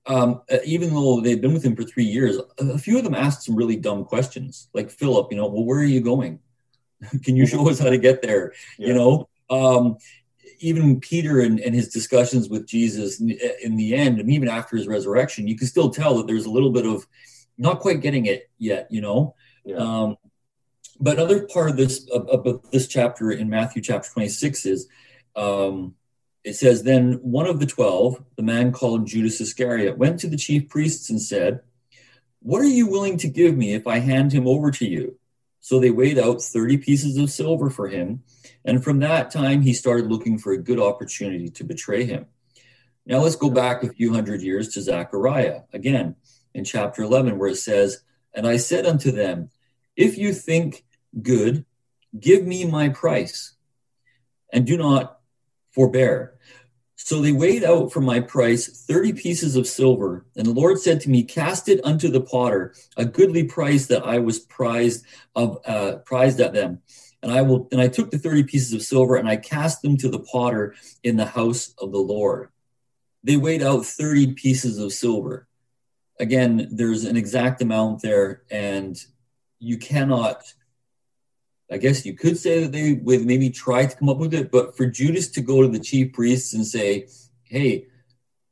um, 0.07 0.43
even 0.65 0.95
though 0.95 1.21
they'd 1.21 1.41
been 1.41 1.53
with 1.53 1.65
him 1.65 1.77
for 1.77 1.83
three 1.83 2.05
years, 2.05 2.39
a 2.59 2.79
few 2.79 2.99
of 2.99 3.05
them 3.05 3.15
asked 3.15 3.43
some 3.43 3.57
really 3.57 3.77
dumb 3.77 4.05
questions, 4.05 4.69
like 4.73 4.91
Philip, 4.91 5.31
you 5.31 5.37
know, 5.37 5.47
well, 5.47 5.65
where 5.65 5.81
are 5.81 5.85
you 5.85 6.01
going? 6.01 6.39
Can 7.25 7.37
you 7.37 7.47
show 7.47 7.69
us 7.69 7.79
how 7.79 7.91
to 7.91 7.99
get 7.99 8.23
there? 8.23 8.53
Yeah. 8.79 8.89
You 8.89 8.95
know, 8.95 9.29
um, 9.51 9.99
even 10.59 11.01
Peter 11.01 11.41
and, 11.41 11.61
and, 11.61 11.75
his 11.75 11.89
discussions 11.89 12.49
with 12.49 12.67
Jesus 12.67 13.21
in, 13.21 13.39
in, 13.63 13.77
the 13.77 13.95
end, 13.95 14.19
and 14.19 14.31
even 14.31 14.49
after 14.49 14.77
his 14.77 14.89
resurrection, 14.89 15.47
you 15.47 15.57
can 15.57 15.67
still 15.67 15.91
tell 15.91 16.17
that 16.17 16.27
there's 16.27 16.47
a 16.47 16.51
little 16.51 16.71
bit 16.71 16.87
of 16.87 17.07
not 17.59 17.81
quite 17.81 18.01
getting 18.01 18.27
it 18.27 18.51
yet, 18.59 18.89
you 18.91 19.01
know. 19.01 19.35
Yeah. 19.65 19.77
Um, 19.77 20.17
but 20.99 21.19
another 21.19 21.47
part 21.47 21.71
of 21.71 21.77
this 21.77 22.09
of, 22.11 22.29
of, 22.29 22.71
this 22.71 22.87
chapter 22.87 23.31
in 23.31 23.51
Matthew 23.51 23.83
chapter 23.83 24.09
26 24.11 24.67
is 24.67 24.89
um, 25.35 25.95
it 26.45 26.55
says, 26.55 26.83
Then 26.83 27.15
one 27.15 27.47
of 27.47 27.61
the 27.61 27.67
twelve, 27.67 28.23
the 28.37 28.43
man 28.43 28.73
called 28.73 29.07
Judas 29.07 29.41
Iscariot, 29.41 29.99
went 29.99 30.21
to 30.21 30.29
the 30.29 30.37
chief 30.37 30.69
priests 30.69 31.11
and 31.11 31.21
said, 31.21 31.61
What 32.41 32.63
are 32.63 32.69
you 32.69 32.87
willing 32.87 33.19
to 33.19 33.29
give 33.29 33.57
me 33.57 33.75
if 33.75 33.87
I 33.87 33.99
hand 33.99 34.33
him 34.33 34.47
over 34.47 34.71
to 34.71 34.87
you? 34.87 35.19
So 35.61 35.81
they 35.81 35.91
weighed 35.91 36.19
out 36.19 36.41
30 36.41 36.77
pieces 36.79 37.17
of 37.17 37.29
silver 37.29 37.71
for 37.71 37.89
him. 37.89 38.23
And 38.65 38.85
from 38.85 39.01
that 39.01 39.33
time, 39.33 39.63
he 39.63 39.73
started 39.73 40.07
looking 40.07 40.39
for 40.39 40.53
a 40.53 40.63
good 40.63 40.79
opportunity 40.79 41.49
to 41.49 41.65
betray 41.65 42.05
him. 42.05 42.27
Now 43.05 43.19
let's 43.19 43.35
go 43.35 43.51
back 43.51 43.83
a 43.83 43.93
few 43.93 44.13
hundred 44.13 44.43
years 44.43 44.69
to 44.75 44.83
Zechariah, 44.83 45.63
again 45.73 46.15
in 46.57 46.65
chapter 46.65 47.03
11, 47.03 47.39
where 47.39 47.51
it 47.51 47.57
says, 47.57 48.03
And 48.35 48.47
I 48.47 48.57
said 48.57 48.87
unto 48.87 49.13
them, 49.13 49.51
If 49.95 50.17
you 50.17 50.33
think 50.33 50.85
good, 51.23 51.65
give 52.19 52.45
me 52.45 52.65
my 52.65 52.89
price, 52.89 53.55
and 54.53 54.67
do 54.67 54.77
not 54.77 55.21
forbear. 55.73 56.39
So 56.97 57.21
they 57.21 57.33
weighed 57.33 57.63
out 57.63 57.93
for 57.93 58.01
my 58.01 58.21
price 58.21 58.85
thirty 58.87 59.13
pieces 59.13 59.55
of 59.55 59.67
silver, 59.67 60.25
and 60.35 60.47
the 60.47 60.53
Lord 60.53 60.81
said 60.81 61.03
to 61.03 61.11
me, 61.11 61.25
"Cast 61.25 61.69
it 61.69 61.85
unto 61.85 62.09
the 62.09 62.23
potter, 62.23 62.75
a 62.97 63.05
goodly 63.05 63.45
price 63.45 63.87
that 63.89 64.07
I 64.07 64.19
was 64.19 64.39
prized 64.39 65.05
of 65.35 65.59
uh, 65.67 65.97
prized 66.07 66.41
at 66.41 66.55
them." 66.55 66.81
and 67.23 67.33
I 67.33 67.43
will 67.43 67.69
and 67.73 67.81
I 67.81 67.89
took 67.89 68.11
the 68.11 68.19
30 68.19 68.45
pieces 68.45 68.73
of 68.73 68.83
silver 68.83 69.17
and 69.17 69.29
I 69.29 69.37
cast 69.37 69.83
them 69.83 69.97
to 69.99 70.09
the 70.09 70.21
potter 70.21 70.75
in 71.03 71.17
the 71.17 71.27
house 71.27 71.75
of 71.79 71.91
the 71.91 71.99
Lord. 71.99 72.51
They 73.25 73.37
weighed 73.37 73.63
out 73.63 73.85
30 73.85 74.35
pieces 74.35 74.79
of 74.79 74.93
silver. 74.93 75.46
Again, 76.19 76.69
there's 76.71 77.05
an 77.05 77.17
exact 77.17 77.61
amount 77.61 78.03
there, 78.03 78.43
and 78.51 78.97
you 79.59 79.79
cannot. 79.79 80.43
I 81.71 81.79
guess 81.79 82.07
you 82.07 82.15
could 82.15 82.39
say 82.39 82.63
that 82.63 82.73
they 82.73 82.95
would 82.95 83.27
maybe 83.27 83.51
try 83.51 83.87
to 83.87 83.97
come 83.97 84.09
up 84.09 84.19
with 84.19 84.33
it, 84.33 84.51
but 84.51 84.77
for 84.77 84.87
Judas 84.87 85.29
to 85.31 85.41
go 85.41 85.63
to 85.63 85.69
the 85.69 85.81
chief 85.81 86.13
priests 86.13 86.55
and 86.55 86.67
say, 86.67 87.09
"Hey, 87.45 87.87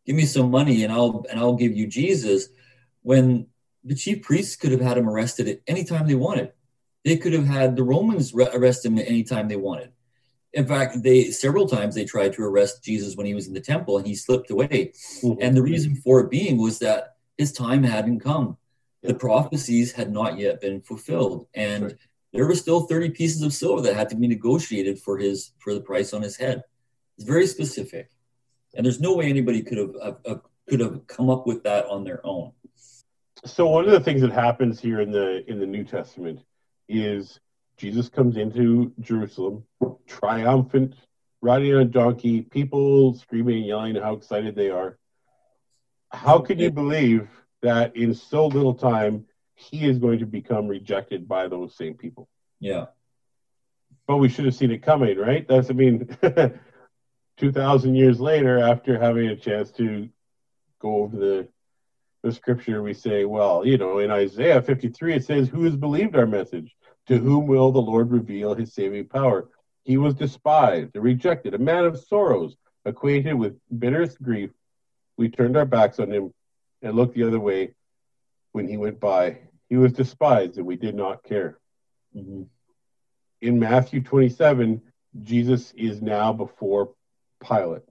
give 0.04 0.16
me 0.16 0.24
some 0.26 0.50
money 0.50 0.82
and 0.82 0.92
I'll 0.92 1.24
and 1.30 1.38
I'll 1.38 1.54
give 1.54 1.76
you 1.76 1.86
Jesus," 1.86 2.48
when 3.02 3.46
the 3.84 3.94
chief 3.94 4.22
priests 4.22 4.56
could 4.56 4.72
have 4.72 4.80
had 4.80 4.98
him 4.98 5.08
arrested 5.08 5.48
at 5.48 5.60
any 5.66 5.84
time 5.84 6.06
they 6.06 6.14
wanted. 6.14 6.52
They 7.04 7.16
could 7.16 7.34
have 7.34 7.46
had 7.46 7.76
the 7.76 7.82
Romans 7.82 8.34
arrest 8.34 8.84
him 8.84 8.98
at 8.98 9.08
any 9.08 9.22
time 9.22 9.48
they 9.48 9.56
wanted. 9.56 9.92
In 10.54 10.66
fact, 10.66 11.02
they 11.02 11.30
several 11.30 11.68
times 11.68 11.94
they 11.94 12.04
tried 12.04 12.32
to 12.34 12.42
arrest 12.42 12.82
Jesus 12.82 13.16
when 13.16 13.26
he 13.26 13.34
was 13.34 13.46
in 13.46 13.54
the 13.54 13.60
temple 13.60 13.98
and 13.98 14.06
he 14.06 14.14
slipped 14.14 14.50
away. 14.50 14.92
Mm-hmm. 15.22 15.40
And 15.40 15.56
the 15.56 15.62
reason 15.62 15.96
for 15.96 16.20
it 16.20 16.30
being 16.30 16.56
was 16.58 16.78
that 16.78 17.13
his 17.38 17.52
time 17.52 17.82
hadn't 17.82 18.20
come. 18.20 18.56
The 19.02 19.14
prophecies 19.14 19.92
had 19.92 20.10
not 20.10 20.38
yet 20.38 20.60
been 20.60 20.80
fulfilled. 20.80 21.46
And 21.54 21.84
right. 21.84 21.94
there 22.32 22.46
were 22.46 22.54
still 22.54 22.82
30 22.82 23.10
pieces 23.10 23.42
of 23.42 23.52
silver 23.52 23.82
that 23.82 23.96
had 23.96 24.08
to 24.10 24.16
be 24.16 24.26
negotiated 24.26 24.98
for 24.98 25.18
his 25.18 25.52
for 25.58 25.74
the 25.74 25.80
price 25.80 26.14
on 26.14 26.22
his 26.22 26.36
head. 26.36 26.62
It's 27.18 27.26
very 27.26 27.46
specific. 27.46 28.10
And 28.74 28.84
there's 28.84 29.00
no 29.00 29.14
way 29.14 29.26
anybody 29.28 29.62
could 29.62 29.78
have 29.78 29.94
uh, 30.00 30.12
uh, 30.26 30.36
could 30.68 30.80
have 30.80 31.06
come 31.06 31.28
up 31.28 31.46
with 31.46 31.62
that 31.64 31.86
on 31.86 32.02
their 32.02 32.24
own. 32.24 32.52
So 33.44 33.68
one 33.68 33.84
of 33.84 33.90
the 33.90 34.00
things 34.00 34.22
that 34.22 34.32
happens 34.32 34.80
here 34.80 35.00
in 35.02 35.10
the 35.10 35.48
in 35.50 35.60
the 35.60 35.66
New 35.66 35.84
Testament 35.84 36.40
is 36.88 37.40
Jesus 37.76 38.08
comes 38.08 38.36
into 38.36 38.92
Jerusalem, 39.00 39.64
triumphant, 40.06 40.94
riding 41.42 41.74
on 41.74 41.82
a 41.82 41.84
donkey, 41.84 42.40
people 42.40 43.14
screaming 43.14 43.58
and 43.58 43.66
yelling 43.66 43.96
how 43.96 44.14
excited 44.14 44.54
they 44.54 44.70
are. 44.70 44.98
How 46.14 46.38
can 46.46 46.58
you 46.58 46.70
believe 46.70 47.28
that 47.62 47.96
in 47.96 48.14
so 48.14 48.46
little 48.46 48.74
time 48.74 49.26
he 49.54 49.86
is 49.88 49.98
going 49.98 50.20
to 50.20 50.26
become 50.26 50.68
rejected 50.68 51.28
by 51.28 51.48
those 51.48 51.76
same 51.76 51.94
people? 51.94 52.28
Yeah. 52.60 52.86
But 54.06 54.18
we 54.18 54.28
should 54.28 54.44
have 54.44 54.54
seen 54.54 54.70
it 54.70 54.82
coming, 54.82 55.18
right? 55.18 55.46
That's, 55.46 55.70
I 55.70 55.72
mean, 55.72 56.08
2,000 57.38 57.94
years 57.94 58.20
later, 58.20 58.58
after 58.58 58.98
having 58.98 59.28
a 59.28 59.36
chance 59.36 59.70
to 59.72 60.08
go 60.80 60.96
over 61.02 61.16
the 61.16 61.48
the 62.24 62.32
scripture, 62.32 62.82
we 62.82 62.94
say, 62.94 63.26
well, 63.26 63.66
you 63.66 63.76
know, 63.76 63.98
in 63.98 64.10
Isaiah 64.10 64.62
53, 64.62 65.14
it 65.14 65.24
says, 65.24 65.46
Who 65.46 65.64
has 65.64 65.76
believed 65.76 66.16
our 66.16 66.26
message? 66.26 66.74
To 67.08 67.18
whom 67.18 67.46
will 67.46 67.70
the 67.70 67.82
Lord 67.82 68.10
reveal 68.10 68.54
his 68.54 68.72
saving 68.72 69.08
power? 69.08 69.50
He 69.84 69.98
was 69.98 70.14
despised 70.14 70.92
and 70.94 71.04
rejected, 71.04 71.52
a 71.52 71.58
man 71.58 71.84
of 71.84 72.00
sorrows, 72.00 72.56
acquainted 72.86 73.34
with 73.34 73.60
bitterest 73.78 74.22
grief. 74.22 74.50
We 75.16 75.28
turned 75.28 75.56
our 75.56 75.64
backs 75.64 75.98
on 75.98 76.10
him 76.10 76.32
and 76.82 76.96
looked 76.96 77.14
the 77.14 77.24
other 77.24 77.40
way 77.40 77.74
when 78.52 78.68
he 78.68 78.76
went 78.76 79.00
by. 79.00 79.38
He 79.68 79.76
was 79.76 79.92
despised 79.92 80.58
and 80.58 80.66
we 80.66 80.76
did 80.76 80.94
not 80.94 81.24
care. 81.24 81.58
Mm-hmm. 82.16 82.42
In 83.40 83.58
Matthew 83.58 84.02
27, 84.02 84.82
Jesus 85.22 85.72
is 85.76 86.02
now 86.02 86.32
before 86.32 86.94
Pilate. 87.42 87.82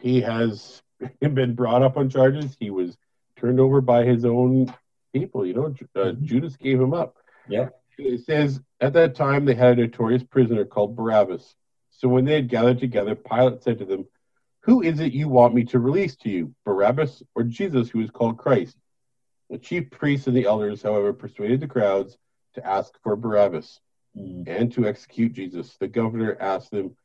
He 0.00 0.20
has 0.22 0.82
been 1.20 1.54
brought 1.54 1.82
up 1.82 1.96
on 1.96 2.10
charges. 2.10 2.56
He 2.58 2.70
was 2.70 2.96
turned 3.38 3.60
over 3.60 3.80
by 3.80 4.04
his 4.04 4.24
own 4.24 4.72
people. 5.12 5.46
You 5.46 5.54
know, 5.54 5.66
uh, 5.66 5.98
mm-hmm. 5.98 6.24
Judas 6.24 6.56
gave 6.56 6.80
him 6.80 6.94
up. 6.94 7.16
Yeah. 7.48 7.68
It 7.98 8.24
says 8.24 8.60
at 8.80 8.94
that 8.94 9.14
time 9.14 9.44
they 9.44 9.54
had 9.54 9.78
a 9.78 9.82
notorious 9.82 10.22
prisoner 10.22 10.64
called 10.64 10.96
Barabbas. 10.96 11.54
So 11.90 12.08
when 12.08 12.24
they 12.24 12.34
had 12.34 12.48
gathered 12.48 12.80
together, 12.80 13.14
Pilate 13.14 13.62
said 13.62 13.78
to 13.78 13.84
them, 13.84 14.06
Who 14.62 14.82
is 14.82 15.00
it 15.00 15.12
you 15.12 15.28
want 15.28 15.54
me 15.54 15.64
to 15.64 15.80
release 15.80 16.16
to 16.16 16.30
you, 16.30 16.54
Barabbas 16.64 17.22
or 17.34 17.42
Jesus, 17.42 17.90
who 17.90 18.00
is 18.00 18.10
called 18.10 18.38
Christ? 18.38 18.76
The 19.50 19.58
chief 19.58 19.90
priests 19.90 20.28
and 20.28 20.36
the 20.36 20.46
elders, 20.46 20.82
however, 20.82 21.12
persuaded 21.12 21.60
the 21.60 21.66
crowds 21.66 22.16
to 22.54 22.66
ask 22.66 22.92
for 23.02 23.16
Barabbas 23.16 23.80
mm. 24.16 24.44
and 24.46 24.72
to 24.72 24.86
execute 24.86 25.32
Jesus. 25.32 25.76
The 25.78 25.88
governor 25.88 26.36
asked 26.40 26.70
them, 26.70 26.96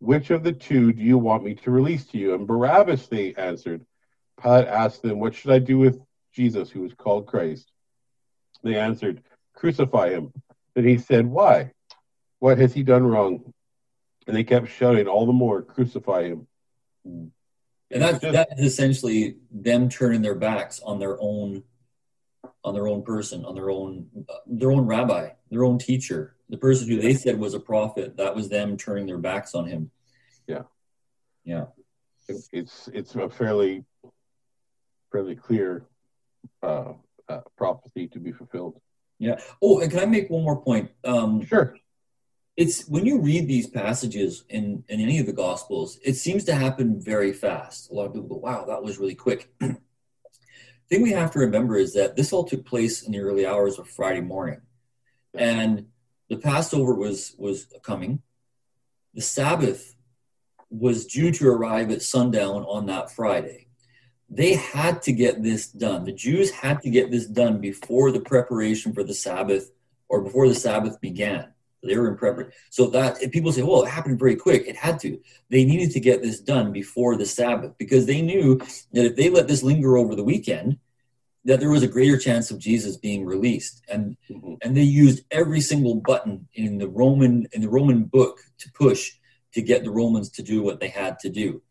Which 0.00 0.30
of 0.30 0.42
the 0.42 0.52
two 0.52 0.92
do 0.92 1.02
you 1.02 1.16
want 1.16 1.44
me 1.44 1.54
to 1.54 1.70
release 1.70 2.04
to 2.06 2.18
you? 2.18 2.34
And 2.34 2.46
Barabbas, 2.46 3.06
they 3.06 3.34
answered. 3.34 3.86
Pilate 4.42 4.66
asked 4.66 5.02
them, 5.02 5.20
What 5.20 5.34
should 5.34 5.52
I 5.52 5.60
do 5.60 5.78
with 5.78 6.00
Jesus, 6.32 6.68
who 6.68 6.84
is 6.84 6.94
called 6.94 7.26
Christ? 7.26 7.70
They 8.64 8.76
answered, 8.76 9.22
Crucify 9.54 10.10
him. 10.10 10.32
Then 10.74 10.84
he 10.84 10.98
said, 10.98 11.26
Why? 11.26 11.70
What 12.40 12.58
has 12.58 12.74
he 12.74 12.82
done 12.82 13.06
wrong? 13.06 13.52
And 14.26 14.36
they 14.36 14.44
kept 14.44 14.68
shouting 14.68 15.06
all 15.06 15.26
the 15.26 15.32
more, 15.32 15.62
Crucify 15.62 16.24
him. 16.24 16.48
And 17.04 17.32
that's, 17.90 18.18
that 18.20 18.48
is 18.58 18.72
essentially 18.72 19.36
them 19.50 19.88
turning 19.88 20.22
their 20.22 20.34
backs 20.34 20.80
on 20.80 20.98
their 20.98 21.20
own 21.20 21.62
on 22.62 22.74
their 22.74 22.88
own 22.88 23.02
person, 23.02 23.44
on 23.44 23.54
their 23.54 23.70
own 23.70 24.06
their 24.46 24.70
own 24.70 24.86
rabbi, 24.86 25.30
their 25.50 25.64
own 25.64 25.78
teacher, 25.78 26.36
the 26.48 26.56
person 26.56 26.88
who 26.88 27.00
they 27.00 27.14
said 27.14 27.38
was 27.38 27.54
a 27.54 27.60
prophet. 27.60 28.16
That 28.16 28.34
was 28.34 28.48
them 28.48 28.76
turning 28.76 29.06
their 29.06 29.18
backs 29.18 29.54
on 29.54 29.66
him. 29.66 29.90
Yeah, 30.46 30.62
yeah. 31.44 31.66
It's 32.52 32.88
it's 32.92 33.14
a 33.14 33.28
fairly 33.28 33.84
fairly 35.12 35.36
clear 35.36 35.86
uh, 36.62 36.92
uh, 37.28 37.40
prophecy 37.56 38.08
to 38.08 38.18
be 38.18 38.32
fulfilled. 38.32 38.80
Yeah. 39.18 39.38
Oh, 39.62 39.80
and 39.80 39.90
can 39.90 40.00
I 40.00 40.06
make 40.06 40.30
one 40.30 40.42
more 40.42 40.60
point? 40.60 40.90
Um, 41.04 41.44
sure. 41.44 41.76
It's 42.56 42.86
when 42.88 43.04
you 43.04 43.20
read 43.20 43.48
these 43.48 43.66
passages 43.66 44.44
in, 44.48 44.84
in 44.88 45.00
any 45.00 45.18
of 45.18 45.26
the 45.26 45.32
Gospels, 45.32 45.98
it 46.04 46.14
seems 46.14 46.44
to 46.44 46.54
happen 46.54 47.00
very 47.00 47.32
fast. 47.32 47.90
A 47.90 47.94
lot 47.94 48.06
of 48.06 48.14
people 48.14 48.28
go, 48.28 48.36
wow, 48.36 48.64
that 48.66 48.82
was 48.82 48.98
really 48.98 49.14
quick. 49.14 49.52
thing 49.60 51.02
we 51.02 51.10
have 51.12 51.32
to 51.32 51.40
remember 51.40 51.76
is 51.76 51.94
that 51.94 52.14
this 52.14 52.32
all 52.32 52.44
took 52.44 52.64
place 52.64 53.02
in 53.02 53.12
the 53.12 53.18
early 53.18 53.44
hours 53.44 53.78
of 53.78 53.88
Friday 53.88 54.20
morning. 54.20 54.60
And 55.34 55.86
the 56.28 56.36
Passover 56.36 56.94
was 56.94 57.34
was 57.38 57.66
coming. 57.82 58.22
The 59.14 59.22
Sabbath 59.22 59.96
was 60.70 61.06
due 61.06 61.32
to 61.32 61.48
arrive 61.48 61.90
at 61.90 62.02
sundown 62.02 62.62
on 62.64 62.86
that 62.86 63.10
Friday 63.10 63.64
they 64.34 64.54
had 64.54 65.00
to 65.02 65.12
get 65.12 65.42
this 65.42 65.68
done. 65.68 66.04
The 66.04 66.12
Jews 66.12 66.50
had 66.50 66.82
to 66.82 66.90
get 66.90 67.10
this 67.10 67.26
done 67.26 67.60
before 67.60 68.10
the 68.10 68.20
preparation 68.20 68.92
for 68.92 69.04
the 69.04 69.14
Sabbath 69.14 69.70
or 70.08 70.22
before 70.22 70.48
the 70.48 70.54
Sabbath 70.56 71.00
began. 71.00 71.53
They 71.86 71.96
were 71.96 72.08
in 72.08 72.16
preparation. 72.16 72.52
So 72.70 72.86
that 72.88 73.18
people 73.32 73.52
say, 73.52 73.62
well, 73.62 73.82
it 73.82 73.90
happened 73.90 74.18
very 74.18 74.36
quick. 74.36 74.66
It 74.66 74.76
had 74.76 74.98
to. 75.00 75.20
They 75.50 75.64
needed 75.64 75.90
to 75.92 76.00
get 76.00 76.22
this 76.22 76.40
done 76.40 76.72
before 76.72 77.16
the 77.16 77.26
Sabbath 77.26 77.72
because 77.78 78.06
they 78.06 78.22
knew 78.22 78.58
that 78.92 79.04
if 79.04 79.16
they 79.16 79.30
let 79.30 79.48
this 79.48 79.62
linger 79.62 79.96
over 79.96 80.14
the 80.14 80.24
weekend, 80.24 80.78
that 81.44 81.60
there 81.60 81.70
was 81.70 81.82
a 81.82 81.88
greater 81.88 82.16
chance 82.16 82.50
of 82.50 82.58
Jesus 82.58 82.96
being 82.96 83.26
released. 83.26 83.82
And 83.88 84.16
mm-hmm. 84.30 84.54
and 84.62 84.76
they 84.76 84.82
used 84.82 85.24
every 85.30 85.60
single 85.60 85.96
button 85.96 86.48
in 86.54 86.78
the 86.78 86.88
Roman 86.88 87.46
in 87.52 87.60
the 87.60 87.68
Roman 87.68 88.04
book 88.04 88.38
to 88.58 88.72
push 88.72 89.12
to 89.54 89.62
get 89.62 89.84
the 89.84 89.90
Romans 89.90 90.28
to 90.30 90.42
do 90.42 90.62
what 90.62 90.80
they 90.80 90.88
had 90.88 91.18
to 91.20 91.28
do 91.28 91.62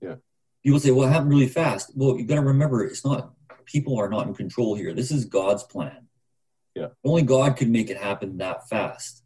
Yeah. 0.00 0.16
people 0.62 0.78
say, 0.78 0.90
well, 0.92 1.08
it 1.08 1.12
happened 1.12 1.30
really 1.30 1.48
fast. 1.48 1.90
Well, 1.94 2.16
you've 2.16 2.28
got 2.28 2.36
to 2.36 2.42
remember, 2.42 2.84
it's 2.84 3.04
not, 3.04 3.32
people 3.64 3.98
are 3.98 4.08
not 4.08 4.26
in 4.28 4.34
control 4.34 4.74
here. 4.76 4.94
This 4.94 5.10
is 5.10 5.24
God's 5.24 5.64
plan. 5.64 6.06
Yeah. 6.74 6.88
Only 7.04 7.22
God 7.22 7.56
could 7.56 7.70
make 7.70 7.90
it 7.90 7.96
happen 7.96 8.38
that 8.38 8.68
fast. 8.68 9.23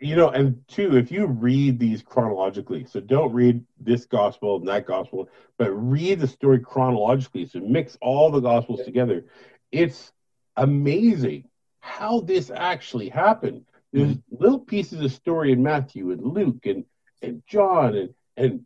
You 0.00 0.16
know, 0.16 0.28
and 0.28 0.62
two, 0.68 0.96
if 0.96 1.10
you 1.12 1.26
read 1.26 1.78
these 1.78 2.02
chronologically, 2.02 2.84
so 2.84 3.00
don't 3.00 3.32
read 3.32 3.64
this 3.80 4.06
gospel 4.06 4.56
and 4.56 4.68
that 4.68 4.86
gospel, 4.86 5.28
but 5.56 5.70
read 5.70 6.20
the 6.20 6.26
story 6.26 6.58
chronologically. 6.58 7.46
So 7.46 7.60
mix 7.60 7.96
all 8.02 8.30
the 8.30 8.40
gospels 8.40 8.82
together. 8.84 9.24
It's 9.70 10.12
amazing 10.56 11.48
how 11.80 12.20
this 12.20 12.50
actually 12.50 13.08
happened. 13.08 13.66
There's 13.92 14.16
mm-hmm. 14.16 14.42
little 14.42 14.58
pieces 14.58 15.00
of 15.00 15.12
story 15.12 15.52
in 15.52 15.62
Matthew 15.62 16.10
and 16.10 16.22
Luke 16.22 16.66
and, 16.66 16.84
and 17.22 17.42
John 17.46 17.94
and, 17.94 18.14
and 18.36 18.64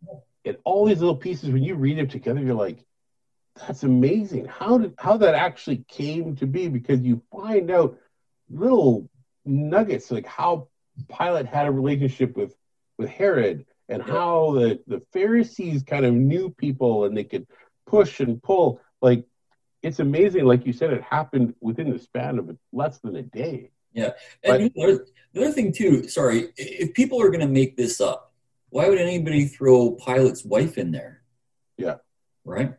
and 0.49 0.57
all 0.65 0.87
these 0.87 1.01
little 1.01 1.17
pieces 1.17 1.51
when 1.51 1.63
you 1.63 1.75
read 1.75 1.99
them 1.99 2.09
together 2.09 2.41
you're 2.41 2.55
like 2.55 2.85
that's 3.67 3.83
amazing 3.83 4.47
how 4.47 4.79
did 4.79 4.95
how 4.99 5.17
that 5.17 5.35
actually 5.35 5.85
came 5.89 6.37
to 6.37 6.47
be 6.47 6.69
because 6.69 7.01
you 7.01 7.23
find 7.31 7.71
out 7.71 7.99
little 8.51 9.09
nuggets 9.45 10.11
like 10.11 10.27
how 10.27 10.69
Pilate 11.07 11.47
had 11.47 11.67
a 11.67 11.71
relationship 11.71 12.37
with 12.37 12.55
with 12.99 13.09
Herod 13.09 13.67
and 13.89 14.03
how 14.03 14.53
the 14.53 14.81
the 14.87 15.03
Pharisees 15.13 15.83
kind 15.83 16.05
of 16.05 16.15
knew 16.15 16.51
people 16.51 17.05
and 17.05 17.17
they 17.17 17.25
could 17.25 17.47
push 17.87 18.21
and 18.21 18.43
pull 18.43 18.81
like 19.01 19.25
it's 19.83 20.01
amazing 20.01 20.45
like 20.45 20.67
you 20.67 20.73
said 20.73 20.93
it 20.93 21.03
happened 21.03 21.55
within 21.61 21.91
the 21.91 21.99
span 21.99 22.39
of 22.39 22.57
less 22.73 22.99
than 22.99 23.17
a 23.17 23.23
day 23.23 23.71
yeah 23.93 24.11
and 24.43 24.71
but, 24.75 25.07
the 25.33 25.43
other 25.43 25.53
thing 25.53 25.73
too 25.73 26.07
sorry 26.09 26.49
if 26.59 26.93
people 26.93 27.23
are 27.23 27.29
going 27.29 27.41
to 27.41 27.49
make 27.49 27.77
this 27.77 27.99
up 28.01 28.29
why 28.71 28.89
would 28.89 28.99
anybody 28.99 29.47
throw 29.47 29.93
Pilate's 29.93 30.45
wife 30.45 30.79
in 30.79 30.91
there? 30.91 31.23
Yeah. 31.77 31.97
Right? 32.45 32.75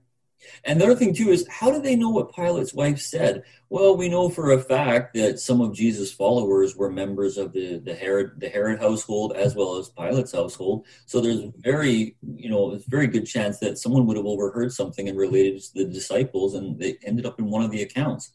And 0.63 0.79
the 0.79 0.85
other 0.85 0.95
thing 0.95 1.13
too 1.13 1.29
is 1.29 1.47
how 1.49 1.71
do 1.71 1.81
they 1.81 1.95
know 1.95 2.09
what 2.09 2.33
Pilate's 2.33 2.73
wife 2.73 2.99
said? 2.99 3.43
Well, 3.69 3.95
we 3.95 4.09
know 4.09 4.29
for 4.29 4.51
a 4.51 4.61
fact 4.61 5.13
that 5.15 5.39
some 5.39 5.61
of 5.61 5.73
Jesus' 5.73 6.11
followers 6.11 6.75
were 6.75 6.91
members 6.91 7.37
of 7.37 7.53
the, 7.53 7.79
the 7.79 7.93
Herod 7.93 8.33
the 8.37 8.49
Herod 8.49 8.79
household 8.79 9.33
as 9.33 9.55
well 9.55 9.77
as 9.77 9.89
Pilate's 9.89 10.31
household. 10.31 10.85
So 11.05 11.21
there's 11.21 11.43
very 11.57 12.15
you 12.21 12.49
know 12.49 12.73
it's 12.73 12.85
very 12.85 13.07
good 13.07 13.25
chance 13.25 13.59
that 13.59 13.77
someone 13.77 14.05
would 14.07 14.17
have 14.17 14.25
overheard 14.25 14.71
something 14.71 15.07
and 15.07 15.17
related 15.17 15.61
to 15.61 15.73
the 15.73 15.85
disciples, 15.85 16.55
and 16.55 16.79
they 16.79 16.97
ended 17.03 17.25
up 17.25 17.39
in 17.39 17.45
one 17.45 17.63
of 17.63 17.71
the 17.71 17.81
accounts. 17.81 18.31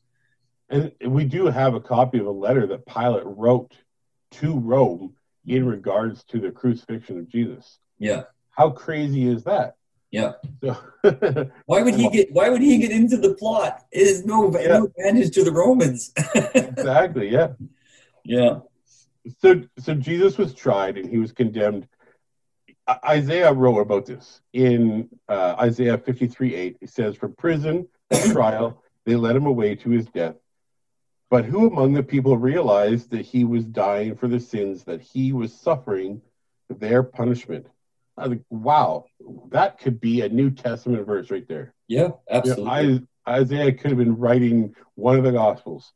And 0.70 0.92
we 1.06 1.24
do 1.24 1.46
have 1.46 1.74
a 1.74 1.80
copy 1.80 2.18
of 2.18 2.26
a 2.26 2.30
letter 2.30 2.66
that 2.68 2.86
Pilate 2.86 3.24
wrote 3.26 3.74
to 4.32 4.58
Rome 4.58 5.14
in 5.46 5.66
regards 5.66 6.24
to 6.24 6.40
the 6.40 6.50
crucifixion 6.50 7.18
of 7.18 7.28
Jesus. 7.28 7.78
Yeah. 7.98 8.24
How 8.50 8.70
crazy 8.70 9.28
is 9.28 9.44
that? 9.44 9.76
Yeah. 10.14 10.34
So, 10.62 10.76
why 11.66 11.82
would 11.82 11.96
he 11.96 12.08
get? 12.08 12.32
Why 12.32 12.48
would 12.48 12.62
he 12.62 12.78
get 12.78 12.92
into 12.92 13.16
the 13.16 13.34
plot? 13.34 13.84
It 13.90 14.06
is 14.06 14.24
no, 14.24 14.56
yeah. 14.56 14.78
no 14.78 14.84
advantage 14.84 15.34
to 15.34 15.42
the 15.42 15.50
Romans. 15.50 16.12
exactly. 16.54 17.30
Yeah. 17.30 17.48
Yeah. 18.24 18.60
So, 19.40 19.62
so 19.80 19.94
Jesus 19.94 20.38
was 20.38 20.54
tried 20.54 20.98
and 20.98 21.10
he 21.10 21.18
was 21.18 21.32
condemned. 21.32 21.88
Isaiah 23.04 23.52
wrote 23.52 23.80
about 23.80 24.06
this 24.06 24.40
in 24.52 25.08
uh, 25.28 25.56
Isaiah 25.58 25.98
53 25.98 26.54
8. 26.54 26.76
He 26.80 26.86
says, 26.86 27.16
From 27.16 27.34
prison 27.34 27.88
trial, 28.30 28.84
they 29.06 29.16
led 29.16 29.34
him 29.34 29.46
away 29.46 29.74
to 29.74 29.90
his 29.90 30.06
death. 30.06 30.36
But 31.28 31.44
who 31.44 31.66
among 31.66 31.94
the 31.94 32.04
people 32.04 32.38
realized 32.38 33.10
that 33.10 33.22
he 33.26 33.42
was 33.42 33.64
dying 33.64 34.14
for 34.14 34.28
the 34.28 34.38
sins, 34.38 34.84
that 34.84 35.00
he 35.00 35.32
was 35.32 35.52
suffering 35.52 36.22
their 36.68 37.02
punishment? 37.02 37.66
I 38.16 38.26
like, 38.26 38.42
wow, 38.48 39.06
that 39.48 39.78
could 39.78 40.00
be 40.00 40.20
a 40.20 40.28
New 40.28 40.50
Testament 40.50 41.06
verse 41.06 41.30
right 41.30 41.46
there. 41.48 41.74
Yeah, 41.88 42.10
absolutely. 42.30 42.82
You 42.82 43.00
know, 43.00 43.06
Isaiah 43.28 43.72
could 43.72 43.90
have 43.90 43.98
been 43.98 44.16
writing 44.16 44.74
one 44.94 45.16
of 45.16 45.24
the 45.24 45.32
Gospels. 45.32 45.92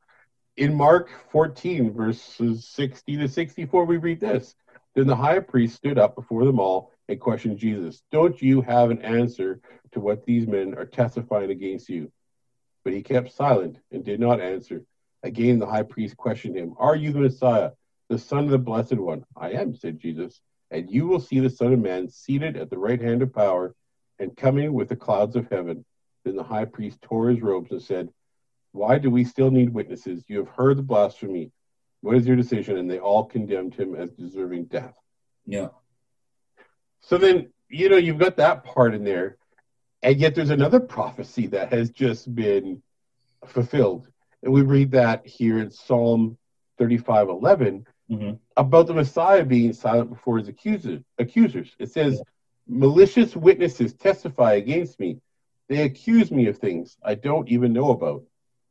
In 0.56 0.74
Mark 0.74 1.10
14, 1.30 1.92
verses 1.92 2.68
60 2.68 3.18
to 3.18 3.28
64, 3.28 3.84
we 3.84 3.98
read 3.98 4.20
this. 4.20 4.54
Then 4.94 5.06
the 5.06 5.14
high 5.14 5.38
priest 5.38 5.76
stood 5.76 5.98
up 5.98 6.16
before 6.16 6.44
them 6.44 6.58
all 6.58 6.92
and 7.08 7.20
questioned 7.20 7.58
Jesus, 7.58 8.02
Don't 8.10 8.40
you 8.42 8.62
have 8.62 8.90
an 8.90 9.02
answer 9.02 9.60
to 9.92 10.00
what 10.00 10.26
these 10.26 10.46
men 10.46 10.74
are 10.76 10.86
testifying 10.86 11.50
against 11.50 11.88
you? 11.88 12.10
But 12.82 12.94
he 12.94 13.02
kept 13.02 13.32
silent 13.32 13.78
and 13.92 14.04
did 14.04 14.18
not 14.18 14.40
answer. 14.40 14.82
Again, 15.22 15.58
the 15.58 15.66
high 15.66 15.84
priest 15.84 16.16
questioned 16.16 16.56
him, 16.56 16.74
Are 16.78 16.96
you 16.96 17.12
the 17.12 17.20
Messiah, 17.20 17.70
the 18.08 18.18
Son 18.18 18.44
of 18.44 18.50
the 18.50 18.58
Blessed 18.58 18.96
One? 18.96 19.24
I 19.36 19.52
am, 19.52 19.76
said 19.76 20.00
Jesus 20.00 20.40
and 20.70 20.90
you 20.90 21.06
will 21.06 21.20
see 21.20 21.40
the 21.40 21.50
Son 21.50 21.72
of 21.72 21.78
Man 21.80 22.08
seated 22.08 22.56
at 22.56 22.70
the 22.70 22.78
right 22.78 23.00
hand 23.00 23.22
of 23.22 23.34
power 23.34 23.74
and 24.18 24.36
coming 24.36 24.72
with 24.72 24.88
the 24.88 24.96
clouds 24.96 25.36
of 25.36 25.48
heaven. 25.50 25.84
Then 26.24 26.36
the 26.36 26.42
high 26.42 26.66
priest 26.66 27.00
tore 27.02 27.30
his 27.30 27.40
robes 27.40 27.70
and 27.70 27.82
said, 27.82 28.10
Why 28.72 28.98
do 28.98 29.10
we 29.10 29.24
still 29.24 29.50
need 29.50 29.72
witnesses? 29.72 30.24
You 30.28 30.38
have 30.38 30.48
heard 30.48 30.78
the 30.78 30.82
blasphemy. 30.82 31.52
What 32.00 32.16
is 32.16 32.26
your 32.26 32.36
decision? 32.36 32.76
And 32.76 32.90
they 32.90 32.98
all 32.98 33.24
condemned 33.24 33.74
him 33.74 33.94
as 33.94 34.10
deserving 34.10 34.66
death. 34.66 34.94
Yeah. 35.46 35.68
So 37.00 37.16
then, 37.16 37.50
you 37.68 37.88
know, 37.88 37.96
you've 37.96 38.18
got 38.18 38.36
that 38.36 38.64
part 38.64 38.94
in 38.94 39.04
there. 39.04 39.38
And 40.02 40.18
yet 40.18 40.34
there's 40.34 40.50
another 40.50 40.80
prophecy 40.80 41.48
that 41.48 41.72
has 41.72 41.90
just 41.90 42.32
been 42.32 42.82
fulfilled. 43.46 44.08
And 44.42 44.52
we 44.52 44.62
read 44.62 44.92
that 44.92 45.26
here 45.26 45.58
in 45.58 45.70
Psalm 45.70 46.38
35 46.78 47.28
11 47.28 47.86
mm-hmm. 48.10 48.34
about 48.56 48.86
the 48.86 48.94
Messiah 48.94 49.44
being 49.44 49.72
silent 49.72 50.10
before 50.10 50.38
his 50.38 50.48
accusers. 50.48 51.02
accusers. 51.18 51.74
It 51.78 51.92
says, 51.92 52.14
yeah. 52.14 52.22
malicious 52.66 53.36
witnesses 53.36 53.94
testify 53.94 54.54
against 54.54 54.98
me. 54.98 55.20
They 55.68 55.82
accuse 55.82 56.30
me 56.30 56.46
of 56.46 56.58
things 56.58 56.96
I 57.02 57.14
don't 57.14 57.48
even 57.48 57.72
know 57.72 57.90
about. 57.90 58.24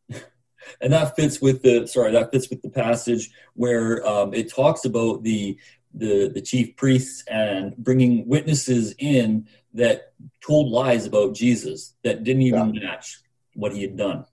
and 0.81 0.93
that 0.93 1.15
fits 1.15 1.41
with 1.41 1.61
the 1.61 1.87
sorry 1.87 2.11
that 2.13 2.31
fits 2.31 2.49
with 2.49 2.61
the 2.61 2.69
passage 2.69 3.29
where 3.53 4.05
um, 4.07 4.33
it 4.33 4.51
talks 4.51 4.85
about 4.85 5.23
the 5.23 5.57
the 5.93 6.29
the 6.33 6.41
chief 6.41 6.75
priests 6.75 7.23
and 7.27 7.75
bringing 7.77 8.27
witnesses 8.27 8.93
in 8.97 9.47
that 9.73 10.13
told 10.41 10.71
lies 10.71 11.05
about 11.05 11.35
Jesus 11.35 11.95
that 12.03 12.23
didn't 12.23 12.43
even 12.43 12.73
yeah. 12.73 12.89
match 12.89 13.21
what 13.53 13.73
he 13.73 13.81
had 13.81 13.97
done. 13.97 14.25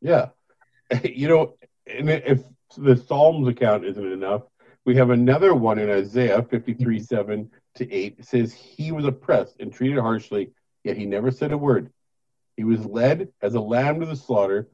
Yeah, 0.00 0.28
you 1.04 1.28
know, 1.28 1.54
and 1.86 2.10
if 2.10 2.42
the 2.76 2.96
Psalms 2.96 3.48
account 3.48 3.84
isn't 3.84 4.12
enough. 4.12 4.42
We 4.84 4.96
have 4.96 5.10
another 5.10 5.54
one 5.54 5.78
in 5.78 5.90
Isaiah 5.90 6.42
53 6.42 6.96
mm-hmm. 6.96 7.04
7 7.04 7.50
to 7.76 7.92
8. 7.92 8.16
It 8.18 8.24
says, 8.24 8.52
He 8.52 8.92
was 8.92 9.04
oppressed 9.04 9.56
and 9.60 9.72
treated 9.72 9.98
harshly, 9.98 10.50
yet 10.82 10.96
he 10.96 11.06
never 11.06 11.30
said 11.30 11.52
a 11.52 11.58
word. 11.58 11.92
He 12.56 12.64
was 12.64 12.84
led 12.84 13.28
as 13.40 13.54
a 13.54 13.60
lamb 13.60 14.00
to 14.00 14.06
the 14.06 14.16
slaughter, 14.16 14.68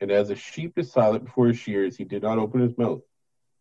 and 0.00 0.10
as 0.10 0.30
a 0.30 0.36
sheep 0.36 0.78
is 0.78 0.90
silent 0.90 1.24
before 1.24 1.46
his 1.48 1.58
shears, 1.58 1.96
he 1.96 2.04
did 2.04 2.22
not 2.22 2.38
open 2.38 2.60
his 2.60 2.76
mouth. 2.76 3.00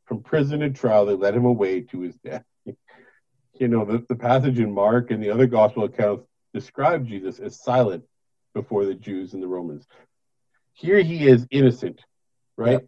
From 0.06 0.24
prison 0.24 0.62
and 0.62 0.76
trial, 0.76 1.06
they 1.06 1.14
led 1.14 1.36
him 1.36 1.46
away 1.46 1.82
to 1.82 2.02
his 2.02 2.16
death. 2.18 2.44
you 2.66 3.68
know, 3.68 3.86
the, 3.86 4.04
the 4.10 4.16
passage 4.16 4.60
in 4.60 4.74
Mark 4.74 5.12
and 5.12 5.24
the 5.24 5.30
other 5.30 5.48
gospel 5.48 5.84
accounts 5.84 6.26
describe 6.54 7.08
Jesus 7.08 7.40
as 7.40 7.62
silent 7.62 8.04
before 8.54 8.86
the 8.86 8.96
Jews 8.96 9.34
and 9.34 9.42
the 9.42 9.48
Romans. 9.48 9.88
Here 10.74 11.02
he 11.02 11.28
is 11.28 11.48
innocent, 11.52 12.02
right? 12.58 12.82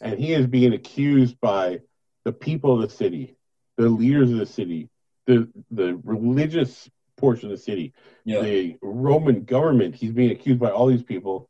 And 0.00 0.18
he 0.18 0.32
is 0.32 0.46
being 0.46 0.72
accused 0.72 1.40
by 1.40 1.80
the 2.24 2.32
people 2.32 2.74
of 2.74 2.88
the 2.88 2.94
city, 2.94 3.36
the 3.76 3.88
leaders 3.88 4.30
of 4.30 4.38
the 4.38 4.46
city, 4.46 4.88
the 5.26 5.48
the 5.70 6.00
religious 6.04 6.88
portion 7.16 7.50
of 7.50 7.56
the 7.56 7.62
city, 7.62 7.92
yeah. 8.24 8.40
the 8.40 8.76
Roman 8.82 9.44
government. 9.44 9.94
He's 9.94 10.12
being 10.12 10.30
accused 10.30 10.60
by 10.60 10.70
all 10.70 10.86
these 10.86 11.02
people. 11.02 11.48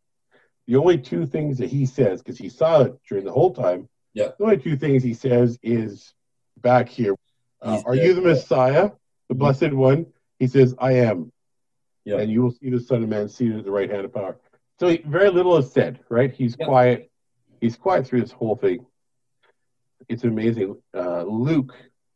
The 0.67 0.77
only 0.77 0.99
two 0.99 1.27
things 1.27 1.59
that 1.59 1.71
he 1.71 1.87
says, 1.87 2.23
because 2.23 2.39
he 2.39 2.49
saw 2.49 2.83
it 2.83 2.99
during 3.09 3.25
the 3.25 3.33
whole 3.33 3.55
time, 3.55 3.89
yeah. 4.15 4.29
the 4.39 4.45
only 4.45 4.59
two 4.59 4.77
things 4.77 5.03
he 5.03 5.15
says 5.15 5.59
is 5.63 6.15
back 6.59 6.89
here. 6.89 7.15
Uh, 7.61 7.83
are 7.87 7.95
you 7.95 8.15
the 8.15 8.21
Messiah, 8.21 8.91
the 9.29 9.35
mm-hmm. 9.35 9.39
Blessed 9.39 9.73
One? 9.73 10.07
He 10.39 10.47
says, 10.47 10.75
I 10.79 10.93
am. 10.93 11.33
Yeah. 12.05 12.19
And 12.19 12.31
you 12.31 12.43
will 12.43 12.53
see 12.53 12.71
the 12.71 12.81
Son 12.81 13.03
of 13.03 13.09
Man 13.09 13.29
seated 13.29 13.59
at 13.59 13.65
the 13.65 13.71
right 13.71 13.91
hand 13.91 14.05
of 14.05 14.15
power. 14.15 14.39
So 14.79 14.89
he, 14.89 14.99
very 14.99 15.31
little 15.31 15.57
is 15.57 15.73
said, 15.73 16.01
right? 16.09 16.33
He's 16.33 16.57
yeah. 16.59 16.67
quiet 16.67 17.11
he's 17.61 17.77
quiet 17.77 18.07
through 18.07 18.23
this 18.23 18.33
whole 18.33 18.57
thing. 18.57 18.87
It's 20.09 20.25
amazing. 20.25 20.77
Uh, 20.95 21.23
Luke 21.23 21.75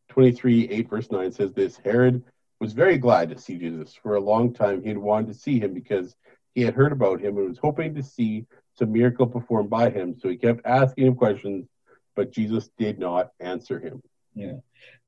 23, 0.09 0.69
8, 0.69 0.89
verse 0.89 1.11
9 1.11 1.31
says 1.31 1.53
this 1.53 1.77
Herod 1.77 2.23
was 2.59 2.73
very 2.73 2.97
glad 2.97 3.29
to 3.29 3.37
see 3.37 3.57
Jesus. 3.57 3.93
For 4.01 4.15
a 4.15 4.21
long 4.21 4.53
time, 4.53 4.81
he 4.81 4.89
had 4.89 4.97
wanted 4.97 5.27
to 5.27 5.39
see 5.39 5.59
him 5.59 5.73
because 5.73 6.15
he 6.55 6.61
had 6.61 6.75
heard 6.75 6.91
about 6.91 7.19
him 7.19 7.37
and 7.37 7.49
was 7.49 7.57
hoping 7.57 7.95
to 7.95 8.03
see 8.03 8.45
some 8.75 8.91
miracle 8.91 9.27
performed 9.27 9.69
by 9.69 9.89
him. 9.89 10.15
So 10.19 10.29
he 10.29 10.37
kept 10.37 10.65
asking 10.65 11.07
him 11.07 11.15
questions, 11.15 11.67
but 12.15 12.31
Jesus 12.31 12.69
did 12.77 12.99
not 12.99 13.31
answer 13.39 13.79
him. 13.79 14.01
Yeah. 14.35 14.57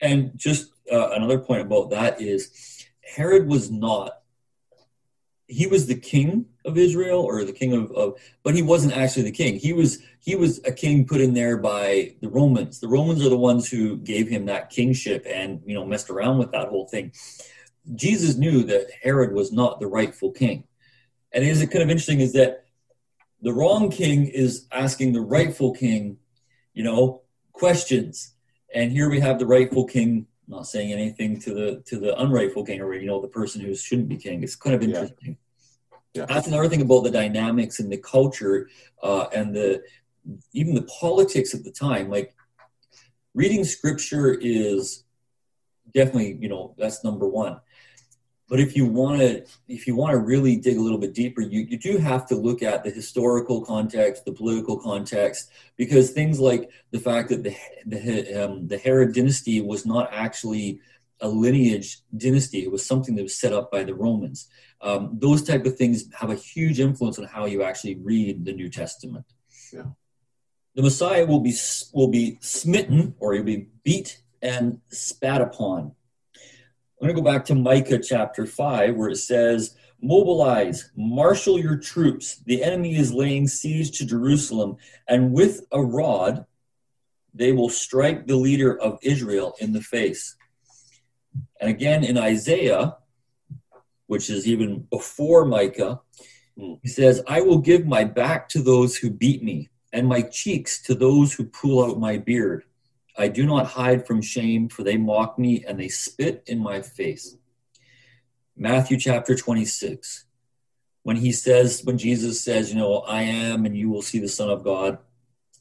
And 0.02 0.32
just 0.36 0.72
uh, 0.92 1.12
another 1.12 1.40
point 1.40 1.62
about 1.62 1.92
that 1.92 2.22
is 2.22 2.86
Herod 3.02 3.48
was 3.48 3.72
not 3.72 4.12
he 5.48 5.68
was 5.68 5.86
the 5.86 5.96
king 5.96 6.46
of 6.66 6.78
Israel 6.78 7.22
or 7.22 7.44
the 7.44 7.54
king 7.54 7.74
of, 7.74 7.92
of, 7.92 8.20
but 8.44 8.56
he 8.56 8.62
wasn't 8.62 8.98
actually 8.98 9.24
the 9.24 9.32
king. 9.32 9.58
He 9.58 9.74
was 9.74 10.00
he 10.20 10.36
was 10.36 10.60
a 10.66 10.72
king 10.72 11.06
put 11.06 11.22
in 11.22 11.34
there 11.34 11.58
by 11.58 12.16
the 12.22 12.30
Romans. 12.30 12.80
The 12.80 12.88
Romans 12.88 13.24
are 13.24 13.30
the 13.30 13.38
ones 13.38 13.70
who 13.70 13.98
gave 13.98 14.28
him 14.28 14.46
that 14.46 14.72
kingship 14.72 15.26
and 15.30 15.62
you 15.66 15.76
know 15.76 15.86
messed 15.86 16.10
around 16.10 16.40
with 16.40 16.52
that 16.52 16.70
whole 16.70 16.88
thing. 16.88 17.12
Jesus 17.94 18.36
knew 18.36 18.64
that 18.64 18.88
Herod 19.04 19.34
was 19.34 19.52
not 19.52 19.80
the 19.80 19.88
rightful 19.88 20.32
king. 20.32 20.64
And 21.32 21.44
it 21.44 21.50
is 21.50 21.60
kind 21.66 21.84
of 21.84 21.90
interesting 21.90 22.22
is 22.22 22.34
that 22.34 22.66
the 23.42 23.54
wrong 23.54 23.92
king 23.92 24.28
is 24.28 24.66
asking 24.72 25.14
the 25.14 25.22
rightful 25.22 25.74
king, 25.74 26.18
you 26.74 26.84
know, 26.84 27.22
questions. 27.52 28.34
And 28.74 28.92
here 28.92 29.10
we 29.10 29.20
have 29.20 29.38
the 29.38 29.46
rightful 29.46 29.86
king 29.86 30.26
not 30.48 30.68
saying 30.68 30.92
anything 30.92 31.40
to 31.42 31.54
the 31.54 31.84
to 31.86 32.00
the 32.00 32.20
unrightful 32.22 32.66
king 32.66 32.82
or 32.82 32.94
you 32.94 33.08
know 33.08 33.22
the 33.22 33.28
person 33.28 33.62
who 33.62 33.76
shouldn't 33.76 34.10
be 34.10 34.18
king. 34.18 34.44
It's 34.44 34.56
kind 34.56 34.76
of 34.76 34.84
interesting. 34.84 35.38
Yeah. 36.14 36.22
Yeah. 36.22 36.26
That's 36.28 36.48
another 36.48 36.70
thing 36.70 36.82
about 36.82 37.04
the 37.04 37.12
dynamics 37.12 37.80
and 37.80 37.92
the 37.92 37.98
culture 37.98 38.70
uh, 39.04 39.26
and 39.34 39.54
the 39.54 39.84
even 40.54 40.74
the 40.74 40.84
politics 40.84 41.54
at 41.54 41.64
the 41.64 41.72
time. 41.72 42.10
Like 42.10 42.34
reading 43.34 43.66
scripture 43.66 44.34
is 44.34 45.04
definitely 45.94 46.38
you 46.40 46.50
know 46.50 46.74
that's 46.78 47.04
number 47.04 47.28
one 47.28 47.60
but 48.48 48.60
if 48.60 48.76
you 48.76 48.86
want 48.86 49.20
to 49.20 49.44
if 49.68 49.88
you 49.88 49.96
want 49.96 50.12
to 50.12 50.20
really 50.20 50.56
dig 50.56 50.78
a 50.78 50.82
little 50.82 50.98
bit 50.98 51.14
deeper 51.14 51.42
you, 51.42 51.62
you 51.62 51.78
do 51.78 51.98
have 51.98 52.28
to 52.28 52.36
look 52.36 52.62
at 52.62 52.84
the 52.84 52.90
historical 52.90 53.64
context 53.64 54.26
the 54.26 54.32
political 54.32 54.78
context 54.78 55.50
because 55.78 56.12
things 56.12 56.40
like 56.40 56.70
the 56.92 57.00
fact 57.00 57.30
that 57.30 57.44
the 57.44 57.56
the, 57.86 58.44
um, 58.44 58.68
the 58.68 58.78
herod 58.78 59.14
dynasty 59.14 59.62
was 59.62 59.86
not 59.86 60.10
actually 60.12 60.80
a 61.22 61.28
lineage 61.28 62.00
dynasty. 62.16 62.64
It 62.64 62.72
was 62.72 62.86
something 62.86 63.16
that 63.16 63.24
was 63.24 63.36
set 63.36 63.54
up 63.54 63.72
by 63.72 63.84
the 63.84 63.96
romans. 63.96 64.50
Um, 64.82 65.18
those 65.20 65.44
type 65.44 65.66
of 65.66 65.78
things 65.78 66.06
have 66.14 66.30
a 66.30 66.36
huge 66.36 66.80
influence 66.80 67.18
on 67.18 67.26
how 67.26 67.46
you 67.46 67.64
actually 67.64 67.96
read 67.96 68.46
the 68.46 68.54
new 68.54 68.70
testament. 68.70 69.26
Yeah. 69.74 69.84
the 70.76 70.84
messiah 70.84 71.26
will 71.26 71.40
be 71.40 71.54
will 71.94 72.08
be 72.08 72.38
smitten 72.40 73.16
or 73.20 73.34
he'll 73.34 73.44
be 73.44 73.68
beat 73.84 74.22
and 74.42 74.80
spat 74.90 75.42
upon 75.42 75.94
I'm 77.02 77.08
going 77.08 77.16
to 77.16 77.22
go 77.22 77.26
back 77.30 77.46
to 77.46 77.56
Micah 77.56 78.00
chapter 78.00 78.46
5, 78.46 78.96
where 78.96 79.10
it 79.10 79.18
says, 79.18 79.76
Mobilize, 80.02 80.92
marshal 80.96 81.60
your 81.60 81.78
troops. 81.78 82.38
The 82.46 82.64
enemy 82.64 82.96
is 82.96 83.14
laying 83.14 83.48
siege 83.48 83.98
to 83.98 84.06
Jerusalem, 84.06 84.78
and 85.08 85.34
with 85.34 85.66
a 85.72 85.82
rod 85.82 86.46
they 87.34 87.52
will 87.52 87.70
strike 87.70 88.26
the 88.26 88.36
leader 88.38 88.80
of 88.80 88.98
Israel 89.02 89.56
in 89.60 89.74
the 89.74 89.82
face. 89.82 90.38
And 91.60 91.70
again 91.70 92.04
in 92.04 92.18
Isaiah, 92.18 92.96
which 94.08 94.30
is 94.30 94.48
even 94.48 94.88
before 94.90 95.44
Micah, 95.44 96.02
hmm. 96.58 96.76
he 96.82 96.88
says, 96.88 97.22
I 97.28 97.42
will 97.42 97.58
give 97.58 97.86
my 97.86 98.06
back 98.06 98.48
to 98.50 98.62
those 98.62 98.96
who 98.96 99.10
beat 99.10 99.44
me, 99.44 99.70
and 99.92 100.08
my 100.08 100.22
cheeks 100.22 100.82
to 100.84 100.96
those 100.96 101.34
who 101.34 101.46
pull 101.46 101.84
out 101.84 102.00
my 102.00 102.18
beard. 102.18 102.64
I 103.18 103.28
do 103.30 103.46
not 103.46 103.68
hide 103.68 104.06
from 104.06 104.22
shame, 104.22 104.70
for 104.70 104.84
they 104.84 104.98
mock 104.98 105.40
me 105.40 105.64
and 105.66 105.80
they 105.80 105.88
spit 105.88 106.44
in 106.48 106.60
my 106.60 106.82
face. 106.82 107.38
Matthew 108.58 108.98
chapter 108.98 109.36
26. 109.36 110.26
When 111.04 111.18
he 111.18 111.32
says, 111.32 111.82
when 111.84 111.98
Jesus 111.98 112.42
says, 112.42 112.74
you 112.74 112.80
know, 112.80 113.00
I 113.00 113.22
am 113.22 113.66
and 113.66 113.78
you 113.78 113.90
will 113.90 114.02
see 114.02 114.20
the 114.20 114.28
Son 114.28 114.50
of 114.50 114.64
God, 114.64 114.98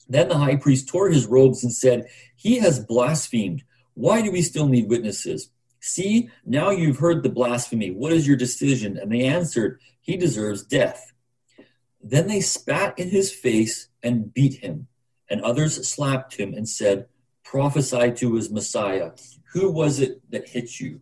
then 0.08 0.28
the 0.28 0.38
high 0.38 0.56
priest 0.56 0.88
tore 0.88 1.10
his 1.10 1.26
robes 1.26 1.62
and 1.62 1.72
said, 1.72 2.08
He 2.36 2.58
has 2.58 2.84
blasphemed. 2.84 3.62
Why 3.94 4.22
do 4.22 4.32
we 4.32 4.42
still 4.42 4.68
need 4.68 4.88
witnesses? 4.88 5.50
See, 5.80 6.30
now 6.44 6.70
you've 6.70 6.98
heard 6.98 7.22
the 7.22 7.28
blasphemy. 7.28 7.90
What 7.90 8.12
is 8.12 8.26
your 8.26 8.36
decision? 8.36 8.96
And 8.96 9.12
they 9.12 9.24
answered, 9.24 9.80
He 10.00 10.16
deserves 10.16 10.62
death. 10.64 11.12
Then 12.02 12.26
they 12.26 12.40
spat 12.40 12.98
in 12.98 13.08
his 13.08 13.32
face 13.32 13.88
and 14.02 14.32
beat 14.32 14.54
him. 14.54 14.88
And 15.28 15.40
others 15.40 15.86
slapped 15.88 16.36
him 16.36 16.52
and 16.52 16.68
said, 16.68 17.06
Prophesy 17.54 18.10
to 18.10 18.34
his 18.34 18.50
Messiah. 18.50 19.12
Who 19.52 19.70
was 19.70 20.00
it 20.00 20.28
that 20.32 20.48
hit 20.48 20.80
you? 20.80 21.00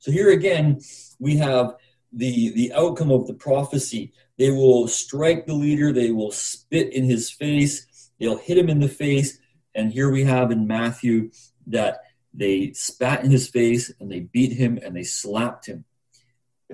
So 0.00 0.10
here 0.10 0.30
again, 0.30 0.80
we 1.20 1.36
have 1.36 1.76
the, 2.12 2.50
the 2.50 2.72
outcome 2.72 3.12
of 3.12 3.28
the 3.28 3.34
prophecy. 3.34 4.12
They 4.36 4.50
will 4.50 4.88
strike 4.88 5.46
the 5.46 5.54
leader, 5.54 5.92
they 5.92 6.10
will 6.10 6.32
spit 6.32 6.92
in 6.92 7.04
his 7.04 7.30
face, 7.30 8.10
they'll 8.18 8.36
hit 8.36 8.58
him 8.58 8.68
in 8.68 8.80
the 8.80 8.88
face. 8.88 9.38
And 9.76 9.92
here 9.92 10.10
we 10.10 10.24
have 10.24 10.50
in 10.50 10.66
Matthew 10.66 11.30
that 11.68 12.00
they 12.34 12.72
spat 12.72 13.22
in 13.22 13.30
his 13.30 13.46
face 13.48 13.92
and 14.00 14.10
they 14.10 14.18
beat 14.18 14.54
him 14.54 14.80
and 14.82 14.96
they 14.96 15.04
slapped 15.04 15.66
him. 15.66 15.84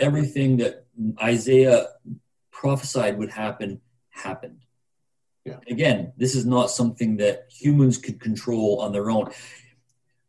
Everything 0.01 0.57
that 0.57 0.87
Isaiah 1.23 1.89
prophesied 2.51 3.19
would 3.19 3.33
happen 3.33 3.83
happened. 4.09 4.62
Yeah. 5.45 5.59
Again, 5.69 6.13
this 6.17 6.35
is 6.35 6.47
not 6.47 6.71
something 6.71 7.17
that 7.17 7.47
humans 7.51 7.99
could 7.99 8.21
control 8.21 8.81
on 8.81 8.93
their 8.93 9.11
own. 9.11 9.31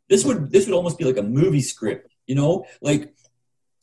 This 0.09 0.25
would 0.25 0.51
this 0.51 0.65
would 0.65 0.75
almost 0.75 0.97
be 0.97 1.05
like 1.05 1.17
a 1.17 1.23
movie 1.23 1.61
script, 1.61 2.13
you 2.25 2.35
know, 2.35 2.65
like 2.81 3.13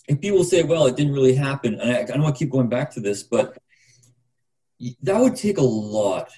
if 0.09 0.21
people 0.21 0.43
say, 0.43 0.65
"Well, 0.65 0.87
it 0.87 0.97
didn't 0.97 1.13
really 1.13 1.35
happen," 1.37 1.75
and 1.81 1.91
I, 1.91 2.01
I 2.01 2.05
don't 2.05 2.23
want 2.23 2.35
to 2.35 2.39
keep 2.39 2.51
going 2.51 2.69
back 2.69 2.91
to 2.93 3.01
this, 3.01 3.23
but 3.23 3.59
that 5.03 5.21
would 5.21 5.37
take 5.37 5.59
a 5.59 5.63
lot 5.63 6.31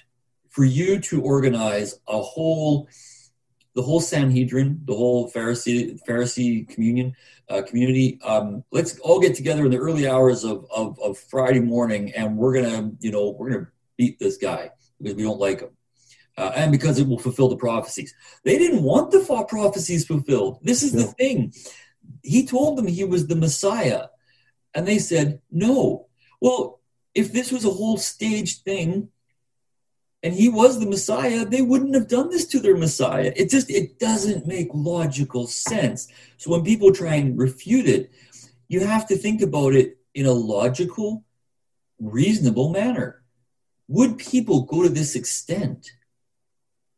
for 0.49 0.63
you 0.63 0.99
to 0.99 1.21
organize 1.21 1.99
a 2.07 2.21
whole 2.21 2.87
the 3.75 3.81
whole 3.81 3.99
Sanhedrin, 3.99 4.81
the 4.85 4.93
whole 4.93 5.31
Pharisee 5.31 5.99
Pharisee 6.07 6.69
communion 6.69 7.15
uh, 7.49 7.63
community. 7.63 8.19
Um, 8.23 8.63
let's 8.71 8.99
all 8.99 9.19
get 9.19 9.33
together 9.35 9.65
in 9.65 9.71
the 9.71 9.79
early 9.79 10.07
hours 10.07 10.43
of, 10.43 10.67
of, 10.73 10.99
of 10.99 11.17
Friday 11.17 11.59
morning, 11.59 12.13
and 12.13 12.37
we're 12.37 12.61
gonna, 12.61 12.91
you 12.99 13.11
know, 13.11 13.31
we're 13.31 13.49
gonna 13.49 13.67
beat 13.97 14.19
this 14.19 14.37
guy 14.37 14.69
because 15.03 15.17
we 15.17 15.23
don't 15.23 15.39
like 15.39 15.59
them. 15.59 15.75
uh, 16.37 16.51
and 16.55 16.71
because 16.71 16.99
it 16.99 17.07
will 17.07 17.19
fulfill 17.19 17.49
the 17.49 17.55
prophecies. 17.57 18.13
They 18.43 18.57
didn't 18.57 18.83
want 18.83 19.11
the 19.11 19.19
prophecies 19.47 20.05
fulfilled. 20.05 20.59
This 20.63 20.83
is 20.83 20.91
the 20.91 21.03
thing. 21.03 21.53
He 22.23 22.45
told 22.45 22.77
them 22.77 22.87
he 22.87 23.03
was 23.03 23.27
the 23.27 23.35
Messiah, 23.35 24.07
and 24.73 24.87
they 24.87 24.99
said 24.99 25.41
no. 25.51 26.07
Well, 26.41 26.79
if 27.13 27.31
this 27.31 27.51
was 27.51 27.65
a 27.65 27.69
whole 27.69 27.97
staged 27.97 28.63
thing, 28.63 29.09
and 30.23 30.33
he 30.33 30.49
was 30.49 30.79
the 30.79 30.85
Messiah, 30.85 31.45
they 31.45 31.61
wouldn't 31.61 31.95
have 31.95 32.07
done 32.07 32.29
this 32.29 32.47
to 32.47 32.59
their 32.59 32.77
Messiah. 32.77 33.31
It 33.35 33.49
just 33.49 33.69
it 33.69 33.99
doesn't 33.99 34.47
make 34.47 34.69
logical 34.73 35.47
sense. 35.47 36.07
So 36.37 36.51
when 36.51 36.63
people 36.63 36.91
try 36.91 37.15
and 37.15 37.37
refute 37.37 37.87
it, 37.87 38.11
you 38.69 38.79
have 38.79 39.07
to 39.07 39.17
think 39.17 39.41
about 39.41 39.75
it 39.75 39.97
in 40.15 40.25
a 40.25 40.31
logical, 40.31 41.25
reasonable 41.99 42.69
manner. 42.69 43.22
Would 43.93 44.17
people 44.17 44.61
go 44.61 44.83
to 44.83 44.89
this 44.89 45.15
extent? 45.15 45.91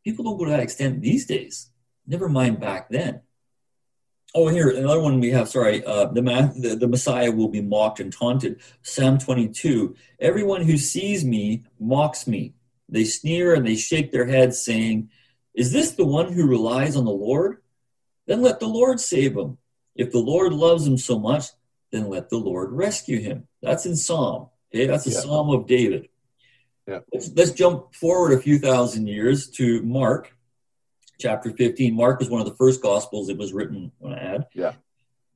People 0.04 0.24
don't 0.24 0.38
go 0.38 0.44
to 0.44 0.50
that 0.50 0.60
extent 0.60 1.02
these 1.02 1.26
days. 1.26 1.70
Never 2.06 2.28
mind 2.28 2.60
back 2.60 2.88
then. 2.88 3.20
Oh, 4.34 4.48
here 4.48 4.68
another 4.70 5.00
one 5.00 5.20
we 5.20 5.30
have. 5.30 5.48
Sorry, 5.48 5.84
uh, 5.84 6.06
the, 6.06 6.20
the 6.56 6.76
the 6.76 6.88
Messiah 6.88 7.30
will 7.30 7.48
be 7.48 7.62
mocked 7.62 8.00
and 8.00 8.12
taunted. 8.12 8.60
Psalm 8.82 9.18
twenty-two. 9.18 9.94
Everyone 10.20 10.62
who 10.62 10.76
sees 10.76 11.24
me 11.24 11.64
mocks 11.78 12.26
me 12.26 12.54
they 12.88 13.04
sneer 13.04 13.54
and 13.54 13.66
they 13.66 13.76
shake 13.76 14.12
their 14.12 14.26
heads, 14.26 14.64
saying, 14.64 15.10
Is 15.54 15.72
this 15.72 15.92
the 15.92 16.04
one 16.04 16.32
who 16.32 16.46
relies 16.46 16.96
on 16.96 17.04
the 17.04 17.10
Lord? 17.10 17.62
Then 18.26 18.42
let 18.42 18.60
the 18.60 18.68
Lord 18.68 19.00
save 19.00 19.36
him. 19.36 19.58
If 19.94 20.12
the 20.12 20.18
Lord 20.18 20.52
loves 20.52 20.86
him 20.86 20.98
so 20.98 21.18
much, 21.18 21.46
then 21.90 22.08
let 22.08 22.28
the 22.28 22.38
Lord 22.38 22.72
rescue 22.72 23.20
him. 23.20 23.48
That's 23.62 23.86
in 23.86 23.96
Psalm. 23.96 24.48
Okay, 24.74 24.86
that's 24.86 25.06
a 25.06 25.10
yeah. 25.10 25.20
Psalm 25.20 25.50
of 25.50 25.66
David. 25.66 26.08
Yeah. 26.86 27.00
Let's, 27.12 27.30
let's 27.34 27.50
jump 27.52 27.94
forward 27.94 28.32
a 28.32 28.40
few 28.40 28.58
thousand 28.58 29.08
years 29.08 29.50
to 29.50 29.82
Mark 29.82 30.32
chapter 31.18 31.50
15. 31.50 31.94
Mark 31.94 32.18
was 32.18 32.30
one 32.30 32.40
of 32.40 32.46
the 32.46 32.54
first 32.54 32.82
gospels 32.82 33.26
that 33.26 33.38
was 33.38 33.52
written 33.52 33.92
I 34.06 34.18
had. 34.18 34.46
Yeah. 34.54 34.72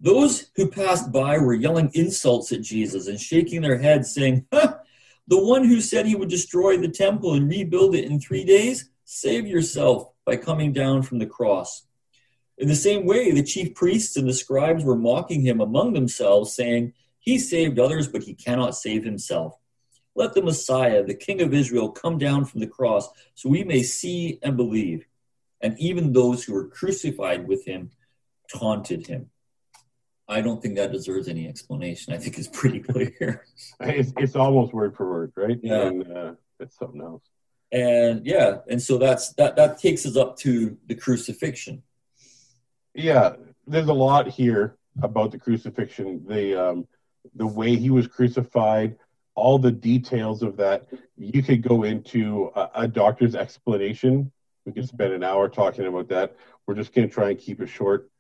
Those 0.01 0.51
who 0.57 0.71
passed 0.71 1.13
by 1.13 1.39
were 1.39 1.55
yelling 1.55 1.91
insults 1.95 2.53
at 2.53 2.63
Jesus 2.63 3.07
and 3.07 3.21
shaking 3.21 3.61
their 3.61 3.79
heads, 3.79 4.15
saying, 4.15 4.47
huh, 4.53 4.79
the 5.27 5.43
one 5.43 5.65
who 5.65 5.81
said 5.81 6.07
he 6.07 6.15
would 6.15 6.31
destroy 6.31 6.77
the 6.77 6.89
temple 6.89 7.35
and 7.35 7.49
rebuild 7.49 7.95
it 7.95 8.07
in 8.07 8.19
three 8.19 8.45
days, 8.45 8.89
save 9.05 9.47
yourself 9.47 10.11
by 10.25 10.37
coming 10.37 10.73
down 10.73 11.03
from 11.03 11.19
the 11.19 11.27
cross. 11.27 11.87
In 12.57 12.69
the 12.69 12.77
same 12.77 13.07
way, 13.07 13.31
the 13.31 13.43
chief 13.43 13.75
priests 13.75 14.17
and 14.17 14.29
the 14.29 14.35
scribes 14.35 14.85
were 14.85 14.97
mocking 14.97 15.43
him 15.43 15.61
among 15.61 15.93
themselves, 15.93 16.55
saying, 16.55 16.93
He 17.19 17.39
saved 17.39 17.79
others, 17.79 18.09
but 18.09 18.23
he 18.23 18.35
cannot 18.35 18.75
save 18.75 19.05
himself. 19.05 19.57
Let 20.15 20.35
the 20.35 20.43
Messiah, 20.43 21.05
the 21.05 21.15
King 21.15 21.41
of 21.41 21.55
Israel, 21.55 21.91
come 21.91 22.19
down 22.19 22.45
from 22.45 22.61
the 22.61 22.67
cross 22.67 23.09
so 23.35 23.49
we 23.49 23.65
may 23.65 23.83
see 23.83 24.39
and 24.43 24.57
believe. 24.57 25.07
And 25.61 25.79
even 25.79 26.13
those 26.13 26.45
who 26.45 26.55
were 26.55 26.69
crucified 26.69 27.47
with 27.47 27.65
him 27.67 27.91
taunted 28.53 29.07
him. 29.07 29.31
I 30.29 30.41
don't 30.41 30.63
think 30.63 30.77
that 30.77 30.93
deserves 30.93 31.29
any 31.29 31.49
explanation. 31.49 32.13
I 32.13 32.19
think 32.19 32.39
it's 32.39 32.49
pretty 32.49 32.81
clear. 32.93 33.45
it's, 33.81 34.13
it's 34.17 34.37
almost 34.37 34.73
word 34.73 34.97
for 34.97 35.11
word, 35.11 35.33
right? 35.37 35.59
Yeah. 35.63 35.87
And 35.87 36.17
uh, 36.17 36.33
it's 36.59 36.79
something 36.79 37.01
else. 37.01 37.23
And 37.73 38.27
yeah, 38.27 38.59
and 38.69 38.83
so 38.83 38.99
that's 38.99 39.33
that 39.35 39.55
that 39.57 39.79
takes 39.79 40.05
us 40.05 40.17
up 40.17 40.37
to 40.39 40.77
the 40.87 40.95
crucifixion. 40.97 41.83
Yeah, 42.95 43.35
there's 43.67 43.87
a 43.87 43.93
lot 43.93 44.27
here 44.27 44.77
about 45.03 45.31
the 45.31 45.39
crucifixion. 45.39 46.25
The 46.27 46.71
um, 46.71 46.89
the 47.37 47.47
way 47.47 47.77
he 47.77 47.91
was 47.91 48.09
crucified, 48.09 48.97
all 49.41 49.59
the 49.59 49.73
details 49.73 50.43
of 50.43 50.57
that. 50.59 50.87
You 51.17 51.43
could 51.43 51.63
go 51.63 51.83
into 51.83 52.53
a, 52.55 52.71
a 52.75 52.89
doctor's 52.89 53.35
explanation. 53.35 54.31
We 54.65 54.73
could 54.73 54.89
spend 54.89 55.13
an 55.13 55.25
hour 55.25 55.49
talking 55.49 55.87
about 55.87 56.09
that. 56.09 56.37
We're 56.67 56.75
just 56.75 56.95
going 56.95 57.09
to 57.09 57.15
try 57.15 57.31
and 57.31 57.39
keep 57.39 57.61
it 57.61 57.69
short. 57.69 58.11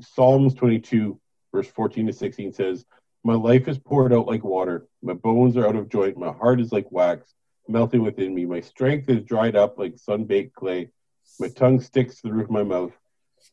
Psalms 0.00 0.54
22 0.54 1.20
verse 1.52 1.68
14 1.68 2.06
to 2.06 2.12
16 2.12 2.52
says, 2.52 2.84
My 3.24 3.34
life 3.34 3.68
is 3.68 3.78
poured 3.78 4.12
out 4.12 4.26
like 4.26 4.44
water. 4.44 4.86
My 5.02 5.14
bones 5.14 5.56
are 5.56 5.66
out 5.66 5.76
of 5.76 5.88
joint. 5.88 6.16
My 6.16 6.32
heart 6.32 6.60
is 6.60 6.72
like 6.72 6.90
wax, 6.90 7.34
melting 7.68 8.02
within 8.02 8.34
me. 8.34 8.46
My 8.46 8.60
strength 8.60 9.08
is 9.08 9.24
dried 9.24 9.56
up 9.56 9.78
like 9.78 9.98
sun 9.98 10.24
baked 10.24 10.54
clay. 10.54 10.90
My 11.38 11.48
tongue 11.48 11.80
sticks 11.80 12.16
to 12.16 12.28
the 12.28 12.32
roof 12.32 12.46
of 12.46 12.50
my 12.50 12.62
mouth. 12.62 12.92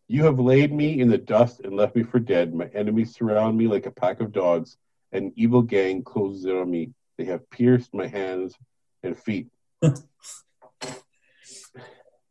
You 0.08 0.24
have 0.26 0.40
laid 0.40 0.74
me 0.74 1.00
in 1.00 1.10
the 1.10 1.18
dust 1.18 1.62
and 1.62 1.76
left 1.76 1.96
me 1.96 2.04
for 2.04 2.20
dead. 2.20 2.54
My 2.54 2.68
enemies 2.74 3.16
surround 3.16 3.58
me 3.58 3.68
like 3.68 3.86
a 3.86 3.92
pack 3.92 4.20
of 4.20 4.32
dogs. 4.32 4.78
An 5.12 5.32
evil 5.36 5.62
gang 5.62 6.04
closes 6.04 6.46
in 6.46 6.56
on 6.56 6.70
me. 6.70 6.94
They 7.18 7.26
have 7.26 7.50
pierced 7.50 7.94
my 7.94 8.08
hands 8.08 8.56
and 9.04 9.18
feet. 9.18 9.48
it's 9.82 10.04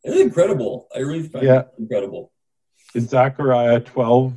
incredible. 0.04 0.88
I 0.94 1.00
really 1.00 1.28
find 1.28 1.44
yeah. 1.44 1.60
it 1.60 1.68
incredible. 1.78 2.32
In 2.94 3.06
Zechariah 3.06 3.80
12, 3.80 4.34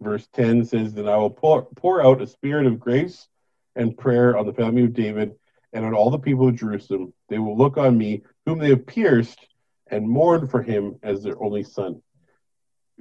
verse 0.00 0.28
10 0.34 0.64
says, 0.66 0.94
Then 0.94 1.08
I 1.08 1.16
will 1.16 1.30
pour, 1.30 1.62
pour 1.76 2.04
out 2.04 2.22
a 2.22 2.26
spirit 2.26 2.66
of 2.66 2.78
grace 2.78 3.26
and 3.74 3.96
prayer 3.96 4.36
on 4.36 4.46
the 4.46 4.52
family 4.52 4.84
of 4.84 4.92
David 4.92 5.34
and 5.72 5.84
on 5.84 5.94
all 5.94 6.10
the 6.10 6.18
people 6.18 6.48
of 6.48 6.56
Jerusalem. 6.56 7.12
They 7.28 7.38
will 7.38 7.56
look 7.56 7.76
on 7.76 7.96
me, 7.96 8.22
whom 8.46 8.58
they 8.58 8.70
have 8.70 8.86
pierced, 8.86 9.38
and 9.90 10.08
mourn 10.08 10.48
for 10.48 10.62
him 10.62 10.98
as 11.02 11.22
their 11.22 11.42
only 11.42 11.62
son. 11.62 12.02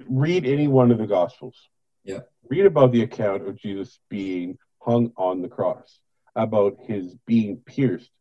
Read 0.08 0.46
any 0.46 0.68
one 0.68 0.92
of 0.92 1.00
the 1.00 1.08
Gospels. 1.08 1.56
Yeah. 2.04 2.20
Read 2.50 2.66
about 2.66 2.92
the 2.92 3.02
account 3.02 3.48
of 3.48 3.58
Jesus 3.58 4.00
being 4.10 4.58
hung 4.80 5.12
on 5.18 5.42
the 5.42 5.50
cross, 5.50 6.00
about 6.38 6.78
his 6.86 7.16
being 7.26 7.58
pierced 7.58 8.12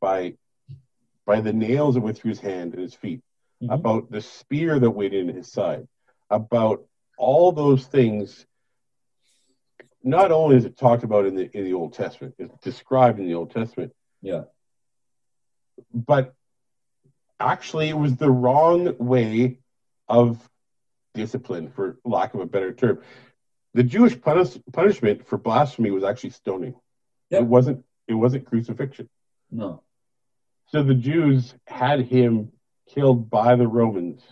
by 0.00 0.34
by 1.26 1.40
the 1.42 1.52
nails 1.52 1.94
that 1.94 2.00
went 2.00 2.16
through 2.16 2.30
his 2.30 2.40
hand 2.40 2.72
and 2.72 2.82
his 2.82 2.94
feet, 2.94 3.20
mm-hmm. 3.62 3.72
about 3.72 4.10
the 4.10 4.22
spear 4.22 4.78
that 4.78 4.90
went 4.90 5.12
in 5.12 5.28
his 5.28 5.52
side, 5.52 5.86
about 6.30 6.84
all 7.18 7.52
those 7.52 7.86
things 7.86 8.46
not 10.02 10.32
only 10.32 10.56
is 10.56 10.64
it 10.64 10.78
talked 10.78 11.04
about 11.04 11.26
in 11.26 11.34
the 11.34 11.50
in 11.56 11.64
the 11.64 11.74
Old 11.74 11.92
Testament, 11.92 12.34
it's 12.38 12.56
described 12.62 13.20
in 13.20 13.26
the 13.26 13.34
Old 13.34 13.50
Testament. 13.50 13.92
Yeah. 14.22 14.44
But 15.92 16.34
actually, 17.38 17.90
it 17.90 17.98
was 17.98 18.16
the 18.16 18.30
wrong 18.30 18.96
way 18.98 19.58
of 20.08 20.40
discipline, 21.14 21.70
for 21.70 21.98
lack 22.04 22.34
of 22.34 22.40
a 22.40 22.46
better 22.46 22.72
term. 22.72 23.02
The 23.74 23.82
Jewish 23.82 24.18
punish, 24.18 24.56
punishment 24.72 25.28
for 25.28 25.36
blasphemy 25.36 25.90
was 25.90 26.04
actually 26.04 26.30
stoning. 26.30 26.74
Yep. 27.30 27.42
It 27.42 27.46
wasn't. 27.46 27.84
It 28.06 28.14
wasn't 28.14 28.46
crucifixion. 28.46 29.08
No. 29.50 29.82
So 30.68 30.82
the 30.82 30.94
Jews 30.94 31.54
had 31.66 32.00
him 32.00 32.52
killed 32.88 33.30
by 33.30 33.56
the 33.56 33.66
Romans, 33.66 34.22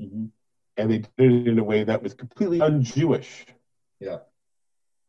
mm-hmm. 0.00 0.26
and 0.76 0.90
they 0.90 0.98
did 0.98 1.32
it 1.32 1.48
in 1.48 1.58
a 1.58 1.64
way 1.64 1.84
that 1.84 2.02
was 2.02 2.14
completely 2.14 2.60
un-Jewish. 2.60 3.46
Yeah. 4.00 4.18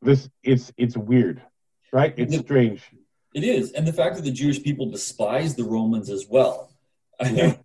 This 0.01 0.29
it's 0.43 0.71
it's 0.77 0.97
weird, 0.97 1.41
right? 1.91 2.13
It's 2.17 2.33
it, 2.33 2.45
strange. 2.45 2.81
It 3.33 3.43
is, 3.43 3.71
and 3.71 3.87
the 3.87 3.93
fact 3.93 4.15
that 4.17 4.23
the 4.23 4.31
Jewish 4.31 4.61
people 4.61 4.91
despise 4.91 5.55
the 5.55 5.63
Romans 5.63 6.09
as 6.09 6.27
well. 6.29 6.69
Yeah. 7.21 7.55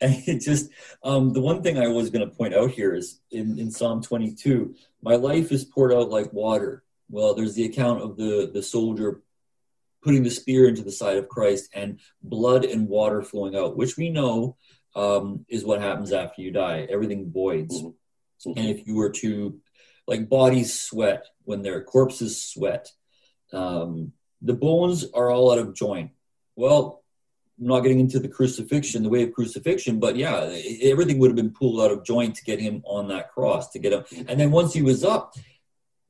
and 0.00 0.22
it 0.26 0.40
just 0.40 0.70
um, 1.02 1.32
the 1.32 1.40
one 1.40 1.62
thing 1.62 1.78
I 1.78 1.86
was 1.86 2.10
going 2.10 2.28
to 2.28 2.34
point 2.34 2.54
out 2.54 2.70
here 2.70 2.94
is 2.94 3.20
in, 3.30 3.58
in 3.58 3.70
Psalm 3.70 4.02
22, 4.02 4.74
my 5.02 5.14
life 5.14 5.52
is 5.52 5.64
poured 5.64 5.92
out 5.92 6.10
like 6.10 6.32
water. 6.32 6.82
Well, 7.10 7.34
there's 7.34 7.54
the 7.54 7.64
account 7.64 8.02
of 8.02 8.16
the 8.16 8.50
the 8.52 8.62
soldier 8.62 9.22
putting 10.02 10.22
the 10.22 10.30
spear 10.30 10.68
into 10.68 10.82
the 10.82 10.92
side 10.92 11.16
of 11.16 11.28
Christ 11.28 11.70
and 11.74 12.00
blood 12.22 12.64
and 12.64 12.88
water 12.88 13.22
flowing 13.22 13.56
out, 13.56 13.76
which 13.76 13.96
we 13.96 14.10
know 14.10 14.56
um, 14.94 15.44
is 15.48 15.64
what 15.64 15.80
happens 15.80 16.12
after 16.12 16.42
you 16.42 16.50
die. 16.50 16.86
Everything 16.88 17.30
voids. 17.30 17.82
Mm-hmm. 17.82 18.58
And 18.58 18.68
if 18.68 18.86
you 18.86 18.94
were 18.94 19.10
to, 19.10 19.60
like 20.06 20.28
bodies 20.28 20.78
sweat 20.78 21.26
when 21.44 21.62
their 21.62 21.82
corpses 21.82 22.42
sweat, 22.42 22.88
um, 23.52 24.12
the 24.40 24.54
bones 24.54 25.04
are 25.12 25.30
all 25.30 25.52
out 25.52 25.58
of 25.58 25.74
joint. 25.74 26.12
Well, 26.54 27.02
I'm 27.60 27.66
not 27.66 27.80
getting 27.80 27.98
into 27.98 28.20
the 28.20 28.28
crucifixion, 28.28 29.02
the 29.02 29.08
way 29.08 29.24
of 29.24 29.32
crucifixion, 29.32 29.98
but 29.98 30.14
yeah, 30.16 30.56
everything 30.82 31.18
would 31.18 31.30
have 31.30 31.36
been 31.36 31.50
pulled 31.50 31.80
out 31.80 31.90
of 31.90 32.04
joint 32.04 32.36
to 32.36 32.44
get 32.44 32.60
him 32.60 32.82
on 32.84 33.08
that 33.08 33.32
cross, 33.32 33.70
to 33.70 33.80
get 33.80 33.92
him. 33.92 34.04
And 34.28 34.38
then 34.38 34.52
once 34.52 34.72
he 34.72 34.82
was 34.82 35.02
up, 35.02 35.34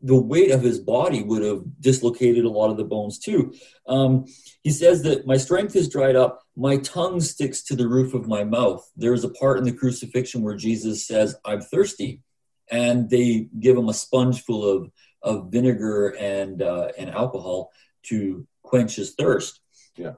the 0.01 0.20
weight 0.20 0.51
of 0.51 0.62
his 0.62 0.78
body 0.78 1.22
would 1.22 1.42
have 1.42 1.62
dislocated 1.80 2.44
a 2.44 2.51
lot 2.51 2.70
of 2.70 2.76
the 2.76 2.84
bones 2.84 3.18
too. 3.18 3.53
Um, 3.86 4.26
he 4.62 4.70
says 4.70 5.03
that 5.03 5.26
my 5.26 5.36
strength 5.36 5.74
is 5.74 5.88
dried 5.88 6.16
up, 6.16 6.42
my 6.57 6.76
tongue 6.78 7.20
sticks 7.20 7.62
to 7.64 7.76
the 7.76 7.88
roof 7.88 8.14
of 8.14 8.28
my 8.28 8.44
mouth. 8.44 8.88
There 8.96 9.12
is 9.12 9.24
a 9.24 9.30
part 9.30 9.59
in 9.59 9.64
the 9.64 9.72
crucifixion 9.72 10.42
where 10.42 10.57
Jesus 10.57 11.07
says, 11.07 11.36
I'm 11.44 11.61
thirsty. 11.61 12.22
And 12.70 13.09
they 13.09 13.49
give 13.59 13.76
him 13.76 13.88
a 13.88 13.94
sponge 13.94 14.42
full 14.42 14.64
of, 14.68 14.90
of 15.22 15.51
vinegar 15.51 16.09
and, 16.09 16.61
uh, 16.62 16.88
and 16.99 17.11
alcohol 17.11 17.72
to 18.05 18.46
quench 18.62 18.96
his 18.96 19.14
thirst. 19.14 19.61
Yeah. 19.96 20.12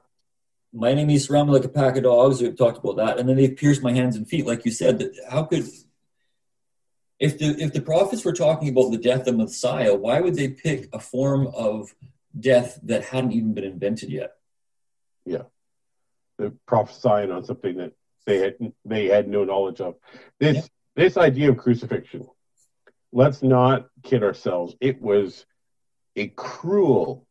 My 0.72 0.90
enemies 0.90 1.26
surround 1.26 1.48
me 1.48 1.54
like 1.54 1.64
a 1.64 1.68
pack 1.68 1.96
of 1.96 2.02
dogs. 2.02 2.42
We've 2.42 2.56
talked 2.56 2.78
about 2.78 2.96
that. 2.96 3.18
And 3.18 3.28
then 3.28 3.36
they've 3.36 3.56
pierced 3.56 3.82
my 3.82 3.92
hands 3.92 4.16
and 4.16 4.28
feet, 4.28 4.46
like 4.46 4.64
you 4.64 4.72
said. 4.72 4.98
That 4.98 5.12
how 5.30 5.44
could 5.44 5.66
if 7.20 7.38
the 7.38 7.62
if 7.62 7.72
the 7.72 7.82
prophets 7.82 8.24
were 8.24 8.32
talking 8.32 8.70
about 8.70 8.90
the 8.90 8.98
death 8.98 9.26
of 9.26 9.36
Messiah, 9.36 9.94
why 9.94 10.20
would 10.20 10.34
they 10.34 10.48
pick 10.48 10.88
a 10.92 10.98
form 10.98 11.46
of 11.48 11.94
death 12.38 12.80
that 12.82 13.04
hadn't 13.04 13.32
even 13.32 13.52
been 13.52 13.64
invented 13.64 14.10
yet? 14.10 14.32
Yeah, 15.26 15.42
they're 16.38 16.54
prophesying 16.66 17.30
on 17.30 17.44
something 17.44 17.76
that 17.76 17.92
they 18.26 18.38
had 18.38 18.54
they 18.86 19.06
had 19.06 19.28
no 19.28 19.44
knowledge 19.44 19.82
of. 19.82 19.96
This 20.40 20.56
yeah. 20.56 20.62
this 20.96 21.16
idea 21.18 21.50
of 21.50 21.58
crucifixion. 21.58 22.26
Let's 23.12 23.42
not 23.42 23.88
kid 24.02 24.22
ourselves. 24.22 24.74
It 24.80 25.02
was 25.02 25.44
a 26.16 26.28
cruel 26.28 27.26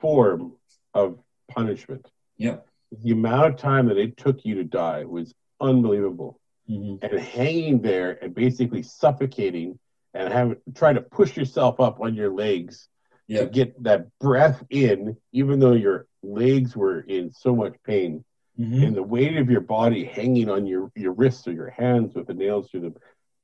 form 0.00 0.52
of 0.94 1.18
punishment. 1.50 2.06
Yeah. 2.36 2.58
The 3.02 3.12
amount 3.12 3.46
of 3.46 3.56
time 3.56 3.88
that 3.88 3.96
it 3.96 4.16
took 4.16 4.44
you 4.44 4.56
to 4.56 4.64
die 4.64 5.04
was 5.04 5.34
unbelievable 5.60 6.38
mm-hmm. 6.68 7.04
and 7.04 7.20
hanging 7.20 7.80
there 7.80 8.18
and 8.22 8.34
basically 8.34 8.82
suffocating 8.82 9.78
and 10.14 10.32
having 10.32 10.56
trying 10.74 10.94
to 10.96 11.02
push 11.02 11.36
yourself 11.36 11.80
up 11.80 12.00
on 12.00 12.14
your 12.14 12.32
legs 12.32 12.88
to 13.28 13.46
get 13.46 13.82
that 13.82 14.06
breath 14.18 14.62
in, 14.70 15.16
even 15.32 15.60
though 15.60 15.74
your 15.74 16.06
legs 16.22 16.74
were 16.74 17.00
in 17.00 17.32
so 17.32 17.54
much 17.54 17.74
pain. 17.84 18.24
Mm-hmm. 18.58 18.82
And 18.82 18.96
the 18.96 19.02
weight 19.02 19.36
of 19.36 19.50
your 19.50 19.60
body 19.60 20.04
hanging 20.04 20.48
on 20.48 20.66
your, 20.66 20.90
your 20.96 21.12
wrists 21.12 21.46
or 21.46 21.52
your 21.52 21.70
hands 21.70 22.14
with 22.14 22.26
the 22.26 22.34
nails 22.34 22.70
through 22.70 22.80
them. 22.80 22.94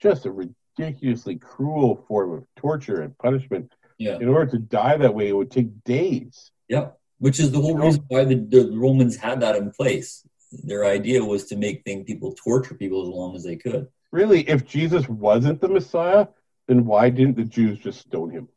Just 0.00 0.26
a 0.26 0.32
ridiculously 0.32 1.36
cruel 1.36 2.04
form 2.08 2.32
of 2.32 2.44
torture 2.56 3.00
and 3.00 3.16
punishment. 3.18 3.72
Yeah. 3.96 4.16
In 4.16 4.28
order 4.28 4.50
to 4.52 4.58
die 4.58 4.96
that 4.96 5.14
way, 5.14 5.28
it 5.28 5.36
would 5.36 5.52
take 5.52 5.84
days. 5.84 6.50
Yeah. 6.68 6.88
Which 7.18 7.38
is 7.38 7.52
the 7.52 7.60
whole 7.60 7.76
reason 7.76 8.04
why 8.08 8.24
the, 8.24 8.34
the 8.34 8.72
Romans 8.74 9.16
had 9.16 9.40
that 9.40 9.54
in 9.54 9.70
place 9.70 10.26
their 10.62 10.84
idea 10.84 11.24
was 11.24 11.44
to 11.46 11.56
make 11.56 11.84
thing 11.84 12.04
people 12.04 12.34
torture 12.34 12.74
people 12.74 13.02
as 13.02 13.08
long 13.08 13.34
as 13.34 13.44
they 13.44 13.56
could. 13.56 13.88
Really, 14.12 14.48
if 14.48 14.66
Jesus 14.66 15.08
wasn't 15.08 15.60
the 15.60 15.68
Messiah, 15.68 16.28
then 16.68 16.84
why 16.84 17.10
didn't 17.10 17.36
the 17.36 17.44
Jews 17.44 17.78
just 17.78 18.00
stone 18.00 18.30
him? 18.30 18.48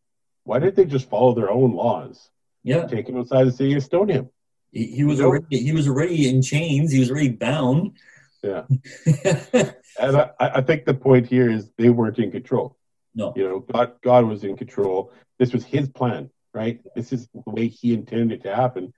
Why 0.43 0.59
didn't 0.59 0.75
they 0.75 0.85
just 0.85 1.09
follow 1.09 1.33
their 1.33 1.49
own 1.49 1.73
laws? 1.73 2.29
Yeah, 2.63 2.85
take 2.85 3.09
him 3.09 3.17
outside 3.17 3.45
the 3.45 3.51
city 3.51 3.73
and 3.73 3.83
stone 3.83 4.09
him. 4.09 4.29
He, 4.71 4.87
he 4.87 5.03
was 5.03 5.21
already 5.21 5.57
he 5.57 5.71
was 5.71 5.87
already 5.87 6.29
in 6.29 6.41
chains. 6.41 6.91
He 6.91 6.99
was 6.99 7.09
already 7.09 7.29
bound. 7.29 7.97
Yeah, 8.43 8.63
and 9.99 10.17
I, 10.17 10.29
I 10.39 10.61
think 10.61 10.85
the 10.85 10.93
point 10.93 11.27
here 11.27 11.49
is 11.49 11.69
they 11.77 11.89
weren't 11.89 12.19
in 12.19 12.31
control. 12.31 12.77
No, 13.15 13.33
you 13.35 13.47
know, 13.47 13.59
God 13.59 13.93
God 14.03 14.25
was 14.25 14.43
in 14.43 14.55
control. 14.55 15.11
This 15.39 15.53
was 15.53 15.65
His 15.65 15.89
plan, 15.89 16.29
right? 16.53 16.79
This 16.95 17.11
is 17.11 17.27
the 17.33 17.51
way 17.51 17.67
He 17.67 17.93
intended 17.93 18.39
it 18.39 18.43
to 18.43 18.55
happen 18.55 18.93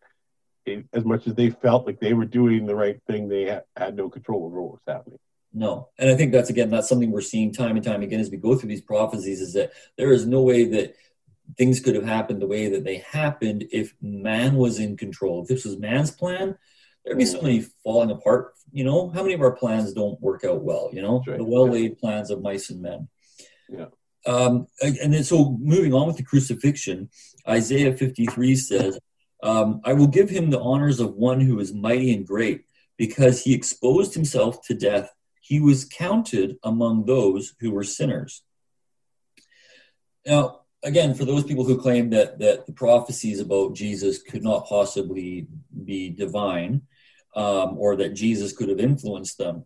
as 0.93 1.05
much 1.05 1.27
as 1.27 1.35
they 1.35 1.49
felt 1.49 1.85
like 1.85 1.99
they 1.99 2.13
were 2.13 2.25
doing 2.25 2.65
the 2.65 2.75
right 2.75 2.99
thing, 3.07 3.27
they 3.27 3.43
had, 3.43 3.63
had 3.75 3.95
no 3.95 4.09
control 4.09 4.45
over 4.45 4.61
what 4.61 4.73
was 4.73 4.81
happening. 4.87 5.19
No, 5.51 5.89
and 5.97 6.09
I 6.09 6.15
think 6.15 6.31
that's 6.31 6.51
again 6.51 6.69
that's 6.69 6.87
something 6.87 7.11
we're 7.11 7.21
seeing 7.21 7.51
time 7.51 7.75
and 7.75 7.83
time 7.83 8.03
again 8.03 8.19
as 8.19 8.29
we 8.29 8.37
go 8.37 8.55
through 8.55 8.69
these 8.69 8.81
prophecies 8.81 9.41
is 9.41 9.53
that 9.53 9.71
there 9.97 10.11
is 10.11 10.27
no 10.27 10.43
way 10.43 10.65
that 10.65 10.95
things 11.57 11.79
could 11.79 11.95
have 11.95 12.05
happened 12.05 12.41
the 12.41 12.47
way 12.47 12.69
that 12.69 12.83
they 12.83 12.97
happened 12.97 13.65
if 13.71 13.93
man 14.01 14.55
was 14.55 14.79
in 14.79 14.95
control. 14.95 15.41
If 15.41 15.47
this 15.47 15.65
was 15.65 15.77
man's 15.77 16.11
plan, 16.11 16.55
there'd 17.03 17.17
be 17.17 17.25
so 17.25 17.41
many 17.41 17.65
falling 17.83 18.11
apart. 18.11 18.53
You 18.71 18.83
know, 18.83 19.09
how 19.09 19.23
many 19.23 19.33
of 19.33 19.41
our 19.41 19.53
plans 19.55 19.93
don't 19.93 20.21
work 20.21 20.43
out 20.43 20.61
well? 20.61 20.89
You 20.93 21.01
know, 21.01 21.23
right. 21.25 21.37
the 21.37 21.43
well 21.43 21.67
laid 21.67 21.91
yeah. 21.91 21.99
plans 21.99 22.29
of 22.29 22.41
mice 22.41 22.69
and 22.69 22.81
men. 22.81 23.07
Yeah. 23.67 23.85
Um, 24.27 24.67
and 24.81 25.13
then 25.13 25.23
so 25.23 25.57
moving 25.59 25.93
on 25.93 26.05
with 26.05 26.17
the 26.17 26.23
crucifixion, 26.23 27.09
Isaiah 27.47 27.95
53 27.95 28.55
says, 28.55 28.99
um, 29.41 29.81
I 29.83 29.93
will 29.93 30.07
give 30.07 30.29
him 30.29 30.49
the 30.49 30.59
honors 30.59 30.99
of 30.99 31.15
one 31.15 31.39
who 31.39 31.59
is 31.59 31.73
mighty 31.73 32.13
and 32.13 32.25
great, 32.25 32.65
because 32.97 33.43
he 33.43 33.53
exposed 33.53 34.13
himself 34.13 34.61
to 34.67 34.73
death. 34.73 35.13
He 35.41 35.59
was 35.59 35.85
counted 35.85 36.57
among 36.63 37.05
those 37.05 37.55
who 37.59 37.71
were 37.71 37.83
sinners. 37.83 38.43
Now, 40.25 40.61
again, 40.83 41.13
for 41.15 41.25
those 41.25 41.43
people 41.43 41.63
who 41.63 41.81
claim 41.81 42.09
that, 42.11 42.39
that 42.39 42.67
the 42.67 42.73
prophecies 42.73 43.39
about 43.39 43.73
Jesus 43.73 44.21
could 44.21 44.43
not 44.43 44.67
possibly 44.67 45.47
be 45.85 46.09
divine, 46.09 46.81
um, 47.35 47.77
or 47.77 47.95
that 47.95 48.15
Jesus 48.15 48.53
could 48.53 48.69
have 48.69 48.79
influenced 48.79 49.37
them, 49.37 49.65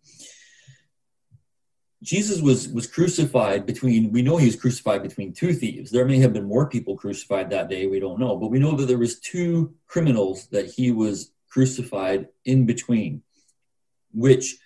Jesus 2.03 2.41
was 2.41 2.67
was 2.67 2.85
crucified 2.85 3.65
between 3.65 4.11
we 4.11 4.21
know 4.21 4.35
he 4.35 4.45
was 4.45 4.57
crucified 4.57 5.01
between 5.01 5.31
two 5.31 5.53
thieves. 5.53 5.89
There 5.89 6.05
may 6.05 6.19
have 6.19 6.33
been 6.33 6.43
more 6.43 6.69
people 6.69 6.97
crucified 6.97 7.49
that 7.49 7.69
day, 7.69 7.87
we 7.87 8.01
don't 8.01 8.19
know, 8.19 8.35
but 8.35 8.51
we 8.51 8.59
know 8.59 8.75
that 8.75 8.87
there 8.87 8.97
was 8.97 9.19
two 9.19 9.73
criminals 9.87 10.47
that 10.47 10.65
he 10.65 10.91
was 10.91 11.31
crucified 11.49 12.27
in 12.43 12.65
between, 12.65 13.23
which 14.11 14.57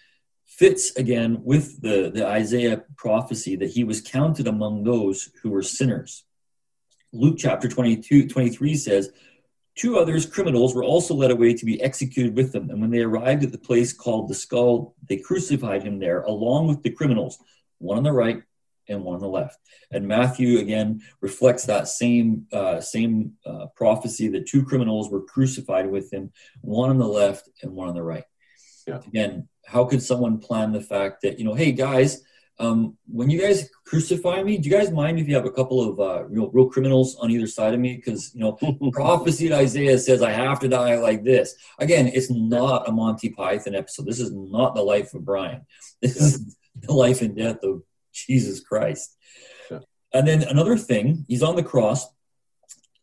fits 0.45 0.95
again 0.95 1.43
with 1.43 1.81
the, 1.81 2.09
the 2.11 2.25
Isaiah 2.25 2.83
prophecy 2.95 3.55
that 3.57 3.69
he 3.69 3.83
was 3.83 4.01
counted 4.01 4.47
among 4.47 4.83
those 4.83 5.29
who 5.43 5.51
were 5.51 5.61
sinners. 5.61 6.23
Luke 7.13 7.35
chapter 7.37 7.69
22, 7.69 8.27
23 8.27 8.75
says, 8.75 9.11
Two 9.77 9.97
others, 9.97 10.25
criminals, 10.25 10.73
were 10.73 10.83
also 10.83 11.13
led 11.13 11.29
away 11.29 11.53
to 11.53 11.65
be 11.65 11.81
executed 11.81 12.35
with 12.35 12.51
them. 12.51 12.71
And 12.71 12.81
when 12.81 12.89
they 12.89 13.01
arrived 13.01 13.43
at 13.43 13.51
the 13.51 13.59
place 13.59 13.93
called 13.93 14.27
the 14.27 14.33
skull, 14.33 14.95
they 15.07 15.17
crucified 15.17 15.83
him 15.83 15.99
there, 15.99 16.23
along 16.23 16.67
with 16.67 16.81
the 16.81 16.89
criminals, 16.89 17.37
one 17.77 17.97
on 17.97 18.03
the 18.03 18.11
right 18.11 18.41
and 18.89 19.03
one 19.03 19.15
on 19.15 19.21
the 19.21 19.27
left. 19.27 19.59
And 19.91 20.07
Matthew 20.07 20.57
again 20.57 21.01
reflects 21.21 21.65
that 21.65 21.87
same 21.87 22.47
uh, 22.51 22.81
same 22.81 23.33
uh, 23.45 23.67
prophecy 23.75 24.27
that 24.29 24.47
two 24.47 24.65
criminals 24.65 25.11
were 25.11 25.21
crucified 25.23 25.89
with 25.89 26.11
him, 26.11 26.31
one 26.61 26.89
on 26.89 26.97
the 26.97 27.07
left 27.07 27.47
and 27.61 27.73
one 27.73 27.87
on 27.87 27.95
the 27.95 28.03
right. 28.03 28.23
Yeah. 28.87 29.01
Again, 29.05 29.47
how 29.65 29.85
could 29.85 30.01
someone 30.01 30.39
plan 30.39 30.71
the 30.71 30.81
fact 30.81 31.21
that 31.21 31.37
you 31.37 31.45
know, 31.45 31.53
hey 31.53 31.71
guys, 31.71 32.23
um, 32.59 32.97
when 33.07 33.29
you 33.29 33.39
guys 33.39 33.69
crucify 33.85 34.41
me, 34.41 34.57
do 34.57 34.69
you 34.69 34.75
guys 34.75 34.91
mind 34.91 35.19
if 35.19 35.27
you 35.27 35.35
have 35.35 35.45
a 35.45 35.51
couple 35.51 35.81
of 35.81 35.99
uh, 35.99 36.25
real, 36.25 36.49
real 36.49 36.69
criminals 36.69 37.15
on 37.17 37.29
either 37.29 37.45
side 37.45 37.73
of 37.73 37.79
me? 37.79 37.95
Because 37.95 38.33
you 38.33 38.41
know, 38.41 38.53
prophecy 38.91 39.53
Isaiah 39.53 39.99
says 39.99 40.23
I 40.23 40.31
have 40.31 40.59
to 40.61 40.67
die 40.67 40.97
like 40.97 41.23
this. 41.23 41.55
Again, 41.79 42.07
it's 42.07 42.31
not 42.31 42.89
a 42.89 42.91
Monty 42.91 43.29
Python 43.29 43.75
episode. 43.75 44.07
This 44.07 44.19
is 44.19 44.31
not 44.33 44.73
the 44.73 44.81
life 44.81 45.13
of 45.13 45.23
Brian. 45.23 45.65
This 46.01 46.15
yeah. 46.15 46.27
is 46.27 46.57
the 46.75 46.93
life 46.93 47.21
and 47.21 47.35
death 47.35 47.59
of 47.63 47.83
Jesus 48.11 48.59
Christ. 48.59 49.15
Yeah. 49.69 49.79
And 50.13 50.27
then 50.27 50.43
another 50.43 50.77
thing, 50.77 51.25
he's 51.27 51.43
on 51.43 51.55
the 51.55 51.63
cross. 51.63 52.07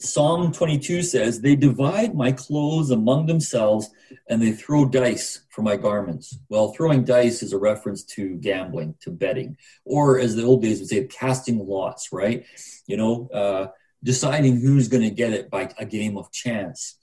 Psalm 0.04 0.52
22 0.52 1.02
says, 1.02 1.40
They 1.40 1.56
divide 1.56 2.14
my 2.14 2.32
clothes 2.32 2.90
among 2.90 3.26
themselves 3.26 3.90
and 4.28 4.40
they 4.40 4.52
throw 4.52 4.84
dice 4.84 5.44
for 5.50 5.62
my 5.62 5.76
garments. 5.76 6.38
Well, 6.48 6.72
throwing 6.72 7.04
dice 7.04 7.42
is 7.42 7.52
a 7.52 7.58
reference 7.58 8.04
to 8.14 8.36
gambling, 8.36 8.96
to 9.00 9.10
betting, 9.10 9.56
or 9.84 10.18
as 10.18 10.36
the 10.36 10.44
old 10.44 10.62
days 10.62 10.80
would 10.80 10.88
say, 10.88 11.04
casting 11.04 11.58
lots, 11.58 12.12
right? 12.12 12.44
You 12.86 12.96
know, 12.96 13.28
uh, 13.32 13.66
deciding 14.02 14.60
who's 14.60 14.88
going 14.88 15.02
to 15.02 15.10
get 15.10 15.32
it 15.32 15.50
by 15.50 15.70
a 15.78 15.86
game 15.86 16.16
of 16.16 16.30
chance. 16.30 16.98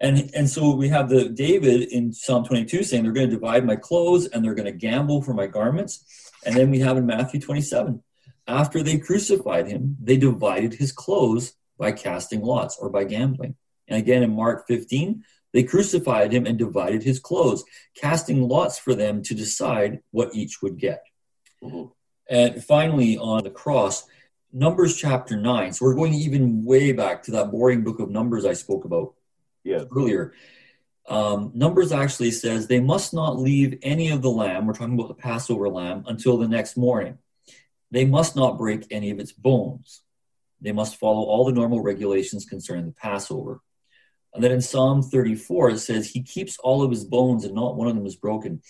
And, 0.00 0.30
and 0.34 0.48
so 0.48 0.74
we 0.74 0.88
have 0.88 1.08
the 1.08 1.28
David 1.28 1.88
in 1.88 2.12
Psalm 2.12 2.44
22 2.44 2.84
saying 2.84 3.02
they're 3.02 3.12
going 3.12 3.28
to 3.28 3.34
divide 3.34 3.66
my 3.66 3.76
clothes 3.76 4.26
and 4.26 4.44
they're 4.44 4.54
going 4.54 4.66
to 4.66 4.72
gamble 4.72 5.22
for 5.22 5.34
my 5.34 5.46
garments. 5.46 6.04
And 6.44 6.56
then 6.56 6.70
we 6.70 6.80
have 6.80 6.96
in 6.96 7.06
Matthew 7.06 7.40
27, 7.40 8.02
after 8.46 8.82
they 8.82 8.98
crucified 8.98 9.68
him, 9.68 9.96
they 10.00 10.16
divided 10.16 10.74
his 10.74 10.92
clothes 10.92 11.54
by 11.80 11.90
casting 11.90 12.42
lots 12.42 12.78
or 12.78 12.90
by 12.90 13.04
gambling. 13.04 13.56
And 13.88 13.98
again 13.98 14.22
in 14.22 14.30
Mark 14.30 14.68
15, 14.68 15.24
they 15.52 15.64
crucified 15.64 16.32
him 16.32 16.46
and 16.46 16.56
divided 16.56 17.02
his 17.02 17.18
clothes, 17.18 17.64
casting 17.96 18.46
lots 18.46 18.78
for 18.78 18.94
them 18.94 19.22
to 19.24 19.34
decide 19.34 20.00
what 20.12 20.34
each 20.34 20.62
would 20.62 20.78
get. 20.78 21.02
Mm-hmm. 21.64 21.86
And 22.28 22.62
finally, 22.64 23.18
on 23.18 23.42
the 23.42 23.50
cross, 23.50 24.04
Numbers 24.52 24.96
chapter 24.96 25.36
9. 25.36 25.72
So 25.72 25.84
we're 25.84 25.94
going 25.94 26.14
even 26.14 26.64
way 26.64 26.92
back 26.92 27.24
to 27.24 27.32
that 27.32 27.50
boring 27.50 27.82
book 27.82 27.98
of 27.98 28.10
Numbers 28.10 28.44
I 28.44 28.52
spoke 28.52 28.84
about 28.84 29.14
earlier. 29.96 30.34
Um, 31.08 31.50
Numbers 31.54 31.90
actually 31.90 32.30
says 32.30 32.66
they 32.66 32.78
must 32.78 33.12
not 33.12 33.38
leave 33.38 33.78
any 33.82 34.10
of 34.10 34.22
the 34.22 34.30
lamb, 34.30 34.66
we're 34.66 34.74
talking 34.74 34.94
about 34.94 35.08
the 35.08 35.14
Passover 35.14 35.68
lamb, 35.68 36.04
until 36.06 36.36
the 36.36 36.46
next 36.46 36.76
morning. 36.76 37.18
They 37.90 38.04
must 38.04 38.36
not 38.36 38.58
break 38.58 38.86
any 38.92 39.10
of 39.10 39.18
its 39.18 39.32
bones. 39.32 40.02
They 40.60 40.72
must 40.72 40.96
follow 40.96 41.22
all 41.22 41.44
the 41.44 41.52
normal 41.52 41.82
regulations 41.82 42.44
concerning 42.44 42.86
the 42.86 42.92
Passover. 42.92 43.60
And 44.32 44.44
then 44.44 44.52
in 44.52 44.60
Psalm 44.60 45.02
34, 45.02 45.70
it 45.70 45.78
says, 45.78 46.08
He 46.08 46.22
keeps 46.22 46.58
all 46.58 46.82
of 46.82 46.90
his 46.90 47.04
bones 47.04 47.44
and 47.44 47.54
not 47.54 47.76
one 47.76 47.88
of 47.88 47.94
them 47.94 48.06
is 48.06 48.16
broken. 48.16 48.62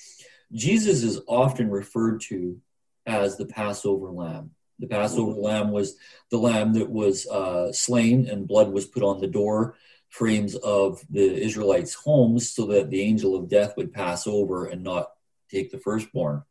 Jesus 0.53 1.03
is 1.03 1.20
often 1.28 1.70
referred 1.70 2.20
to 2.22 2.61
as 3.07 3.36
the 3.36 3.47
Passover 3.47 4.11
lamb. 4.11 4.53
The 4.78 4.86
Passover 4.86 5.32
lamb 5.32 5.70
was 5.70 5.97
the 6.30 6.38
lamb 6.38 6.72
that 6.74 6.88
was 6.88 7.26
uh, 7.26 7.72
slain 7.72 8.26
and 8.26 8.49
blood 8.49 8.72
was 8.72 8.86
put 8.86 9.03
on 9.03 9.20
the 9.20 9.26
door 9.26 9.76
frames 10.09 10.57
of 10.57 11.05
the 11.09 11.43
Israelites' 11.43 11.95
homes 11.95 12.51
so 12.51 12.66
that 12.66 12.91
the 12.91 13.01
angel 13.01 13.36
of 13.36 13.49
death 13.49 13.76
would 13.76 13.93
pass 13.93 14.26
over 14.26 14.66
and 14.66 14.82
not 14.82 15.11
take 15.51 15.70
the 15.70 15.78
firstborn. 15.78 16.43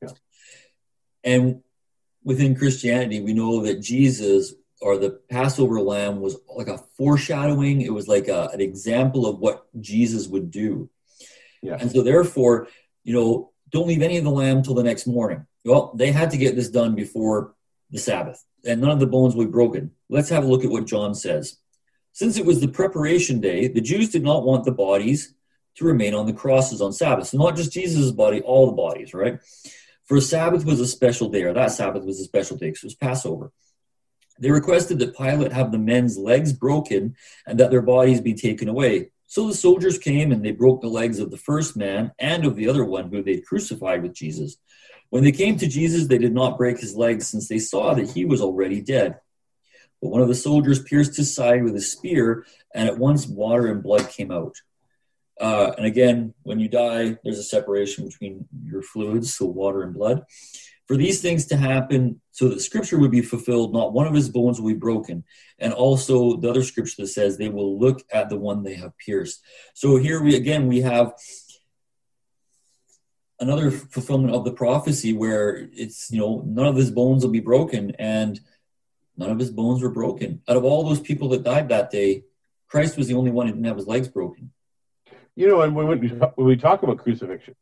Yeah. 0.00 0.08
And 1.22 1.62
within 2.22 2.56
Christianity, 2.56 3.20
we 3.20 3.34
know 3.34 3.62
that 3.62 3.80
Jesus 3.80 4.54
or 4.80 4.98
the 4.98 5.20
Passover 5.30 5.80
lamb 5.80 6.20
was 6.20 6.36
like 6.54 6.68
a 6.68 6.78
foreshadowing. 6.96 7.80
It 7.80 7.92
was 7.92 8.08
like 8.08 8.28
a, 8.28 8.50
an 8.52 8.60
example 8.60 9.26
of 9.26 9.38
what 9.38 9.66
Jesus 9.80 10.26
would 10.28 10.50
do. 10.50 10.90
Yeah. 11.62 11.76
And 11.80 11.90
so, 11.90 12.02
therefore, 12.02 12.68
you 13.02 13.14
know, 13.14 13.52
don't 13.70 13.88
leave 13.88 14.02
any 14.02 14.18
of 14.18 14.24
the 14.24 14.30
lamb 14.30 14.62
till 14.62 14.74
the 14.74 14.82
next 14.82 15.06
morning. 15.06 15.46
Well, 15.64 15.92
they 15.94 16.12
had 16.12 16.30
to 16.32 16.36
get 16.36 16.56
this 16.56 16.68
done 16.68 16.94
before 16.94 17.54
the 17.90 17.98
Sabbath, 17.98 18.44
and 18.66 18.80
none 18.80 18.90
of 18.90 19.00
the 19.00 19.06
bones 19.06 19.34
be 19.34 19.46
broken. 19.46 19.92
Let's 20.08 20.28
have 20.28 20.44
a 20.44 20.46
look 20.46 20.64
at 20.64 20.70
what 20.70 20.86
John 20.86 21.14
says. 21.14 21.58
Since 22.12 22.36
it 22.36 22.44
was 22.44 22.60
the 22.60 22.68
preparation 22.68 23.40
day, 23.40 23.68
the 23.68 23.80
Jews 23.80 24.10
did 24.10 24.22
not 24.22 24.44
want 24.44 24.64
the 24.64 24.72
bodies 24.72 25.34
to 25.76 25.84
remain 25.84 26.14
on 26.14 26.26
the 26.26 26.32
crosses 26.32 26.80
on 26.80 26.92
Sabbath. 26.92 27.28
So, 27.28 27.38
not 27.38 27.56
just 27.56 27.72
Jesus' 27.72 28.10
body, 28.10 28.42
all 28.42 28.66
the 28.66 28.72
bodies, 28.72 29.14
right? 29.14 29.40
For 30.04 30.20
Sabbath 30.20 30.66
was 30.66 30.80
a 30.80 30.86
special 30.86 31.30
day, 31.30 31.44
or 31.44 31.54
that 31.54 31.72
Sabbath 31.72 32.04
was 32.04 32.20
a 32.20 32.24
special 32.24 32.56
day 32.56 32.66
because 32.66 32.82
it 32.82 32.86
was 32.86 32.94
Passover. 32.94 33.50
They 34.38 34.50
requested 34.50 34.98
that 34.98 35.16
Pilate 35.16 35.52
have 35.52 35.72
the 35.72 35.78
men's 35.78 36.18
legs 36.18 36.52
broken 36.52 37.16
and 37.46 37.58
that 37.60 37.70
their 37.70 37.82
bodies 37.82 38.20
be 38.20 38.34
taken 38.34 38.68
away. 38.68 39.10
So 39.26 39.48
the 39.48 39.54
soldiers 39.54 39.98
came 39.98 40.32
and 40.32 40.44
they 40.44 40.52
broke 40.52 40.80
the 40.80 40.88
legs 40.88 41.18
of 41.18 41.30
the 41.30 41.36
first 41.36 41.76
man 41.76 42.12
and 42.18 42.44
of 42.44 42.56
the 42.56 42.68
other 42.68 42.84
one 42.84 43.10
who 43.10 43.22
they 43.22 43.38
crucified 43.38 44.02
with 44.02 44.14
Jesus. 44.14 44.56
When 45.10 45.24
they 45.24 45.32
came 45.32 45.56
to 45.58 45.68
Jesus, 45.68 46.06
they 46.06 46.18
did 46.18 46.34
not 46.34 46.58
break 46.58 46.78
his 46.78 46.96
legs 46.96 47.28
since 47.28 47.48
they 47.48 47.58
saw 47.58 47.94
that 47.94 48.10
he 48.10 48.24
was 48.24 48.40
already 48.40 48.80
dead. 48.80 49.20
But 50.02 50.10
one 50.10 50.20
of 50.20 50.28
the 50.28 50.34
soldiers 50.34 50.82
pierced 50.82 51.16
his 51.16 51.34
side 51.34 51.64
with 51.64 51.76
a 51.76 51.80
spear, 51.80 52.44
and 52.74 52.88
at 52.88 52.98
once 52.98 53.26
water 53.26 53.68
and 53.68 53.82
blood 53.82 54.08
came 54.08 54.30
out. 54.30 54.56
Uh, 55.40 55.72
and 55.76 55.86
again, 55.86 56.34
when 56.42 56.60
you 56.60 56.68
die, 56.68 57.16
there's 57.24 57.38
a 57.38 57.44
separation 57.44 58.06
between 58.06 58.46
your 58.64 58.82
fluids, 58.82 59.34
so 59.34 59.46
water 59.46 59.82
and 59.82 59.94
blood. 59.94 60.24
For 60.86 60.96
these 60.96 61.22
things 61.22 61.46
to 61.46 61.56
happen, 61.56 62.20
so 62.30 62.48
that 62.48 62.60
scripture 62.60 62.98
would 62.98 63.10
be 63.10 63.22
fulfilled, 63.22 63.72
not 63.72 63.94
one 63.94 64.06
of 64.06 64.12
his 64.12 64.28
bones 64.28 64.60
will 64.60 64.68
be 64.68 64.78
broken. 64.78 65.24
And 65.58 65.72
also 65.72 66.36
the 66.36 66.50
other 66.50 66.62
scripture 66.62 67.02
that 67.02 67.08
says 67.08 67.38
they 67.38 67.48
will 67.48 67.78
look 67.78 68.02
at 68.12 68.28
the 68.28 68.36
one 68.36 68.62
they 68.62 68.74
have 68.74 68.96
pierced. 68.98 69.42
So 69.72 69.96
here 69.96 70.22
we 70.22 70.36
again 70.36 70.68
we 70.68 70.82
have 70.82 71.14
another 73.40 73.70
fulfillment 73.70 74.34
of 74.34 74.44
the 74.44 74.52
prophecy 74.52 75.12
where 75.12 75.68
it's 75.72 76.10
you 76.10 76.20
know 76.20 76.42
none 76.46 76.66
of 76.66 76.76
his 76.76 76.90
bones 76.90 77.24
will 77.24 77.32
be 77.32 77.40
broken 77.40 77.92
and 77.98 78.40
none 79.16 79.30
of 79.30 79.38
his 79.38 79.50
bones 79.50 79.82
were 79.82 79.90
broken 79.90 80.40
out 80.48 80.56
of 80.56 80.64
all 80.64 80.84
those 80.84 81.00
people 81.00 81.28
that 81.28 81.42
died 81.42 81.68
that 81.68 81.90
day 81.90 82.22
christ 82.68 82.96
was 82.96 83.08
the 83.08 83.14
only 83.14 83.30
one 83.30 83.46
who 83.46 83.52
didn't 83.52 83.66
have 83.66 83.76
his 83.76 83.86
legs 83.86 84.08
broken 84.08 84.50
you 85.34 85.48
know 85.48 85.62
and 85.62 85.74
when 85.74 85.86
we, 85.88 86.08
when 86.08 86.46
we 86.46 86.56
talk 86.56 86.82
about 86.82 86.98
crucifixion 86.98 87.54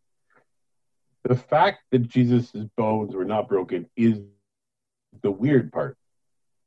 the 1.24 1.36
fact 1.36 1.82
that 1.90 2.08
Jesus' 2.08 2.52
bones 2.76 3.14
were 3.14 3.24
not 3.24 3.48
broken 3.48 3.88
is 3.96 4.20
the 5.22 5.30
weird 5.30 5.72
part. 5.72 5.96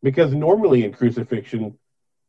Because 0.01 0.33
normally 0.33 0.85
in 0.85 0.93
crucifixion, 0.93 1.77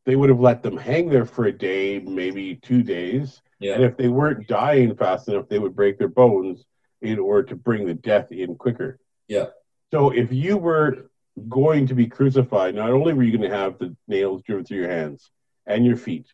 they 0.06 0.16
would 0.16 0.30
have 0.30 0.40
let 0.40 0.62
them 0.62 0.76
hang 0.76 1.08
there 1.08 1.26
for 1.26 1.44
a 1.44 1.52
day, 1.52 1.98
maybe 1.98 2.56
two 2.56 2.82
days. 2.82 3.42
Yeah. 3.58 3.74
And 3.74 3.84
if 3.84 3.96
they 3.96 4.08
weren't 4.08 4.48
dying 4.48 4.94
fast 4.96 5.28
enough, 5.28 5.48
they 5.48 5.58
would 5.58 5.76
break 5.76 5.98
their 5.98 6.08
bones 6.08 6.64
in 7.02 7.18
order 7.18 7.48
to 7.48 7.56
bring 7.56 7.86
the 7.86 7.94
death 7.94 8.32
in 8.32 8.54
quicker. 8.54 8.98
Yeah. 9.28 9.46
So 9.92 10.10
if 10.10 10.32
you 10.32 10.56
were 10.56 11.10
going 11.48 11.86
to 11.88 11.94
be 11.94 12.06
crucified, 12.06 12.74
not 12.74 12.90
only 12.90 13.12
were 13.12 13.22
you 13.22 13.36
going 13.36 13.50
to 13.50 13.56
have 13.56 13.78
the 13.78 13.94
nails 14.08 14.42
driven 14.42 14.64
through 14.64 14.78
your 14.78 14.90
hands 14.90 15.30
and 15.66 15.84
your 15.84 15.96
feet, 15.96 16.26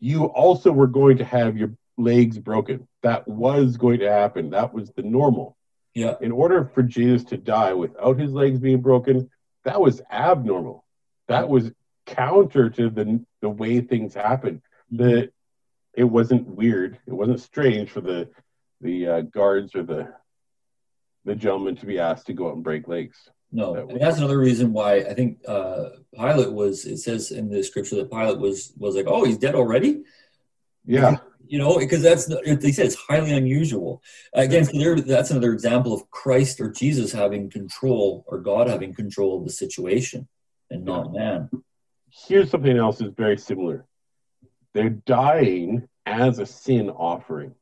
you 0.00 0.24
also 0.24 0.72
were 0.72 0.86
going 0.86 1.18
to 1.18 1.24
have 1.24 1.56
your 1.56 1.72
legs 2.02 2.38
broken. 2.38 2.88
That 3.02 3.26
was 3.26 3.76
going 3.76 4.00
to 4.00 4.10
happen. 4.10 4.50
That 4.50 4.72
was 4.72 4.90
the 4.90 5.02
normal. 5.02 5.56
Yeah. 5.94 6.14
In 6.20 6.32
order 6.32 6.70
for 6.74 6.82
Jesus 6.82 7.24
to 7.30 7.36
die 7.36 7.74
without 7.74 8.18
his 8.18 8.32
legs 8.32 8.58
being 8.58 8.80
broken, 8.80 9.30
that 9.64 9.80
was 9.80 10.00
abnormal. 10.10 10.84
That 11.28 11.48
was 11.48 11.70
counter 12.06 12.70
to 12.70 12.90
the 12.90 13.24
the 13.40 13.48
way 13.48 13.80
things 13.80 14.14
happen. 14.14 14.62
The 14.90 15.30
it 15.94 16.04
wasn't 16.04 16.46
weird. 16.46 16.98
It 17.06 17.12
wasn't 17.12 17.40
strange 17.40 17.90
for 17.90 18.00
the 18.00 18.28
the 18.80 19.06
uh, 19.06 19.20
guards 19.22 19.74
or 19.74 19.82
the 19.82 20.12
the 21.24 21.34
gentleman 21.34 21.76
to 21.76 21.86
be 21.86 21.98
asked 21.98 22.26
to 22.26 22.32
go 22.32 22.48
out 22.48 22.54
and 22.54 22.64
break 22.64 22.88
legs. 22.88 23.16
No, 23.52 23.74
that 23.74 23.90
and 23.90 24.00
that's 24.00 24.18
another 24.18 24.38
reason 24.38 24.72
why 24.72 24.96
I 24.96 25.14
think 25.14 25.38
uh, 25.46 25.90
Pilate 26.14 26.52
was. 26.52 26.84
It 26.84 26.98
says 26.98 27.32
in 27.32 27.50
the 27.50 27.62
scripture 27.64 27.96
that 27.96 28.10
Pilate 28.10 28.38
was 28.38 28.72
was 28.76 28.94
like, 28.94 29.06
"Oh, 29.08 29.24
he's 29.24 29.38
dead 29.38 29.56
already." 29.56 30.02
Yeah, 30.86 31.18
you 31.50 31.58
know, 31.58 31.76
because 31.80 32.00
that's 32.00 32.26
they 32.26 32.70
said 32.70 32.86
it's 32.86 32.94
highly 32.94 33.32
unusual. 33.32 34.00
Again, 34.32 34.64
so 34.64 34.78
there, 34.78 34.94
that's 35.00 35.32
another 35.32 35.52
example 35.52 35.92
of 35.92 36.08
Christ 36.12 36.60
or 36.60 36.70
Jesus 36.70 37.10
having 37.10 37.50
control 37.50 38.24
or 38.28 38.38
God 38.38 38.68
having 38.68 38.94
control 38.94 39.36
of 39.36 39.44
the 39.44 39.50
situation 39.50 40.28
and 40.70 40.84
not 40.84 41.12
man. 41.12 41.50
Here's 42.08 42.50
something 42.50 42.76
else 42.76 42.98
that's 42.98 43.16
very 43.16 43.36
similar. 43.36 43.84
They're 44.74 44.90
dying 44.90 45.88
as 46.06 46.38
a 46.38 46.46
sin 46.46 46.88
offering. 46.88 47.56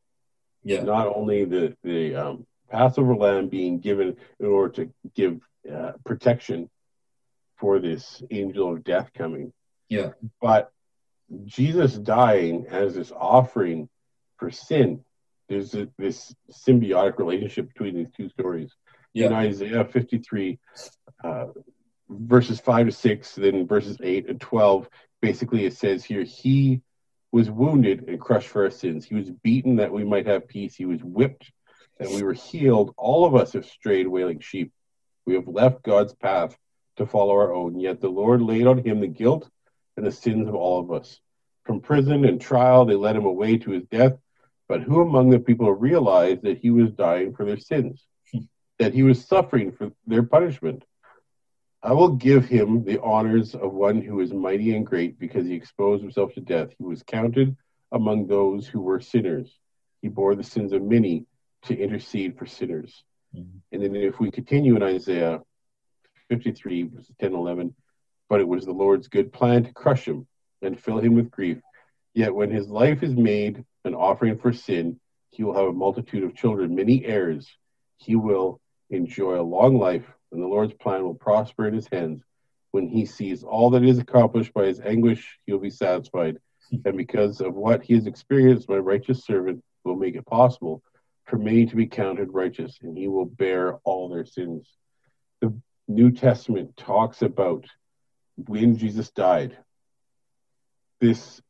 Yeah. 0.63 0.83
Not 0.83 1.07
only 1.07 1.47
the 1.47 1.75
the 1.83 2.15
um, 2.15 2.47
Passover 2.71 3.17
lamb 3.17 3.49
being 3.49 3.81
given 3.81 4.19
in 4.39 4.47
order 4.47 4.85
to 4.85 4.93
give 5.15 5.41
uh, 5.75 5.93
protection 6.05 6.69
for 7.57 7.79
this 7.79 8.23
angel 8.31 8.71
of 8.75 8.85
death 8.85 9.11
coming. 9.15 9.55
Yeah. 9.89 10.11
But 10.43 10.73
Jesus 11.45 11.95
dying 11.95 12.67
as 12.71 12.95
this 12.95 13.13
offering 13.13 13.89
for 14.39 14.51
sin. 14.51 15.05
There's 15.49 15.75
a, 15.75 15.89
this 15.99 16.35
symbiotic 16.51 17.19
relationship 17.19 17.69
between 17.69 17.95
these 17.95 18.11
two 18.17 18.29
stories. 18.29 18.73
Yeah. 19.15 19.27
In 19.27 19.33
Isaiah 19.33 19.85
53, 19.85 20.59
uh, 21.25 21.47
verses 22.09 22.61
5 22.61 22.87
to 22.87 22.93
6, 22.93 23.35
then 23.37 23.67
verses 23.67 23.97
8 24.03 24.29
and 24.29 24.41
12, 24.41 24.89
basically 25.21 25.65
it 25.65 25.75
says 25.75 26.05
here, 26.05 26.23
He 26.23 26.83
was 27.33 27.51
wounded 27.51 28.09
and 28.09 28.21
crushed 28.21 28.49
for 28.49 28.65
our 28.65 28.71
sins. 28.71 29.05
He 29.05 29.15
was 29.15 29.31
beaten 29.31 29.77
that 29.77 29.93
we 29.93 30.05
might 30.05 30.27
have 30.27 30.49
peace. 30.49 30.75
He 30.75 30.87
was 30.87 31.03
whipped 31.03 31.51
that 31.99 32.11
we 32.11 32.23
were 32.23 32.33
healed. 32.33 32.95
All 32.97 33.25
of 33.25 33.35
us 33.35 33.53
have 33.53 33.67
strayed 33.67 34.07
away 34.07 34.25
like 34.25 34.43
sheep. 34.43 34.73
We 35.27 35.35
have 35.35 35.49
left 35.49 35.83
God's 35.83 36.15
path 36.15 36.57
to 36.97 37.07
follow 37.07 37.33
our 37.33 37.53
own. 37.53 37.79
Yet 37.79 38.01
the 38.01 38.09
Lord 38.09 38.41
laid 38.41 38.67
on 38.67 38.79
him 38.79 39.01
the 39.01 39.09
guilt 39.09 39.49
and 39.99 40.07
the 40.07 40.13
sins 40.13 40.49
of 40.49 40.55
all 40.55 40.79
of 40.79 40.93
us. 40.93 41.21
From 41.65 41.81
prison 41.81 42.25
and 42.25 42.41
trial, 42.41 42.85
they 42.85 42.95
led 42.95 43.17
him 43.17 43.27
away 43.27 43.59
to 43.59 43.73
his 43.73 43.85
death. 43.91 44.13
But 44.69 44.83
who 44.83 45.03
among 45.03 45.31
the 45.31 45.41
people 45.41 45.73
realized 45.73 46.43
that 46.43 46.59
he 46.59 46.71
was 46.71 46.93
dying 46.93 47.35
for 47.35 47.45
their 47.45 47.59
sins, 47.59 48.07
that 48.79 48.95
he 48.95 49.03
was 49.03 49.25
suffering 49.25 49.73
for 49.73 49.91
their 50.07 50.23
punishment? 50.23 50.85
I 51.83 51.93
will 51.95 52.11
give 52.11 52.47
him 52.47 52.85
the 52.85 53.03
honors 53.03 53.57
of 53.57 53.73
one 53.73 54.01
who 54.01 54.21
is 54.21 54.33
mighty 54.33 54.75
and 54.77 54.87
great 54.87 55.19
because 55.19 55.47
he 55.47 55.55
exposed 55.55 56.03
himself 56.03 56.33
to 56.35 56.41
death. 56.41 56.71
He 56.79 56.85
was 56.85 57.03
counted 57.03 57.57
among 57.91 58.29
those 58.29 58.69
who 58.69 58.81
were 58.81 59.01
sinners. 59.01 59.59
He 60.01 60.09
bore 60.09 60.37
the 60.37 60.45
sins 60.45 60.73
of 60.73 60.83
many 60.83 61.27
to 61.63 61.77
intercede 61.77 62.39
for 62.39 62.47
sinners. 62.47 63.03
Mm-hmm. 63.35 63.59
And 63.73 63.83
then 63.83 63.97
if 63.97 64.21
we 64.21 64.31
continue 64.31 64.77
in 64.77 64.83
Isaiah 64.83 65.41
53, 66.29 66.85
verses 66.85 67.15
10 67.21 67.35
11, 67.35 67.75
but 68.29 68.41
it 68.41 68.49
was 68.49 68.65
the 68.65 68.73
Lord's 68.73 69.09
good 69.09 69.33
plan 69.33 69.65
to 69.65 69.73
crush 69.73 70.05
him 70.07 70.27
and 70.63 70.79
fill 70.79 70.99
him 70.99 71.15
with 71.15 71.31
grief. 71.31 71.59
Yet 72.15 72.35
when 72.35 72.51
his 72.51 72.69
life 72.69 73.03
is 73.03 73.15
made 73.15 73.65
an 73.85 73.95
offering 73.95 74.39
for 74.39 74.53
sin, 74.53 75.01
he 75.31 75.45
will 75.45 75.55
have 75.55 75.69
a 75.69 75.73
multitude 75.73 76.25
of 76.25 76.35
children, 76.35 76.75
many 76.75 77.05
heirs. 77.05 77.49
He 77.99 78.17
will 78.17 78.61
enjoy 78.91 79.41
a 79.41 79.43
long 79.43 79.79
life, 79.79 80.05
and 80.33 80.43
the 80.43 80.47
Lord's 80.47 80.75
plan 80.75 81.05
will 81.05 81.15
prosper 81.15 81.67
in 81.67 81.75
his 81.75 81.89
hands. 81.91 82.23
When 82.71 82.89
he 82.89 83.07
sees 83.07 83.45
all 83.45 83.71
that 83.71 83.85
is 83.85 83.99
accomplished 83.99 84.53
by 84.53 84.67
his 84.67 84.81
anguish, 84.81 85.39
he 85.47 85.53
will 85.53 85.61
be 85.61 85.71
satisfied. 85.71 86.39
And 86.85 86.97
because 86.97 87.41
of 87.41 87.55
what 87.55 87.83
he 87.83 87.95
has 87.95 88.07
experienced, 88.07 88.69
my 88.69 88.77
righteous 88.77 89.25
servant 89.25 89.63
will 89.85 89.97
make 89.97 90.17
it 90.17 90.27
possible 90.27 90.83
for 91.25 91.39
many 91.39 91.67
to 91.67 91.77
be 91.77 91.87
counted 91.87 92.33
righteous, 92.33 92.79
and 92.83 92.97
he 92.97 93.09
will 93.09 93.27
bear 93.27 93.77
all 93.85 94.09
their 94.09 94.25
sins. 94.25 94.67
The 95.41 95.55
New 95.87 96.11
Testament 96.11 96.77
talks 96.77 97.23
about 97.23 97.65
when 98.47 98.77
Jesus 98.77 99.11
died, 99.11 99.57
this 101.01 101.41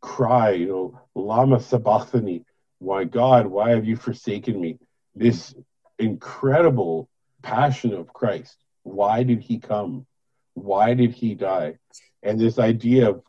cry, 0.00 0.50
you 0.50 0.66
know, 0.66 1.00
Lama 1.14 1.60
Sabachthani, 1.60 2.44
why 2.78 3.04
God, 3.04 3.46
why 3.46 3.70
have 3.70 3.84
you 3.84 3.96
forsaken 3.96 4.60
me? 4.60 4.78
This 5.14 5.54
incredible 5.98 7.08
passion 7.42 7.92
of 7.92 8.12
Christ. 8.12 8.56
Why 8.82 9.22
did 9.22 9.40
he 9.40 9.58
come? 9.58 10.06
Why 10.54 10.94
did 10.94 11.12
he 11.12 11.34
die? 11.34 11.78
And 12.22 12.38
this 12.38 12.58
idea 12.58 13.10
of 13.10 13.22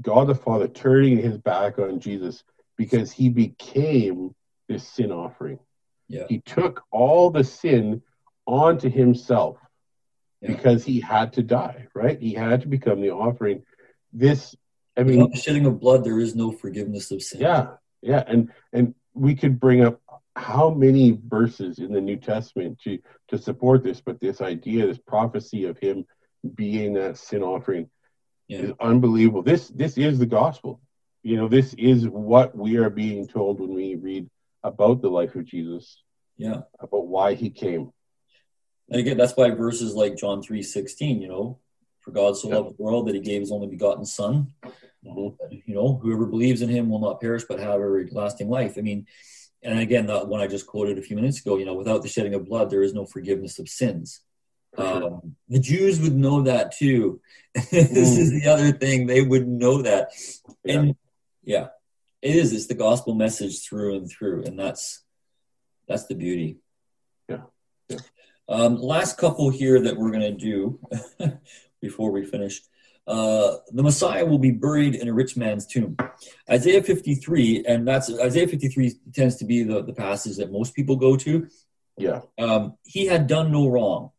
God 0.00 0.26
the 0.26 0.34
Father 0.34 0.68
turning 0.68 1.18
his 1.18 1.38
back 1.38 1.78
on 1.78 2.00
Jesus 2.00 2.44
because 2.76 3.10
he 3.10 3.28
became 3.28 4.34
this 4.68 4.86
sin 4.86 5.10
offering. 5.10 5.58
Yeah. 6.08 6.24
He 6.28 6.40
took 6.40 6.82
all 6.90 7.30
the 7.30 7.44
sin 7.44 8.02
onto 8.46 8.88
himself 8.88 9.58
yeah. 10.40 10.52
because 10.52 10.84
he 10.84 11.00
had 11.00 11.34
to 11.34 11.42
die, 11.42 11.86
right? 11.94 12.20
He 12.20 12.34
had 12.34 12.62
to 12.62 12.68
become 12.68 13.00
the 13.00 13.10
offering. 13.10 13.62
This, 14.12 14.54
I 14.96 15.02
mean, 15.02 15.18
Without 15.18 15.32
the 15.32 15.40
shedding 15.40 15.66
of 15.66 15.80
blood, 15.80 16.04
there 16.04 16.20
is 16.20 16.34
no 16.34 16.52
forgiveness 16.52 17.10
of 17.10 17.22
sin. 17.22 17.40
Yeah, 17.40 17.74
yeah, 18.02 18.22
and 18.26 18.52
and 18.72 18.94
we 19.14 19.34
could 19.34 19.58
bring 19.60 19.82
up 19.82 20.00
how 20.36 20.70
many 20.70 21.18
verses 21.26 21.78
in 21.78 21.92
the 21.92 22.00
New 22.00 22.16
Testament 22.16 22.78
to 22.84 22.98
to 23.28 23.38
support 23.38 23.82
this, 23.82 24.00
but 24.00 24.20
this 24.20 24.40
idea, 24.40 24.86
this 24.86 24.98
prophecy 24.98 25.64
of 25.64 25.78
him 25.78 26.06
being 26.54 26.94
that 26.94 27.18
sin 27.18 27.42
offering, 27.42 27.90
yeah. 28.46 28.58
is 28.58 28.72
unbelievable. 28.80 29.42
This 29.42 29.68
this 29.68 29.98
is 29.98 30.18
the 30.18 30.26
gospel. 30.26 30.80
You 31.22 31.36
know, 31.36 31.48
this 31.48 31.74
is 31.74 32.06
what 32.06 32.56
we 32.56 32.76
are 32.76 32.90
being 32.90 33.26
told 33.26 33.60
when 33.60 33.74
we 33.74 33.96
read 33.96 34.30
about 34.62 35.02
the 35.02 35.10
life 35.10 35.34
of 35.34 35.44
Jesus. 35.44 36.02
Yeah, 36.36 36.62
about 36.78 37.08
why 37.08 37.34
he 37.34 37.50
came. 37.50 37.92
And 38.90 39.00
again, 39.00 39.16
that's 39.16 39.36
why 39.36 39.50
verses 39.50 39.94
like 39.94 40.16
John 40.16 40.42
three 40.42 40.62
sixteen, 40.62 41.20
you 41.20 41.28
know, 41.28 41.58
for 42.00 42.10
God 42.10 42.36
so 42.36 42.48
yeah. 42.48 42.56
loved 42.56 42.78
the 42.78 42.82
world 42.82 43.06
that 43.08 43.14
He 43.14 43.20
gave 43.20 43.40
His 43.40 43.52
only 43.52 43.68
begotten 43.68 44.04
Son. 44.04 44.52
Mm-hmm. 45.04 45.56
You 45.66 45.74
know, 45.74 45.98
whoever 46.02 46.26
believes 46.26 46.62
in 46.62 46.68
Him 46.68 46.90
will 46.90 46.98
not 46.98 47.20
perish 47.20 47.44
but 47.48 47.60
have 47.60 47.80
everlasting 47.80 48.48
life. 48.48 48.74
I 48.78 48.80
mean, 48.80 49.06
and 49.62 49.78
again, 49.78 50.06
the 50.06 50.20
one 50.20 50.40
I 50.40 50.46
just 50.46 50.66
quoted 50.66 50.98
a 50.98 51.02
few 51.02 51.16
minutes 51.16 51.40
ago, 51.40 51.58
you 51.58 51.64
know, 51.64 51.74
without 51.74 52.02
the 52.02 52.08
shedding 52.08 52.34
of 52.34 52.46
blood, 52.46 52.70
there 52.70 52.82
is 52.82 52.94
no 52.94 53.06
forgiveness 53.06 53.58
of 53.58 53.68
sins. 53.68 54.20
Um, 54.76 55.36
the 55.48 55.58
Jews 55.58 56.00
would 56.00 56.14
know 56.14 56.42
that 56.42 56.72
too. 56.72 57.20
this 57.54 58.16
is 58.18 58.30
the 58.30 58.48
other 58.48 58.70
thing; 58.72 59.06
they 59.06 59.22
would 59.22 59.48
know 59.48 59.82
that, 59.82 60.10
yeah. 60.64 60.78
and 60.78 60.96
yeah, 61.42 61.68
it 62.22 62.36
is. 62.36 62.52
It's 62.52 62.66
the 62.66 62.74
gospel 62.74 63.14
message 63.14 63.66
through 63.66 63.96
and 63.96 64.10
through, 64.10 64.44
and 64.44 64.58
that's 64.58 65.02
that's 65.88 66.06
the 66.06 66.14
beauty. 66.14 66.58
Yeah. 67.28 67.42
yeah. 67.88 67.98
Um, 68.48 68.76
last 68.76 69.18
couple 69.18 69.50
here 69.50 69.80
that 69.80 69.96
we're 69.96 70.10
going 70.10 70.20
to 70.20 70.32
do 70.32 70.80
before 71.80 72.10
we 72.10 72.24
finish. 72.24 72.62
Uh, 73.06 73.56
the 73.72 73.82
Messiah 73.82 74.24
will 74.24 74.38
be 74.38 74.50
buried 74.50 74.94
in 74.94 75.08
a 75.08 75.12
rich 75.12 75.36
man's 75.36 75.66
tomb. 75.66 75.96
Isaiah 76.50 76.82
53, 76.82 77.64
and 77.66 77.88
that's 77.88 78.10
Isaiah 78.12 78.46
53 78.46 78.94
tends 79.14 79.36
to 79.36 79.44
be 79.44 79.62
the, 79.62 79.82
the 79.82 79.94
passage 79.94 80.36
that 80.36 80.52
most 80.52 80.74
people 80.74 80.96
go 80.96 81.16
to. 81.16 81.48
Yeah. 81.96 82.20
Um, 82.38 82.76
he 82.84 83.06
had 83.06 83.26
done 83.26 83.50
no 83.50 83.68
wrong, 83.68 84.10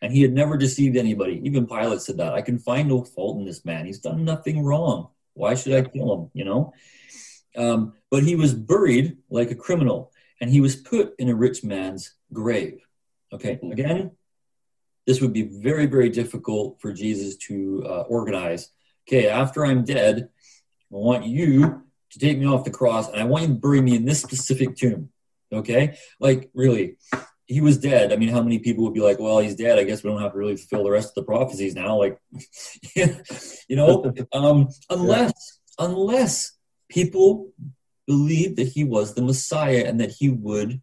and 0.00 0.12
he 0.12 0.22
had 0.22 0.32
never 0.32 0.56
deceived 0.56 0.96
anybody. 0.96 1.40
Even 1.44 1.66
Pilate 1.66 2.02
said 2.02 2.18
that. 2.18 2.34
I 2.34 2.42
can 2.42 2.58
find 2.58 2.88
no 2.88 3.04
fault 3.04 3.38
in 3.38 3.44
this 3.44 3.64
man. 3.64 3.86
He's 3.86 3.98
done 3.98 4.24
nothing 4.24 4.62
wrong. 4.64 5.08
Why 5.34 5.54
should 5.54 5.74
I 5.74 5.88
kill 5.88 6.14
him? 6.14 6.30
You 6.32 6.44
know? 6.44 6.72
Um, 7.56 7.94
but 8.10 8.22
he 8.22 8.36
was 8.36 8.54
buried 8.54 9.18
like 9.28 9.50
a 9.50 9.56
criminal, 9.56 10.12
and 10.40 10.50
he 10.50 10.60
was 10.60 10.76
put 10.76 11.14
in 11.18 11.28
a 11.28 11.34
rich 11.34 11.64
man's 11.64 12.14
grave. 12.32 12.80
Okay, 13.32 13.58
again, 13.70 14.12
this 15.06 15.20
would 15.20 15.32
be 15.32 15.42
very, 15.42 15.86
very 15.86 16.08
difficult 16.08 16.80
for 16.80 16.92
Jesus 16.92 17.36
to 17.48 17.84
uh, 17.86 18.00
organize. 18.02 18.70
Okay, 19.08 19.28
after 19.28 19.64
I'm 19.64 19.84
dead, 19.84 20.28
I 20.92 20.96
want 20.96 21.24
you 21.24 21.82
to 22.10 22.18
take 22.18 22.38
me 22.38 22.46
off 22.46 22.64
the 22.64 22.70
cross 22.70 23.08
and 23.08 23.20
I 23.20 23.24
want 23.24 23.42
you 23.42 23.48
to 23.48 23.54
bury 23.54 23.80
me 23.80 23.96
in 23.96 24.04
this 24.04 24.20
specific 24.20 24.76
tomb. 24.76 25.10
Okay, 25.52 25.96
like 26.20 26.50
really, 26.54 26.96
he 27.46 27.60
was 27.60 27.78
dead. 27.78 28.12
I 28.12 28.16
mean, 28.16 28.28
how 28.28 28.42
many 28.42 28.60
people 28.60 28.84
would 28.84 28.94
be 28.94 29.00
like, 29.00 29.18
well, 29.18 29.40
he's 29.40 29.56
dead. 29.56 29.78
I 29.78 29.84
guess 29.84 30.04
we 30.04 30.10
don't 30.10 30.22
have 30.22 30.32
to 30.32 30.38
really 30.38 30.56
fulfill 30.56 30.84
the 30.84 30.90
rest 30.92 31.08
of 31.08 31.14
the 31.16 31.24
prophecies 31.24 31.74
now. 31.74 31.98
Like, 31.98 32.20
you 32.94 33.76
know, 33.76 34.12
um, 34.32 34.68
unless, 34.88 35.58
unless 35.76 36.52
people 36.88 37.52
believed 38.06 38.56
that 38.56 38.68
he 38.68 38.84
was 38.84 39.14
the 39.14 39.22
Messiah 39.22 39.84
and 39.84 40.00
that 40.00 40.10
he 40.10 40.28
would 40.28 40.80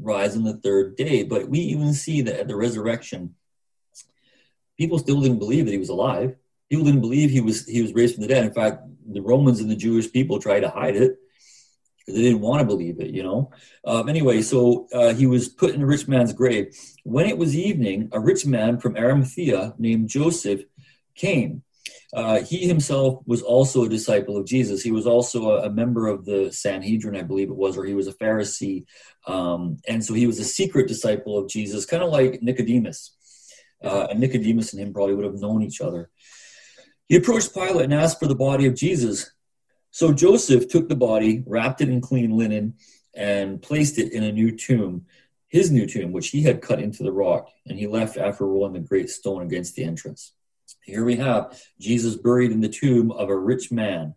rise 0.00 0.36
on 0.36 0.44
the 0.44 0.56
third 0.56 0.96
day. 0.96 1.24
But 1.24 1.48
we 1.48 1.58
even 1.60 1.92
see 1.92 2.22
that 2.22 2.40
at 2.40 2.48
the 2.48 2.56
resurrection, 2.56 3.34
people 4.78 4.98
still 4.98 5.20
didn't 5.20 5.38
believe 5.38 5.66
that 5.66 5.72
he 5.72 5.78
was 5.78 5.88
alive. 5.88 6.36
People 6.70 6.84
didn't 6.84 7.00
believe 7.00 7.30
he 7.30 7.40
was 7.40 7.66
he 7.66 7.82
was 7.82 7.92
raised 7.92 8.14
from 8.14 8.22
the 8.22 8.28
dead. 8.28 8.44
In 8.44 8.54
fact, 8.54 8.82
the 9.06 9.20
Romans 9.20 9.60
and 9.60 9.70
the 9.70 9.76
Jewish 9.76 10.10
people 10.10 10.38
tried 10.38 10.60
to 10.60 10.70
hide 10.70 10.96
it 10.96 11.18
because 11.98 12.14
they 12.14 12.22
didn't 12.22 12.40
want 12.40 12.60
to 12.60 12.66
believe 12.66 13.00
it. 13.00 13.10
You 13.10 13.22
know. 13.22 13.50
Um, 13.84 14.08
anyway, 14.08 14.42
so 14.42 14.88
uh, 14.92 15.12
he 15.12 15.26
was 15.26 15.48
put 15.48 15.74
in 15.74 15.82
a 15.82 15.86
rich 15.86 16.08
man's 16.08 16.32
grave. 16.32 16.74
When 17.04 17.26
it 17.26 17.36
was 17.36 17.56
evening, 17.56 18.08
a 18.12 18.20
rich 18.20 18.46
man 18.46 18.78
from 18.78 18.96
Arimathea 18.96 19.74
named 19.78 20.08
Joseph 20.08 20.62
came 21.14 21.62
uh, 22.14 22.42
he 22.42 22.66
himself 22.66 23.22
was 23.26 23.42
also 23.42 23.84
a 23.84 23.88
disciple 23.88 24.36
of 24.36 24.46
Jesus. 24.46 24.82
He 24.82 24.92
was 24.92 25.06
also 25.06 25.52
a, 25.52 25.62
a, 25.62 25.70
member 25.70 26.08
of 26.08 26.24
the 26.24 26.52
Sanhedrin, 26.52 27.16
I 27.16 27.22
believe 27.22 27.48
it 27.48 27.56
was, 27.56 27.76
or 27.76 27.84
he 27.84 27.94
was 27.94 28.06
a 28.06 28.12
Pharisee. 28.12 28.84
Um, 29.26 29.78
and 29.88 30.04
so 30.04 30.12
he 30.12 30.26
was 30.26 30.38
a 30.38 30.44
secret 30.44 30.88
disciple 30.88 31.38
of 31.38 31.48
Jesus, 31.48 31.86
kind 31.86 32.02
of 32.02 32.10
like 32.10 32.42
Nicodemus. 32.42 33.16
Uh, 33.82 34.08
and 34.10 34.20
Nicodemus 34.20 34.72
and 34.72 34.82
him 34.82 34.92
probably 34.92 35.14
would 35.14 35.24
have 35.24 35.40
known 35.40 35.62
each 35.62 35.80
other. 35.80 36.10
He 37.08 37.16
approached 37.16 37.54
Pilate 37.54 37.84
and 37.84 37.94
asked 37.94 38.20
for 38.20 38.26
the 38.26 38.34
body 38.34 38.66
of 38.66 38.74
Jesus. 38.74 39.30
So 39.90 40.12
Joseph 40.12 40.68
took 40.68 40.88
the 40.88 40.96
body, 40.96 41.42
wrapped 41.46 41.80
it 41.80 41.88
in 41.88 42.00
clean 42.00 42.36
linen, 42.36 42.74
and 43.14 43.60
placed 43.60 43.98
it 43.98 44.12
in 44.12 44.22
a 44.22 44.32
new 44.32 44.56
tomb, 44.56 45.06
his 45.48 45.70
new 45.70 45.86
tomb, 45.86 46.12
which 46.12 46.28
he 46.28 46.42
had 46.42 46.62
cut 46.62 46.80
into 46.80 47.02
the 47.02 47.12
rock, 47.12 47.50
and 47.66 47.78
he 47.78 47.86
left 47.86 48.16
after 48.16 48.46
rolling 48.46 48.74
the 48.74 48.80
great 48.80 49.10
stone 49.10 49.42
against 49.42 49.74
the 49.74 49.84
entrance. 49.84 50.32
Here 50.82 51.04
we 51.04 51.16
have 51.16 51.60
Jesus 51.80 52.16
buried 52.16 52.52
in 52.52 52.60
the 52.60 52.68
tomb 52.68 53.10
of 53.10 53.28
a 53.28 53.36
rich 53.36 53.70
man 53.70 54.14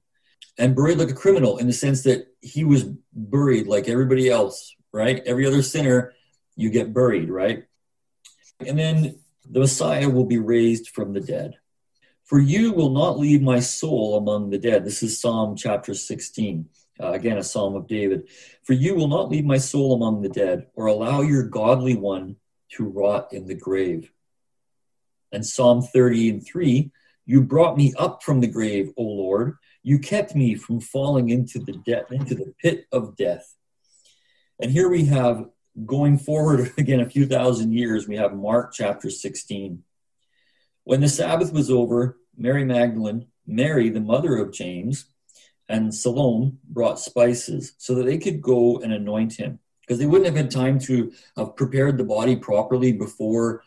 and 0.57 0.75
buried 0.75 0.97
like 0.97 1.09
a 1.09 1.15
criminal 1.15 1.57
in 1.57 1.67
the 1.67 1.73
sense 1.73 2.03
that 2.03 2.27
he 2.41 2.63
was 2.63 2.85
buried 3.13 3.67
like 3.67 3.87
everybody 3.87 4.29
else, 4.29 4.75
right? 4.91 5.21
Every 5.25 5.45
other 5.45 5.61
sinner, 5.61 6.13
you 6.55 6.69
get 6.69 6.93
buried, 6.93 7.29
right? 7.29 7.65
And 8.65 8.79
then 8.79 9.19
the 9.49 9.59
Messiah 9.59 10.09
will 10.09 10.25
be 10.25 10.37
raised 10.37 10.89
from 10.89 11.13
the 11.13 11.19
dead. 11.19 11.55
For 12.23 12.39
you 12.39 12.71
will 12.71 12.89
not 12.89 13.19
leave 13.19 13.41
my 13.41 13.59
soul 13.59 14.17
among 14.17 14.49
the 14.49 14.57
dead. 14.57 14.83
This 14.83 15.03
is 15.03 15.19
Psalm 15.19 15.55
chapter 15.55 15.93
16. 15.93 16.67
Uh, 16.99 17.11
again, 17.11 17.37
a 17.37 17.43
psalm 17.43 17.75
of 17.75 17.87
David. 17.87 18.29
For 18.63 18.73
you 18.73 18.95
will 18.95 19.07
not 19.07 19.29
leave 19.29 19.45
my 19.45 19.57
soul 19.57 19.93
among 19.93 20.21
the 20.21 20.29
dead, 20.29 20.67
or 20.73 20.87
allow 20.87 21.21
your 21.21 21.43
godly 21.43 21.95
one 21.95 22.37
to 22.71 22.85
rot 22.85 23.31
in 23.31 23.45
the 23.45 23.53
grave. 23.53 24.11
And 25.31 25.45
Psalm 25.45 25.81
30 25.81 26.29
and 26.29 26.45
3 26.45 26.91
You 27.25 27.41
brought 27.41 27.77
me 27.77 27.93
up 27.97 28.23
from 28.23 28.41
the 28.41 28.47
grave, 28.47 28.91
O 28.97 29.03
Lord. 29.03 29.57
You 29.83 29.99
kept 29.99 30.35
me 30.35 30.55
from 30.55 30.79
falling 30.79 31.29
into 31.29 31.59
the 31.59 31.73
de- 31.73 32.05
into 32.11 32.35
the 32.35 32.53
pit 32.61 32.85
of 32.91 33.15
death. 33.15 33.55
And 34.59 34.71
here 34.71 34.89
we 34.89 35.05
have 35.05 35.45
going 35.85 36.17
forward 36.17 36.71
again 36.77 36.99
a 36.99 37.09
few 37.09 37.25
thousand 37.25 37.73
years, 37.73 38.07
we 38.07 38.15
have 38.15 38.33
Mark 38.33 38.73
chapter 38.73 39.09
16. 39.09 39.83
When 40.83 41.01
the 41.01 41.09
Sabbath 41.09 41.51
was 41.51 41.71
over, 41.71 42.17
Mary 42.37 42.63
Magdalene, 42.63 43.27
Mary, 43.47 43.89
the 43.89 43.99
mother 43.99 44.37
of 44.37 44.53
James, 44.53 45.05
and 45.67 45.93
Salome 45.93 46.53
brought 46.63 46.99
spices 46.99 47.73
so 47.77 47.95
that 47.95 48.05
they 48.05 48.19
could 48.19 48.41
go 48.41 48.79
and 48.79 48.93
anoint 48.93 49.33
him 49.33 49.59
because 49.81 49.97
they 49.97 50.05
wouldn't 50.05 50.27
have 50.27 50.35
had 50.35 50.51
time 50.51 50.79
to 50.79 51.11
have 51.37 51.55
prepared 51.55 51.97
the 51.97 52.03
body 52.03 52.35
properly 52.35 52.91
before 52.91 53.63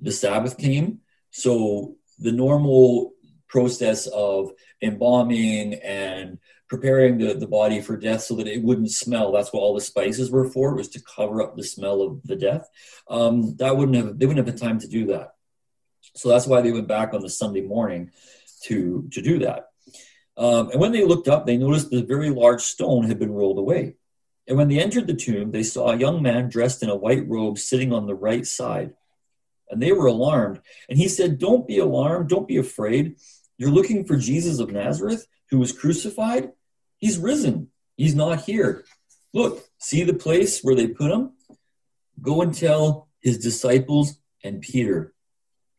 the 0.00 0.12
Sabbath 0.12 0.58
came. 0.58 1.00
So 1.30 1.96
the 2.18 2.32
normal 2.32 3.12
process 3.48 4.06
of 4.08 4.50
embalming 4.82 5.74
and 5.74 6.38
preparing 6.68 7.18
the, 7.18 7.34
the 7.34 7.46
body 7.46 7.80
for 7.80 7.96
death 7.96 8.22
so 8.22 8.36
that 8.36 8.46
it 8.46 8.62
wouldn't 8.62 8.90
smell. 8.90 9.32
That's 9.32 9.52
what 9.52 9.60
all 9.60 9.74
the 9.74 9.80
spices 9.80 10.30
were 10.30 10.48
for, 10.48 10.74
was 10.74 10.88
to 10.90 11.02
cover 11.02 11.42
up 11.42 11.56
the 11.56 11.64
smell 11.64 12.02
of 12.02 12.22
the 12.24 12.36
death. 12.36 12.68
Um, 13.08 13.56
that 13.56 13.76
wouldn't 13.76 13.96
have 13.96 14.18
they 14.18 14.26
wouldn't 14.26 14.46
have 14.46 14.54
the 14.54 14.64
time 14.64 14.78
to 14.80 14.88
do 14.88 15.06
that. 15.06 15.34
So 16.14 16.28
that's 16.28 16.46
why 16.46 16.60
they 16.60 16.72
went 16.72 16.88
back 16.88 17.14
on 17.14 17.22
the 17.22 17.30
Sunday 17.30 17.62
morning 17.62 18.10
to 18.64 19.08
to 19.12 19.22
do 19.22 19.38
that. 19.40 19.68
Um, 20.36 20.70
and 20.70 20.80
when 20.80 20.92
they 20.92 21.04
looked 21.04 21.26
up, 21.26 21.46
they 21.46 21.56
noticed 21.56 21.92
a 21.92 22.02
very 22.02 22.30
large 22.30 22.60
stone 22.60 23.04
had 23.04 23.18
been 23.18 23.32
rolled 23.32 23.58
away. 23.58 23.94
And 24.46 24.56
when 24.56 24.68
they 24.68 24.78
entered 24.78 25.06
the 25.06 25.14
tomb, 25.14 25.50
they 25.50 25.64
saw 25.64 25.90
a 25.90 25.98
young 25.98 26.22
man 26.22 26.48
dressed 26.48 26.82
in 26.82 26.90
a 26.90 26.96
white 26.96 27.28
robe 27.28 27.58
sitting 27.58 27.92
on 27.92 28.06
the 28.06 28.14
right 28.14 28.46
side. 28.46 28.94
And 29.70 29.82
they 29.82 29.92
were 29.92 30.06
alarmed. 30.06 30.60
And 30.88 30.98
he 30.98 31.08
said, 31.08 31.38
Don't 31.38 31.66
be 31.66 31.78
alarmed. 31.78 32.28
Don't 32.28 32.48
be 32.48 32.56
afraid. 32.56 33.16
You're 33.56 33.70
looking 33.70 34.04
for 34.04 34.16
Jesus 34.16 34.60
of 34.60 34.70
Nazareth, 34.70 35.26
who 35.50 35.58
was 35.58 35.72
crucified. 35.72 36.52
He's 36.98 37.18
risen. 37.18 37.68
He's 37.96 38.14
not 38.14 38.42
here. 38.42 38.84
Look, 39.34 39.64
see 39.78 40.04
the 40.04 40.14
place 40.14 40.60
where 40.62 40.74
they 40.74 40.88
put 40.88 41.10
him? 41.10 41.32
Go 42.20 42.42
and 42.42 42.54
tell 42.54 43.08
his 43.20 43.38
disciples 43.38 44.18
and 44.42 44.60
Peter. 44.60 45.12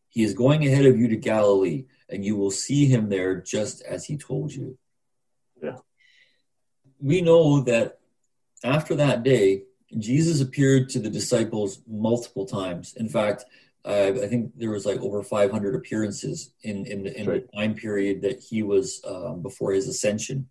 He 0.10 0.24
is 0.24 0.34
going 0.34 0.66
ahead 0.66 0.86
of 0.86 0.98
you 0.98 1.08
to 1.08 1.16
Galilee, 1.16 1.86
and 2.10 2.26
you 2.26 2.36
will 2.36 2.52
see 2.52 2.86
him 2.86 3.10
there 3.10 3.42
just 3.42 3.82
as 3.84 4.06
he 4.06 4.18
told 4.18 4.52
you. 4.52 4.78
Yeah. 5.62 5.78
We 7.00 7.22
know 7.22 7.62
that 7.62 8.00
after 8.64 8.96
that 8.96 9.24
day, 9.24 9.64
Jesus 9.98 10.42
appeared 10.42 10.90
to 10.90 11.00
the 11.00 11.10
disciples 11.10 11.82
multiple 11.88 12.46
times. 12.46 12.94
In 12.96 13.10
fact, 13.10 13.46
uh, 13.86 14.12
I 14.22 14.28
think 14.28 14.52
there 14.56 14.72
was 14.72 14.86
like 14.86 15.00
over 15.00 15.24
500 15.24 15.76
appearances 15.76 16.52
in 16.64 16.86
in, 16.86 17.04
the, 17.04 17.20
in 17.20 17.28
right. 17.28 17.46
the 17.50 17.58
time 17.58 17.76
period 17.76 18.22
that 18.24 18.40
he 18.40 18.64
was 18.64 19.02
um, 19.08 19.42
before 19.42 19.72
his 19.72 19.88
ascension. 19.88 20.48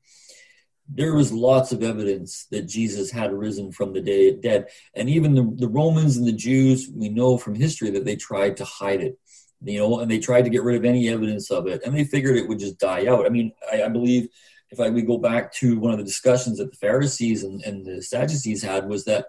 There 0.90 1.14
was 1.14 1.32
lots 1.32 1.70
of 1.70 1.82
evidence 1.82 2.46
that 2.50 2.62
Jesus 2.62 3.10
had 3.10 3.34
risen 3.34 3.72
from 3.72 3.92
the 3.92 4.00
dead, 4.40 4.68
and 4.94 5.10
even 5.10 5.34
the, 5.34 5.52
the 5.56 5.68
Romans 5.68 6.16
and 6.16 6.26
the 6.26 6.32
Jews, 6.32 6.88
we 6.94 7.10
know 7.10 7.36
from 7.36 7.54
history 7.54 7.90
that 7.90 8.06
they 8.06 8.16
tried 8.16 8.56
to 8.56 8.64
hide 8.64 9.02
it, 9.02 9.18
you 9.62 9.78
know, 9.78 10.00
and 10.00 10.10
they 10.10 10.18
tried 10.18 10.44
to 10.44 10.50
get 10.50 10.62
rid 10.62 10.76
of 10.76 10.86
any 10.86 11.10
evidence 11.10 11.50
of 11.50 11.66
it, 11.66 11.82
and 11.84 11.94
they 11.94 12.04
figured 12.04 12.36
it 12.36 12.48
would 12.48 12.58
just 12.58 12.78
die 12.78 13.06
out. 13.06 13.26
I 13.26 13.28
mean, 13.28 13.52
I, 13.70 13.82
I 13.82 13.88
believe 13.88 14.28
if 14.70 14.80
I 14.80 14.88
we 14.88 15.02
go 15.02 15.18
back 15.18 15.52
to 15.54 15.78
one 15.78 15.92
of 15.92 15.98
the 15.98 16.04
discussions 16.04 16.58
that 16.58 16.70
the 16.70 16.76
Pharisees 16.78 17.42
and, 17.42 17.62
and 17.62 17.84
the 17.84 18.02
Sadducees 18.02 18.62
had 18.62 18.88
was 18.88 19.04
that 19.04 19.26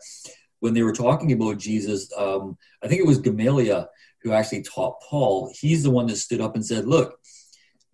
when 0.60 0.74
they 0.74 0.84
were 0.84 0.93
talking 0.93 1.32
about 1.32 1.57
Jesus, 1.57 2.12
um, 2.18 2.57
I 2.84 2.88
think 2.88 3.01
it 3.01 3.07
was 3.07 3.20
Gamaliel 3.20 3.88
who 4.22 4.34
actually 4.34 4.64
taught 4.64 5.01
Paul. 5.01 5.51
He's 5.57 5.84
the 5.84 5.91
one 5.91 6.07
that 6.07 6.18
stood 6.18 6.41
up 6.41 6.55
and 6.55 6.66
said, 6.66 6.86
Look, 6.86 7.20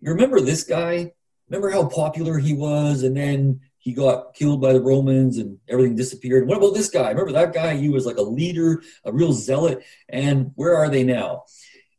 you 0.00 0.10
remember 0.10 0.40
this 0.40 0.64
guy? 0.64 1.12
Remember 1.48 1.70
how 1.70 1.86
popular 1.88 2.38
he 2.38 2.54
was? 2.54 3.02
And 3.02 3.16
then 3.16 3.60
he 3.78 3.92
got 3.92 4.34
killed 4.34 4.60
by 4.60 4.72
the 4.72 4.80
Romans 4.80 5.38
and 5.38 5.58
everything 5.68 5.94
disappeared. 5.94 6.48
What 6.48 6.58
about 6.58 6.74
this 6.74 6.88
guy? 6.88 7.08
Remember 7.10 7.32
that 7.32 7.52
guy? 7.52 7.76
He 7.76 7.88
was 7.88 8.04
like 8.04 8.16
a 8.16 8.22
leader, 8.22 8.82
a 9.04 9.12
real 9.12 9.32
zealot. 9.32 9.84
And 10.08 10.50
where 10.56 10.76
are 10.76 10.88
they 10.88 11.04
now? 11.04 11.44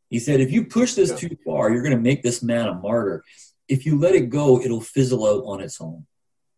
He 0.10 0.20
said, 0.20 0.42
If 0.42 0.52
you 0.52 0.66
push 0.66 0.94
this 0.94 1.18
too 1.18 1.38
far, 1.46 1.72
you're 1.72 1.84
going 1.84 1.96
to 1.96 2.02
make 2.02 2.24
this 2.24 2.44
man 2.44 2.68
a 2.68 2.74
martyr. 2.74 3.24
If 3.68 3.86
you 3.86 3.98
let 3.98 4.16
it 4.16 4.30
go, 4.30 4.62
it'll 4.62 4.82
fizzle 4.82 5.26
out 5.26 5.44
on 5.46 5.62
its 5.62 5.80
own. 5.82 6.06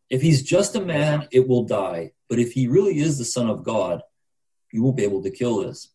If 0.10 0.22
he's 0.22 0.43
just 0.43 0.76
a 0.76 0.82
man, 0.82 1.28
it 1.32 1.47
will 1.47 1.64
die. 1.64 2.12
But 2.30 2.39
if 2.39 2.53
he 2.53 2.68
really 2.68 2.99
is 2.99 3.18
the 3.18 3.26
Son 3.26 3.49
of 3.49 3.64
God, 3.64 4.01
you 4.72 4.84
won't 4.84 4.97
be 4.97 5.03
able 5.03 5.24
to 5.24 5.30
kill 5.30 5.64
this. 5.64 5.89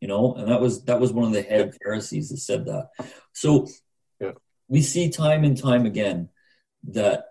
You 0.00 0.08
know, 0.08 0.34
and 0.34 0.48
that 0.48 0.60
was 0.60 0.84
that 0.84 1.00
was 1.00 1.12
one 1.12 1.24
of 1.24 1.32
the 1.32 1.42
head 1.42 1.74
Pharisees 1.82 2.28
that 2.28 2.38
said 2.38 2.66
that. 2.66 2.90
So 3.32 3.66
yeah. 4.20 4.32
we 4.68 4.80
see 4.80 5.10
time 5.10 5.44
and 5.44 5.60
time 5.60 5.86
again 5.86 6.28
that 6.84 7.24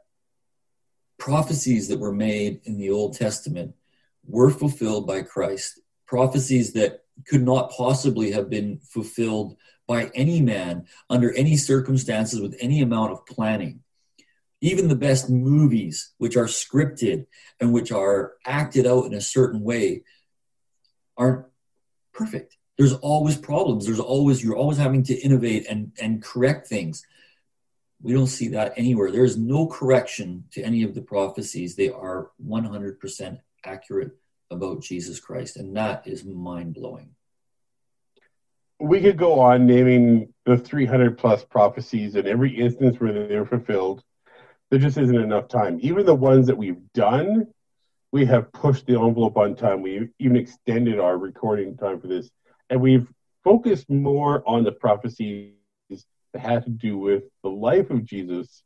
prophecies 1.17 1.88
that 1.88 1.99
were 1.99 2.13
made 2.13 2.61
in 2.65 2.77
the 2.77 2.89
Old 2.89 3.15
Testament 3.15 3.75
were 4.25 4.49
fulfilled 4.49 5.07
by 5.07 5.21
Christ. 5.21 5.79
Prophecies 6.05 6.73
that 6.73 7.05
could 7.25 7.43
not 7.43 7.71
possibly 7.71 8.31
have 8.31 8.49
been 8.49 8.79
fulfilled 8.79 9.55
by 9.88 10.11
any 10.13 10.41
man 10.41 10.85
under 11.09 11.31
any 11.33 11.55
circumstances 11.55 12.41
with 12.41 12.55
any 12.59 12.81
amount 12.81 13.13
of 13.13 13.25
planning 13.25 13.81
even 14.62 14.88
the 14.88 14.95
best 14.95 15.30
movies, 15.30 16.14
which 16.18 16.36
are 16.36 16.45
scripted 16.45 17.28
and 17.60 17.74
which 17.74 17.91
are 17.91 18.34
acted 18.45 18.88
out 18.88 19.05
in 19.05 19.14
a 19.14 19.22
certain 19.22 19.62
way, 19.62 20.03
aren't 21.16 21.45
perfect. 22.14 22.58
There's 22.78 22.93
always 22.93 23.38
problems. 23.38 23.86
There's 23.86 23.99
always 23.99 24.43
you're 24.43 24.55
always 24.55 24.78
having 24.78 25.03
to 25.03 25.16
innovate 25.16 25.68
and 25.68 25.91
and 26.01 26.22
correct 26.22 26.68
things. 26.68 27.05
We 28.01 28.14
don't 28.14 28.28
see 28.28 28.49
that 28.49 28.74
anywhere. 28.78 29.12
There 29.12 29.26
is 29.26 29.38
no 29.38 29.66
correction 29.68 30.45
to 30.51 30.62
any 30.62 30.84
of 30.84 30.93
the 30.93 31.01
prophecies. 31.01 31.76
They 31.76 31.89
are 31.89 32.30
100% 32.45 33.39
accurate 33.64 34.12
about 34.51 34.82
Jesus 34.82 35.20
Christ, 35.20 35.58
and 35.58 35.76
that 35.76 36.08
is 36.08 36.24
mind 36.24 36.76
blowing. 36.76 37.10
We 38.80 39.01
could 39.01 39.18
go 39.18 39.39
on 39.39 39.66
naming 39.66 40.32
the 40.45 40.58
300 40.60 41.18
plus 41.18 41.43
prophecies 41.43 42.16
in 42.16 42.28
every 42.28 42.55
instance 42.55 42.99
where 42.99 43.12
they 43.12 43.36
were 43.36 43.47
fulfilled 43.47 44.03
there 44.70 44.80
just 44.80 44.97
isn't 44.97 45.15
enough 45.15 45.47
time. 45.47 45.80
Even 45.82 46.05
the 46.05 46.15
ones 46.15 46.47
that 46.47 46.57
we've 46.57 46.82
done, 46.93 47.47
we 48.11 48.26
have 48.26 48.51
pushed 48.51 48.86
the 48.86 48.99
envelope 48.99 49.38
on 49.38 49.55
time. 49.55 49.82
We 49.82 50.09
even 50.20 50.38
extended 50.38 50.99
our 50.99 51.18
recording 51.18 51.78
time 51.78 51.99
for 51.99 52.07
this, 52.07 52.30
and 52.70 52.82
we've 52.82 53.07
focused 53.43 53.89
more 53.89 54.43
on 54.47 54.63
the 54.63 54.72
prophecies 54.72 55.53
that 56.34 56.41
had 56.41 56.65
to 56.65 56.70
do 56.70 56.97
with 56.97 57.24
the 57.43 57.49
life 57.49 57.89
of 57.89 58.05
Jesus, 58.05 58.63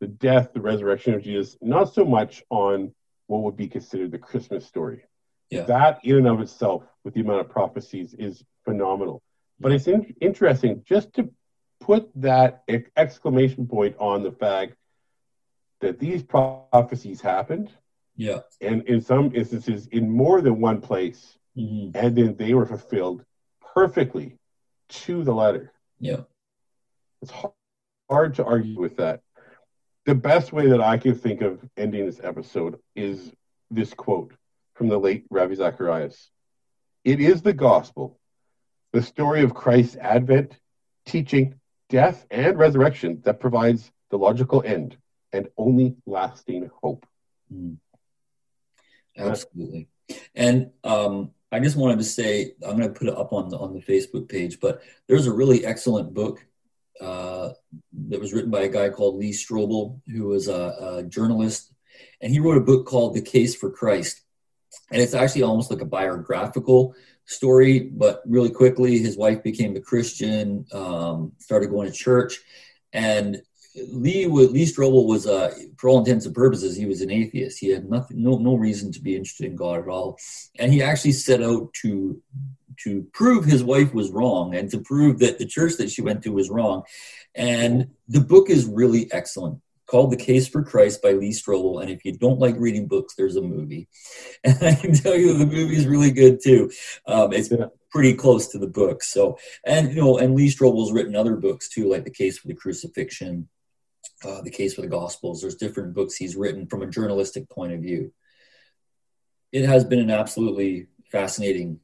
the 0.00 0.06
death, 0.06 0.52
the 0.54 0.60
resurrection 0.60 1.14
of 1.14 1.22
Jesus, 1.22 1.56
not 1.60 1.92
so 1.92 2.04
much 2.04 2.42
on 2.50 2.94
what 3.26 3.42
would 3.42 3.56
be 3.56 3.68
considered 3.68 4.10
the 4.10 4.18
Christmas 4.18 4.66
story. 4.66 5.02
Yeah. 5.50 5.62
That, 5.64 6.00
in 6.04 6.16
and 6.16 6.26
of 6.26 6.40
itself, 6.40 6.84
with 7.04 7.14
the 7.14 7.20
amount 7.20 7.40
of 7.40 7.50
prophecies, 7.50 8.14
is 8.14 8.42
phenomenal. 8.64 9.22
But 9.60 9.72
it's 9.72 9.86
in- 9.86 10.14
interesting 10.20 10.82
just 10.86 11.12
to 11.14 11.30
put 11.80 12.10
that 12.16 12.64
exclamation 12.96 13.66
point 13.66 13.96
on 13.98 14.22
the 14.22 14.32
fact 14.32 14.74
that 15.80 15.98
these 15.98 16.22
prophecies 16.22 17.20
happened. 17.20 17.70
Yeah. 18.16 18.40
And 18.60 18.82
in 18.88 19.00
some 19.00 19.34
instances, 19.34 19.86
in 19.88 20.10
more 20.10 20.40
than 20.40 20.60
one 20.60 20.80
place. 20.80 21.38
Mm-hmm. 21.56 21.96
And 21.96 22.16
then 22.16 22.36
they 22.36 22.54
were 22.54 22.66
fulfilled 22.66 23.24
perfectly 23.74 24.38
to 24.88 25.22
the 25.24 25.34
letter. 25.34 25.72
Yeah. 26.00 26.22
It's 27.22 27.32
hard 28.10 28.34
to 28.36 28.44
argue 28.44 28.78
with 28.78 28.96
that. 28.96 29.20
The 30.06 30.14
best 30.14 30.52
way 30.52 30.68
that 30.68 30.80
I 30.80 30.98
can 30.98 31.14
think 31.14 31.40
of 31.40 31.60
ending 31.76 32.06
this 32.06 32.20
episode 32.22 32.78
is 32.94 33.32
this 33.70 33.94
quote 33.94 34.34
from 34.74 34.88
the 34.88 34.98
late 34.98 35.24
Ravi 35.30 35.54
Zacharias 35.54 36.30
It 37.04 37.20
is 37.20 37.40
the 37.42 37.54
gospel, 37.54 38.18
the 38.92 39.02
story 39.02 39.42
of 39.42 39.54
Christ's 39.54 39.96
advent, 39.96 40.58
teaching, 41.06 41.54
death, 41.88 42.26
and 42.30 42.58
resurrection 42.58 43.22
that 43.24 43.40
provides 43.40 43.90
the 44.10 44.18
logical 44.18 44.62
end 44.64 44.96
and 45.34 45.48
only 45.58 45.96
lasting 46.06 46.70
hope. 46.80 47.04
Mm. 47.52 47.76
Absolutely. 49.16 49.88
And 50.34 50.70
um, 50.84 51.32
I 51.50 51.60
just 51.60 51.76
wanted 51.76 51.98
to 51.98 52.04
say, 52.04 52.54
I'm 52.66 52.76
going 52.78 52.92
to 52.92 52.98
put 52.98 53.08
it 53.08 53.16
up 53.16 53.32
on 53.32 53.48
the, 53.48 53.58
on 53.58 53.74
the 53.74 53.80
Facebook 53.80 54.28
page, 54.28 54.60
but 54.60 54.80
there's 55.08 55.26
a 55.26 55.32
really 55.32 55.64
excellent 55.66 56.14
book 56.14 56.44
uh, 57.00 57.50
that 58.08 58.20
was 58.20 58.32
written 58.32 58.50
by 58.50 58.62
a 58.62 58.68
guy 58.68 58.88
called 58.88 59.16
Lee 59.16 59.32
Strobel, 59.32 60.00
who 60.06 60.28
was 60.28 60.48
a, 60.48 60.76
a 60.80 61.02
journalist, 61.02 61.72
and 62.20 62.32
he 62.32 62.38
wrote 62.40 62.56
a 62.56 62.60
book 62.70 62.86
called 62.86 63.14
The 63.14 63.20
Case 63.20 63.54
for 63.56 63.70
Christ. 63.70 64.22
And 64.90 65.02
it's 65.02 65.14
actually 65.14 65.42
almost 65.42 65.70
like 65.70 65.80
a 65.80 65.86
biographical 65.86 66.94
story, 67.26 67.80
but 67.80 68.22
really 68.26 68.50
quickly, 68.50 68.98
his 68.98 69.16
wife 69.16 69.42
became 69.42 69.74
a 69.76 69.80
Christian, 69.80 70.66
um, 70.72 71.32
started 71.38 71.70
going 71.70 71.90
to 71.90 71.96
church, 71.96 72.40
and 72.92 73.42
Lee 73.74 74.26
Lee 74.26 74.66
Strobel 74.66 75.06
was, 75.06 75.26
uh, 75.26 75.52
for 75.78 75.88
all 75.88 75.98
intents 75.98 76.26
and 76.26 76.34
purposes, 76.34 76.76
he 76.76 76.86
was 76.86 77.00
an 77.00 77.10
atheist. 77.10 77.58
He 77.58 77.70
had 77.70 77.90
nothing, 77.90 78.22
no, 78.22 78.38
no 78.38 78.54
reason 78.54 78.92
to 78.92 79.00
be 79.00 79.16
interested 79.16 79.46
in 79.46 79.56
God 79.56 79.80
at 79.80 79.88
all, 79.88 80.18
and 80.58 80.72
he 80.72 80.82
actually 80.82 81.12
set 81.12 81.42
out 81.42 81.72
to 81.82 82.20
to 82.78 83.06
prove 83.12 83.44
his 83.44 83.62
wife 83.62 83.94
was 83.94 84.10
wrong 84.10 84.54
and 84.54 84.70
to 84.70 84.78
prove 84.78 85.20
that 85.20 85.38
the 85.38 85.46
church 85.46 85.76
that 85.76 85.90
she 85.90 86.02
went 86.02 86.22
to 86.22 86.30
was 86.30 86.50
wrong. 86.50 86.82
And 87.34 87.90
the 88.08 88.20
book 88.20 88.50
is 88.50 88.66
really 88.66 89.10
excellent, 89.12 89.60
called 89.86 90.12
"The 90.12 90.16
Case 90.16 90.46
for 90.46 90.62
Christ" 90.62 91.02
by 91.02 91.12
Lee 91.12 91.30
Strobel. 91.30 91.82
And 91.82 91.90
if 91.90 92.04
you 92.04 92.16
don't 92.16 92.38
like 92.38 92.54
reading 92.58 92.86
books, 92.86 93.14
there's 93.16 93.36
a 93.36 93.42
movie, 93.42 93.88
and 94.44 94.56
I 94.62 94.74
can 94.74 94.94
tell 94.94 95.16
you 95.16 95.36
the 95.36 95.46
movie 95.46 95.76
is 95.76 95.86
really 95.86 96.12
good 96.12 96.40
too. 96.40 96.70
Um, 97.08 97.32
it's 97.32 97.50
yeah. 97.50 97.66
pretty 97.90 98.14
close 98.14 98.46
to 98.48 98.58
the 98.58 98.68
book. 98.68 99.02
So, 99.02 99.36
and 99.66 99.92
you 99.92 100.00
know, 100.00 100.18
and 100.18 100.36
Lee 100.36 100.48
Strobel's 100.48 100.92
written 100.92 101.16
other 101.16 101.34
books 101.34 101.68
too, 101.68 101.90
like 101.90 102.04
"The 102.04 102.10
Case 102.10 102.38
for 102.38 102.46
the 102.46 102.54
Crucifixion." 102.54 103.48
Uh, 104.24 104.40
the 104.42 104.50
case 104.50 104.74
for 104.74 104.80
the 104.82 104.86
Gospels. 104.88 105.40
There's 105.40 105.56
different 105.56 105.94
books 105.94 106.16
he's 106.16 106.36
written 106.36 106.66
from 106.66 106.82
a 106.82 106.86
journalistic 106.86 107.48
point 107.48 107.72
of 107.72 107.80
view. 107.80 108.12
It 109.52 109.66
has 109.66 109.84
been 109.84 110.00
an 110.00 110.10
absolutely 110.10 110.88
fascinating 111.10 111.80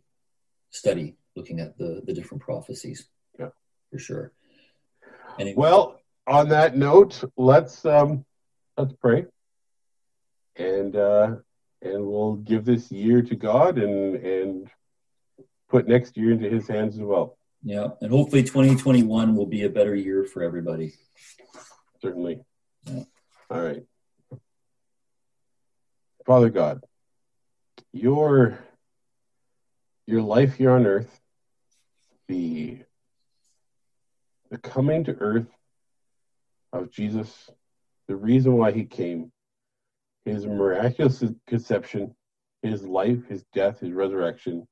study 0.70 1.16
looking 1.36 1.60
at 1.60 1.78
the 1.78 2.02
the 2.04 2.12
different 2.12 2.42
prophecies. 2.42 3.06
Yeah, 3.38 3.50
for 3.90 3.98
sure. 3.98 4.32
Anyway. 5.38 5.54
Well, 5.56 6.00
on 6.26 6.48
that 6.50 6.76
note, 6.76 7.22
let's 7.36 7.84
um, 7.84 8.24
let's 8.76 8.92
pray, 8.94 9.26
and 10.56 10.96
uh, 10.96 11.36
and 11.82 12.06
we'll 12.06 12.36
give 12.36 12.64
this 12.64 12.90
year 12.90 13.22
to 13.22 13.36
God 13.36 13.78
and 13.78 14.16
and 14.16 14.70
put 15.68 15.88
next 15.88 16.16
year 16.16 16.32
into 16.32 16.48
His 16.48 16.66
hands 16.66 16.96
as 16.96 17.02
well. 17.02 17.38
Yeah, 17.62 17.88
and 18.00 18.10
hopefully 18.10 18.42
2021 18.42 19.36
will 19.36 19.46
be 19.46 19.64
a 19.64 19.68
better 19.68 19.94
year 19.94 20.24
for 20.24 20.42
everybody. 20.42 20.94
Certainly. 22.02 22.43
Yeah. 22.85 23.05
All 23.51 23.62
right. 23.62 23.85
Father 26.27 26.51
God, 26.51 26.82
your 27.93 28.59
your 30.06 30.22
life 30.22 30.55
here 30.55 30.70
on 30.72 30.86
earth, 30.86 31.20
the 32.28 32.78
the 34.51 34.59
coming 34.59 35.05
to 35.05 35.12
earth 35.12 35.47
of 36.72 36.90
Jesus, 36.90 37.51
the 38.09 38.16
reason 38.16 38.56
why 38.56 38.72
he 38.72 38.85
came, 38.85 39.32
his 40.24 40.47
miraculous 40.47 41.22
conception, 41.47 42.14
his 42.62 42.85
life, 42.85 43.27
his 43.28 43.44
death, 43.52 43.81
his 43.81 43.93
resurrection 43.93 44.66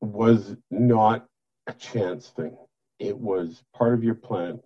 was 0.00 0.56
not 0.70 1.26
a 1.66 1.72
chance 1.72 2.28
thing. 2.28 2.56
It 2.98 3.16
was 3.16 3.62
part 3.74 3.94
of 3.94 4.04
your 4.04 4.14
plan. 4.14 4.60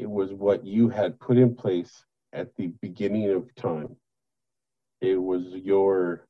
It 0.00 0.10
was 0.10 0.32
what 0.32 0.64
you 0.64 0.88
had 0.88 1.20
put 1.20 1.36
in 1.36 1.54
place 1.54 2.04
at 2.32 2.48
the 2.56 2.68
beginning 2.80 3.30
of 3.30 3.54
time. 3.54 3.94
It 5.02 5.16
was 5.16 5.44
your 5.62 6.26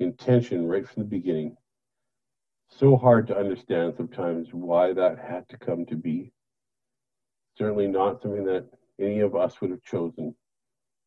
intention 0.00 0.66
right 0.66 0.84
from 0.84 1.04
the 1.04 1.08
beginning. 1.08 1.56
So 2.70 2.96
hard 2.96 3.28
to 3.28 3.38
understand 3.38 3.94
sometimes 3.96 4.48
why 4.52 4.92
that 4.94 5.16
had 5.16 5.48
to 5.50 5.56
come 5.56 5.86
to 5.86 5.94
be. 5.94 6.32
Certainly 7.56 7.86
not 7.86 8.20
something 8.20 8.44
that 8.46 8.66
any 9.00 9.20
of 9.20 9.36
us 9.36 9.60
would 9.60 9.70
have 9.70 9.84
chosen 9.84 10.34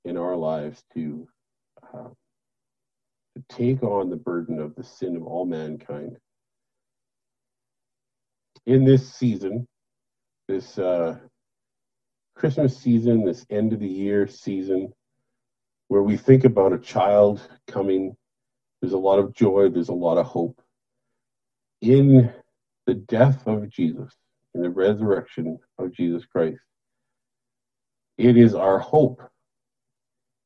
in 0.06 0.16
our 0.16 0.38
lives 0.38 0.84
to 0.94 1.28
uh, 1.94 2.10
to 3.36 3.44
take 3.50 3.84
on 3.84 4.10
the 4.10 4.16
burden 4.16 4.60
of 4.60 4.76
the 4.76 4.84
sin 4.84 5.18
of 5.18 5.24
all 5.24 5.46
mankind 5.46 6.18
in 8.66 8.86
this 8.86 9.14
season, 9.14 9.68
this 10.48 10.78
uh, 10.78 11.18
Christmas 12.42 12.76
season, 12.76 13.24
this 13.24 13.46
end 13.52 13.72
of 13.72 13.80
the 13.80 13.88
year 13.88 14.26
season, 14.26 14.92
where 15.90 16.02
we 16.02 16.18
think 16.18 16.44
about 16.44 16.74
a 16.74 16.80
child 16.80 17.40
coming, 17.68 18.18
there's 18.82 18.94
a 18.94 18.98
lot 18.98 19.20
of 19.20 19.32
joy, 19.36 19.70
there's 19.70 19.90
a 19.90 19.94
lot 19.94 20.18
of 20.18 20.26
hope. 20.26 20.60
In 21.82 22.34
the 22.88 22.96
death 22.96 23.46
of 23.46 23.70
Jesus, 23.70 24.12
in 24.56 24.64
the 24.64 24.72
resurrection 24.72 25.60
of 25.78 25.94
Jesus 25.94 26.26
Christ, 26.26 26.58
it 28.18 28.36
is 28.36 28.56
our 28.56 28.80
hope, 28.80 29.22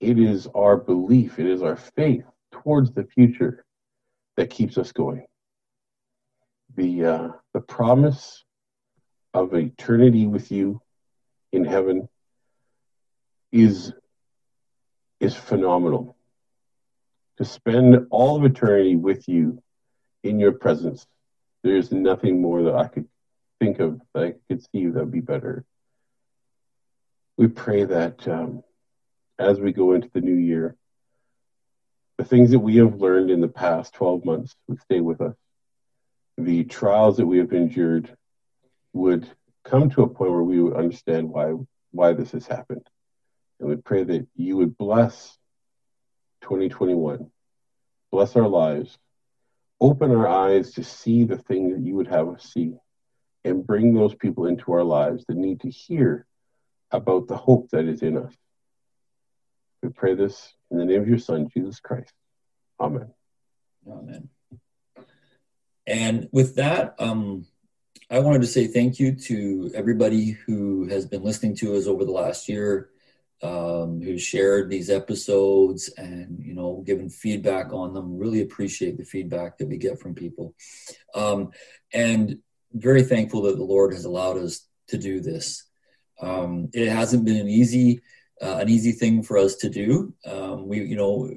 it 0.02 0.20
is 0.20 0.50
our 0.54 0.76
belief, 0.76 1.40
it 1.40 1.46
is 1.46 1.62
our 1.62 1.78
faith 1.78 2.26
towards 2.52 2.92
the 2.92 3.06
future 3.06 3.64
that 4.36 4.50
keeps 4.50 4.78
us 4.78 4.92
going. 4.92 5.26
The 6.76 7.06
uh, 7.06 7.28
the 7.54 7.62
promise 7.62 8.44
of 9.34 9.54
eternity 9.54 10.28
with 10.28 10.52
you 10.52 10.82
in 11.56 11.66
heaven 11.66 12.08
is 13.52 13.94
is 15.20 15.36
phenomenal. 15.36 16.16
To 17.38 17.46
spend 17.46 18.08
all 18.12 18.38
of 18.38 18.46
eternity 18.46 18.96
with 18.96 19.28
you 19.28 19.62
in 20.24 20.40
your 20.40 20.54
presence, 20.54 21.06
there's 21.64 21.92
nothing 21.92 22.42
more 22.42 22.64
that 22.64 22.76
I 22.76 22.88
could 22.88 23.08
think 23.60 23.80
of 23.80 24.00
that 24.14 24.24
I 24.24 24.34
could 24.48 24.64
see 24.72 24.86
that 24.88 25.00
would 25.00 25.12
be 25.12 25.22
better. 25.22 25.66
We 27.38 27.48
pray 27.48 27.84
that 27.84 28.28
um, 28.28 28.64
as 29.38 29.60
we 29.60 29.74
go 29.74 29.94
into 29.94 30.10
the 30.14 30.22
new 30.22 30.36
year, 30.36 30.76
the 32.18 32.24
things 32.24 32.52
that 32.52 32.60
we 32.60 32.78
have 32.78 33.02
learned 33.02 33.30
in 33.30 33.42
the 33.42 33.50
past 33.50 33.94
12 33.96 34.24
months 34.24 34.56
would 34.68 34.82
stay 34.82 35.02
with 35.02 35.20
us 35.20 35.36
the 36.38 36.64
trials 36.66 37.18
that 37.18 37.26
we 37.26 37.38
have 37.38 37.54
endured 37.54 38.16
would 38.94 39.30
come 39.66 39.90
to 39.90 40.04
a 40.04 40.08
point 40.08 40.32
where 40.32 40.44
we 40.44 40.62
would 40.62 40.76
understand 40.76 41.30
why 41.30 41.54
why 41.92 42.14
this 42.14 42.32
has 42.32 42.48
happened. 42.48 42.88
And 43.60 43.70
we 43.70 43.76
pray 43.78 44.04
that 44.04 44.28
you 44.36 44.58
would 44.58 44.78
bless 44.78 45.38
2021, 46.42 47.32
bless 48.12 48.36
our 48.36 48.48
lives, 48.48 48.98
open 49.80 50.12
our 50.12 50.28
eyes 50.28 50.74
to 50.74 50.84
see 50.84 51.24
the 51.24 51.38
thing 51.38 51.72
that 51.72 51.82
you 51.82 51.96
would 51.96 52.08
have 52.08 52.28
us 52.30 52.44
see, 52.54 52.76
and 53.44 53.66
bring 53.66 53.94
those 53.94 54.14
people 54.14 54.46
into 54.46 54.74
our 54.74 54.84
lives 54.84 55.26
that 55.28 55.38
need 55.38 55.62
to 55.62 55.70
hear 55.70 56.28
about 56.92 57.28
the 57.28 57.38
hope 57.38 57.70
that 57.72 57.86
is 57.86 58.02
in 58.02 58.18
us. 58.18 58.34
We 59.82 59.90
pray 59.90 60.16
this 60.16 60.54
in 60.70 60.78
the 60.78 60.86
name 60.86 61.02
of 61.02 61.08
your 61.08 61.20
Son, 61.20 61.48
Jesus 61.54 61.80
Christ. 61.80 62.14
Amen. 62.80 63.14
Amen. 63.88 64.30
And 65.88 66.28
with 66.32 66.56
that, 66.56 66.96
um, 67.00 67.46
I 68.10 68.20
wanted 68.20 68.42
to 68.42 68.48
say 68.48 68.68
thank 68.68 69.00
you 69.00 69.16
to 69.16 69.72
everybody 69.74 70.32
who 70.32 70.88
has 70.88 71.06
been 71.06 71.24
listening 71.24 71.56
to 71.58 71.76
us 71.76 71.88
over 71.88 72.06
the 72.06 72.12
last 72.12 72.48
year, 72.48 72.90
um, 73.42 74.00
who 74.02 74.18
shared 74.20 74.70
these 74.70 74.90
episodes 74.90 75.90
and 75.98 76.40
you 76.44 76.54
know 76.54 76.84
given 76.86 77.10
feedback 77.10 77.74
on 77.74 77.94
them. 77.94 78.18
Really 78.18 78.42
appreciate 78.42 78.98
the 78.98 79.06
feedback 79.06 79.58
that 79.58 79.68
we 79.68 79.78
get 79.78 80.00
from 80.00 80.14
people, 80.14 80.54
um, 81.16 81.52
and 81.94 82.38
very 82.74 83.02
thankful 83.02 83.42
that 83.44 83.58
the 83.58 83.64
Lord 83.64 83.94
has 83.94 84.06
allowed 84.06 84.38
us 84.38 84.68
to 84.90 84.98
do 84.98 85.20
this. 85.20 85.64
Um, 86.22 86.70
it 86.74 86.90
hasn't 86.90 87.26
been 87.26 87.38
an 87.38 87.50
easy 87.50 88.02
uh, 88.42 88.58
an 88.58 88.70
easy 88.70 88.92
thing 88.92 89.24
for 89.24 89.38
us 89.38 89.56
to 89.58 89.70
do. 89.70 90.14
Um, 90.26 90.68
we 90.68 90.82
you 90.84 90.96
know 90.96 91.32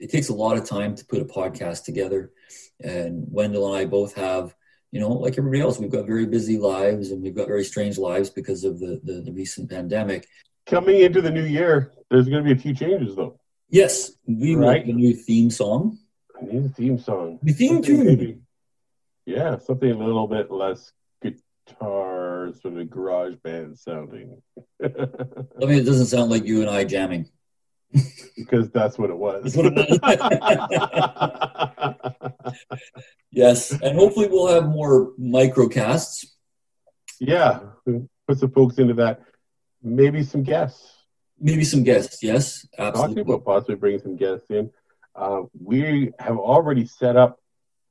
it 0.00 0.10
takes 0.10 0.30
a 0.30 0.34
lot 0.34 0.56
of 0.56 0.64
time 0.64 0.96
to 0.96 1.04
put 1.04 1.20
a 1.20 1.26
podcast 1.26 1.84
together. 1.84 2.32
And 2.82 3.26
Wendell 3.30 3.74
and 3.74 3.82
I 3.82 3.84
both 3.84 4.14
have, 4.14 4.54
you 4.92 5.00
know, 5.00 5.12
like 5.12 5.38
everybody 5.38 5.60
else, 5.60 5.78
we've 5.78 5.90
got 5.90 6.06
very 6.06 6.26
busy 6.26 6.58
lives 6.58 7.10
and 7.10 7.22
we've 7.22 7.34
got 7.34 7.46
very 7.46 7.64
strange 7.64 7.98
lives 7.98 8.30
because 8.30 8.64
of 8.64 8.80
the, 8.80 9.00
the, 9.04 9.20
the 9.20 9.32
recent 9.32 9.70
pandemic. 9.70 10.26
Coming 10.66 11.00
into 11.00 11.20
the 11.20 11.30
new 11.30 11.44
year, 11.44 11.92
there's 12.10 12.28
going 12.28 12.44
to 12.44 12.54
be 12.54 12.58
a 12.58 12.60
few 12.60 12.74
changes, 12.74 13.14
though. 13.14 13.38
Yes, 13.68 14.12
we 14.26 14.56
right? 14.56 14.84
a 14.84 14.92
new 14.92 15.14
theme 15.14 15.50
song. 15.50 15.98
A 16.40 16.44
new 16.44 16.68
theme 16.68 16.98
song. 16.98 17.38
The 17.42 17.52
theme 17.52 17.82
tune. 17.82 18.42
Yeah, 19.26 19.58
something 19.58 19.90
a 19.90 19.96
little 19.96 20.26
bit 20.26 20.50
less 20.50 20.92
guitar, 21.22 22.52
sort 22.60 22.78
of 22.78 22.90
garage 22.90 23.36
band 23.44 23.78
sounding. 23.78 24.42
I 24.82 24.86
mean, 25.60 25.78
it 25.78 25.84
doesn't 25.84 26.06
sound 26.06 26.30
like 26.30 26.46
you 26.46 26.62
and 26.62 26.70
I 26.70 26.84
jamming 26.84 27.28
because 28.36 28.70
that's 28.70 28.98
what 28.98 29.10
it 29.10 29.16
was. 29.16 29.56
yes, 33.30 33.72
and 33.72 33.98
hopefully 33.98 34.28
we'll 34.28 34.48
have 34.48 34.68
more 34.68 35.12
microcasts. 35.18 36.26
Yeah, 37.18 37.60
put 38.26 38.38
some 38.38 38.52
folks 38.52 38.78
into 38.78 38.94
that. 38.94 39.20
Maybe 39.82 40.22
some 40.22 40.42
guests. 40.42 40.96
Maybe 41.38 41.64
some 41.64 41.82
guests. 41.82 42.22
Yes, 42.22 42.66
absolutely. 42.78 43.22
Talking 43.22 43.34
about 43.34 43.44
possibly 43.44 43.74
bringing 43.76 44.00
some 44.00 44.16
guests 44.16 44.50
in. 44.50 44.70
Uh, 45.14 45.42
we 45.58 46.12
have 46.18 46.36
already 46.36 46.86
set 46.86 47.16
up 47.16 47.38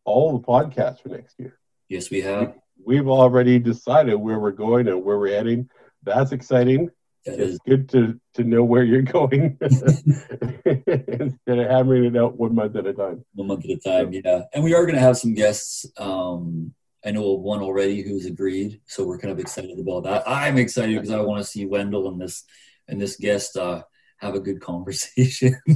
all 0.06 0.38
the 0.38 0.46
podcasts 0.46 1.02
for 1.02 1.10
next 1.10 1.40
year. 1.40 1.58
Yes, 1.90 2.10
we 2.10 2.22
have. 2.22 2.54
We, 2.84 2.96
we've 2.96 3.08
already 3.08 3.60
decided 3.60 4.16
where 4.16 4.40
we're 4.40 4.52
going 4.52 4.88
and 4.88 5.04
where 5.04 5.20
we're 5.20 5.36
heading. 5.36 5.70
That's 6.04 6.32
exciting. 6.32 6.90
That 7.26 7.40
it's 7.40 7.54
is. 7.54 7.60
good 7.68 7.90
to 7.90 8.20
to 8.36 8.44
know 8.44 8.64
where 8.64 8.84
you're 8.84 9.02
going 9.02 9.58
instead 9.62 11.60
of 11.60 11.70
hammering 11.70 12.06
it 12.06 12.18
out 12.18 12.38
one 12.38 12.56
month 12.56 12.76
at 12.76 12.88
a 12.88 12.94
time. 12.94 13.26
One 13.34 13.48
month 13.48 13.66
at 13.66 13.72
a 13.72 13.78
time, 13.78 14.14
yeah. 14.14 14.44
And 14.54 14.64
we 14.64 14.74
are 14.74 14.86
going 14.86 14.96
to 14.96 15.02
have 15.02 15.18
some 15.18 15.34
guests. 15.34 15.86
Um, 15.98 16.74
I 17.06 17.12
know 17.12 17.36
of 17.36 17.42
one 17.42 17.62
already 17.62 18.02
who's 18.02 18.26
agreed, 18.26 18.82
so 18.86 19.06
we're 19.06 19.20
kind 19.20 19.32
of 19.32 19.40
excited 19.40 19.78
about 19.80 20.04
that. 20.04 20.24
I'm 20.28 20.58
excited 20.58 20.96
because 20.96 21.12
I 21.12 21.22
want 21.22 21.42
to 21.42 21.50
see 21.50 21.66
Wendell 21.66 22.08
and 22.10 22.22
this 22.22 22.44
and 22.88 23.00
this 23.00 23.16
guest 23.16 23.56
uh, 23.58 23.84
have 24.18 24.36
a 24.36 24.40
good 24.40 24.60
conversation. 24.60 25.60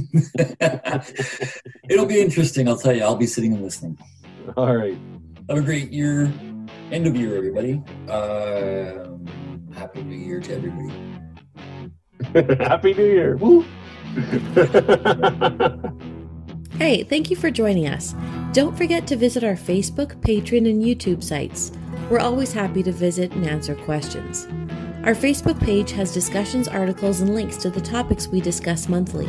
It'll 1.88 2.06
be 2.06 2.20
interesting, 2.20 2.68
I'll 2.68 2.78
tell 2.78 2.94
you. 2.94 3.02
I'll 3.02 3.16
be 3.16 3.26
sitting 3.26 3.54
and 3.54 3.62
listening. 3.62 3.98
All 4.56 4.76
right. 4.76 4.98
Have 5.48 5.58
a 5.58 5.62
great 5.62 5.92
year, 5.92 6.32
end 6.90 7.06
of 7.06 7.16
year, 7.16 7.36
everybody. 7.36 7.82
Uh, 8.08 9.08
happy 9.74 10.02
New 10.02 10.16
Year 10.16 10.40
to 10.40 10.54
everybody. 10.54 10.92
Happy 12.60 12.94
New 12.94 13.04
Year. 13.04 13.38
Hey, 16.78 17.04
thank 17.04 17.30
you 17.30 17.36
for 17.36 17.52
joining 17.52 17.86
us. 17.86 18.16
Don't 18.52 18.76
forget 18.76 19.06
to 19.06 19.14
visit 19.14 19.44
our 19.44 19.54
Facebook, 19.54 20.16
Patreon, 20.22 20.68
and 20.68 20.82
YouTube 20.82 21.22
sites. 21.22 21.70
We're 22.10 22.18
always 22.18 22.52
happy 22.52 22.82
to 22.82 22.90
visit 22.90 23.32
and 23.32 23.46
answer 23.46 23.76
questions. 23.76 24.48
Our 25.04 25.14
Facebook 25.14 25.60
page 25.60 25.92
has 25.92 26.12
discussions, 26.12 26.66
articles, 26.66 27.20
and 27.20 27.32
links 27.32 27.56
to 27.58 27.70
the 27.70 27.80
topics 27.80 28.26
we 28.26 28.40
discuss 28.40 28.88
monthly. 28.88 29.28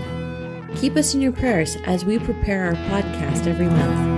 Keep 0.76 0.96
us 0.96 1.14
in 1.14 1.22
your 1.22 1.34
prayers 1.34 1.78
as 1.86 2.04
we 2.04 2.18
prepare 2.18 2.66
our 2.66 2.74
podcast 2.90 3.46
every 3.46 3.68
month. 3.68 4.15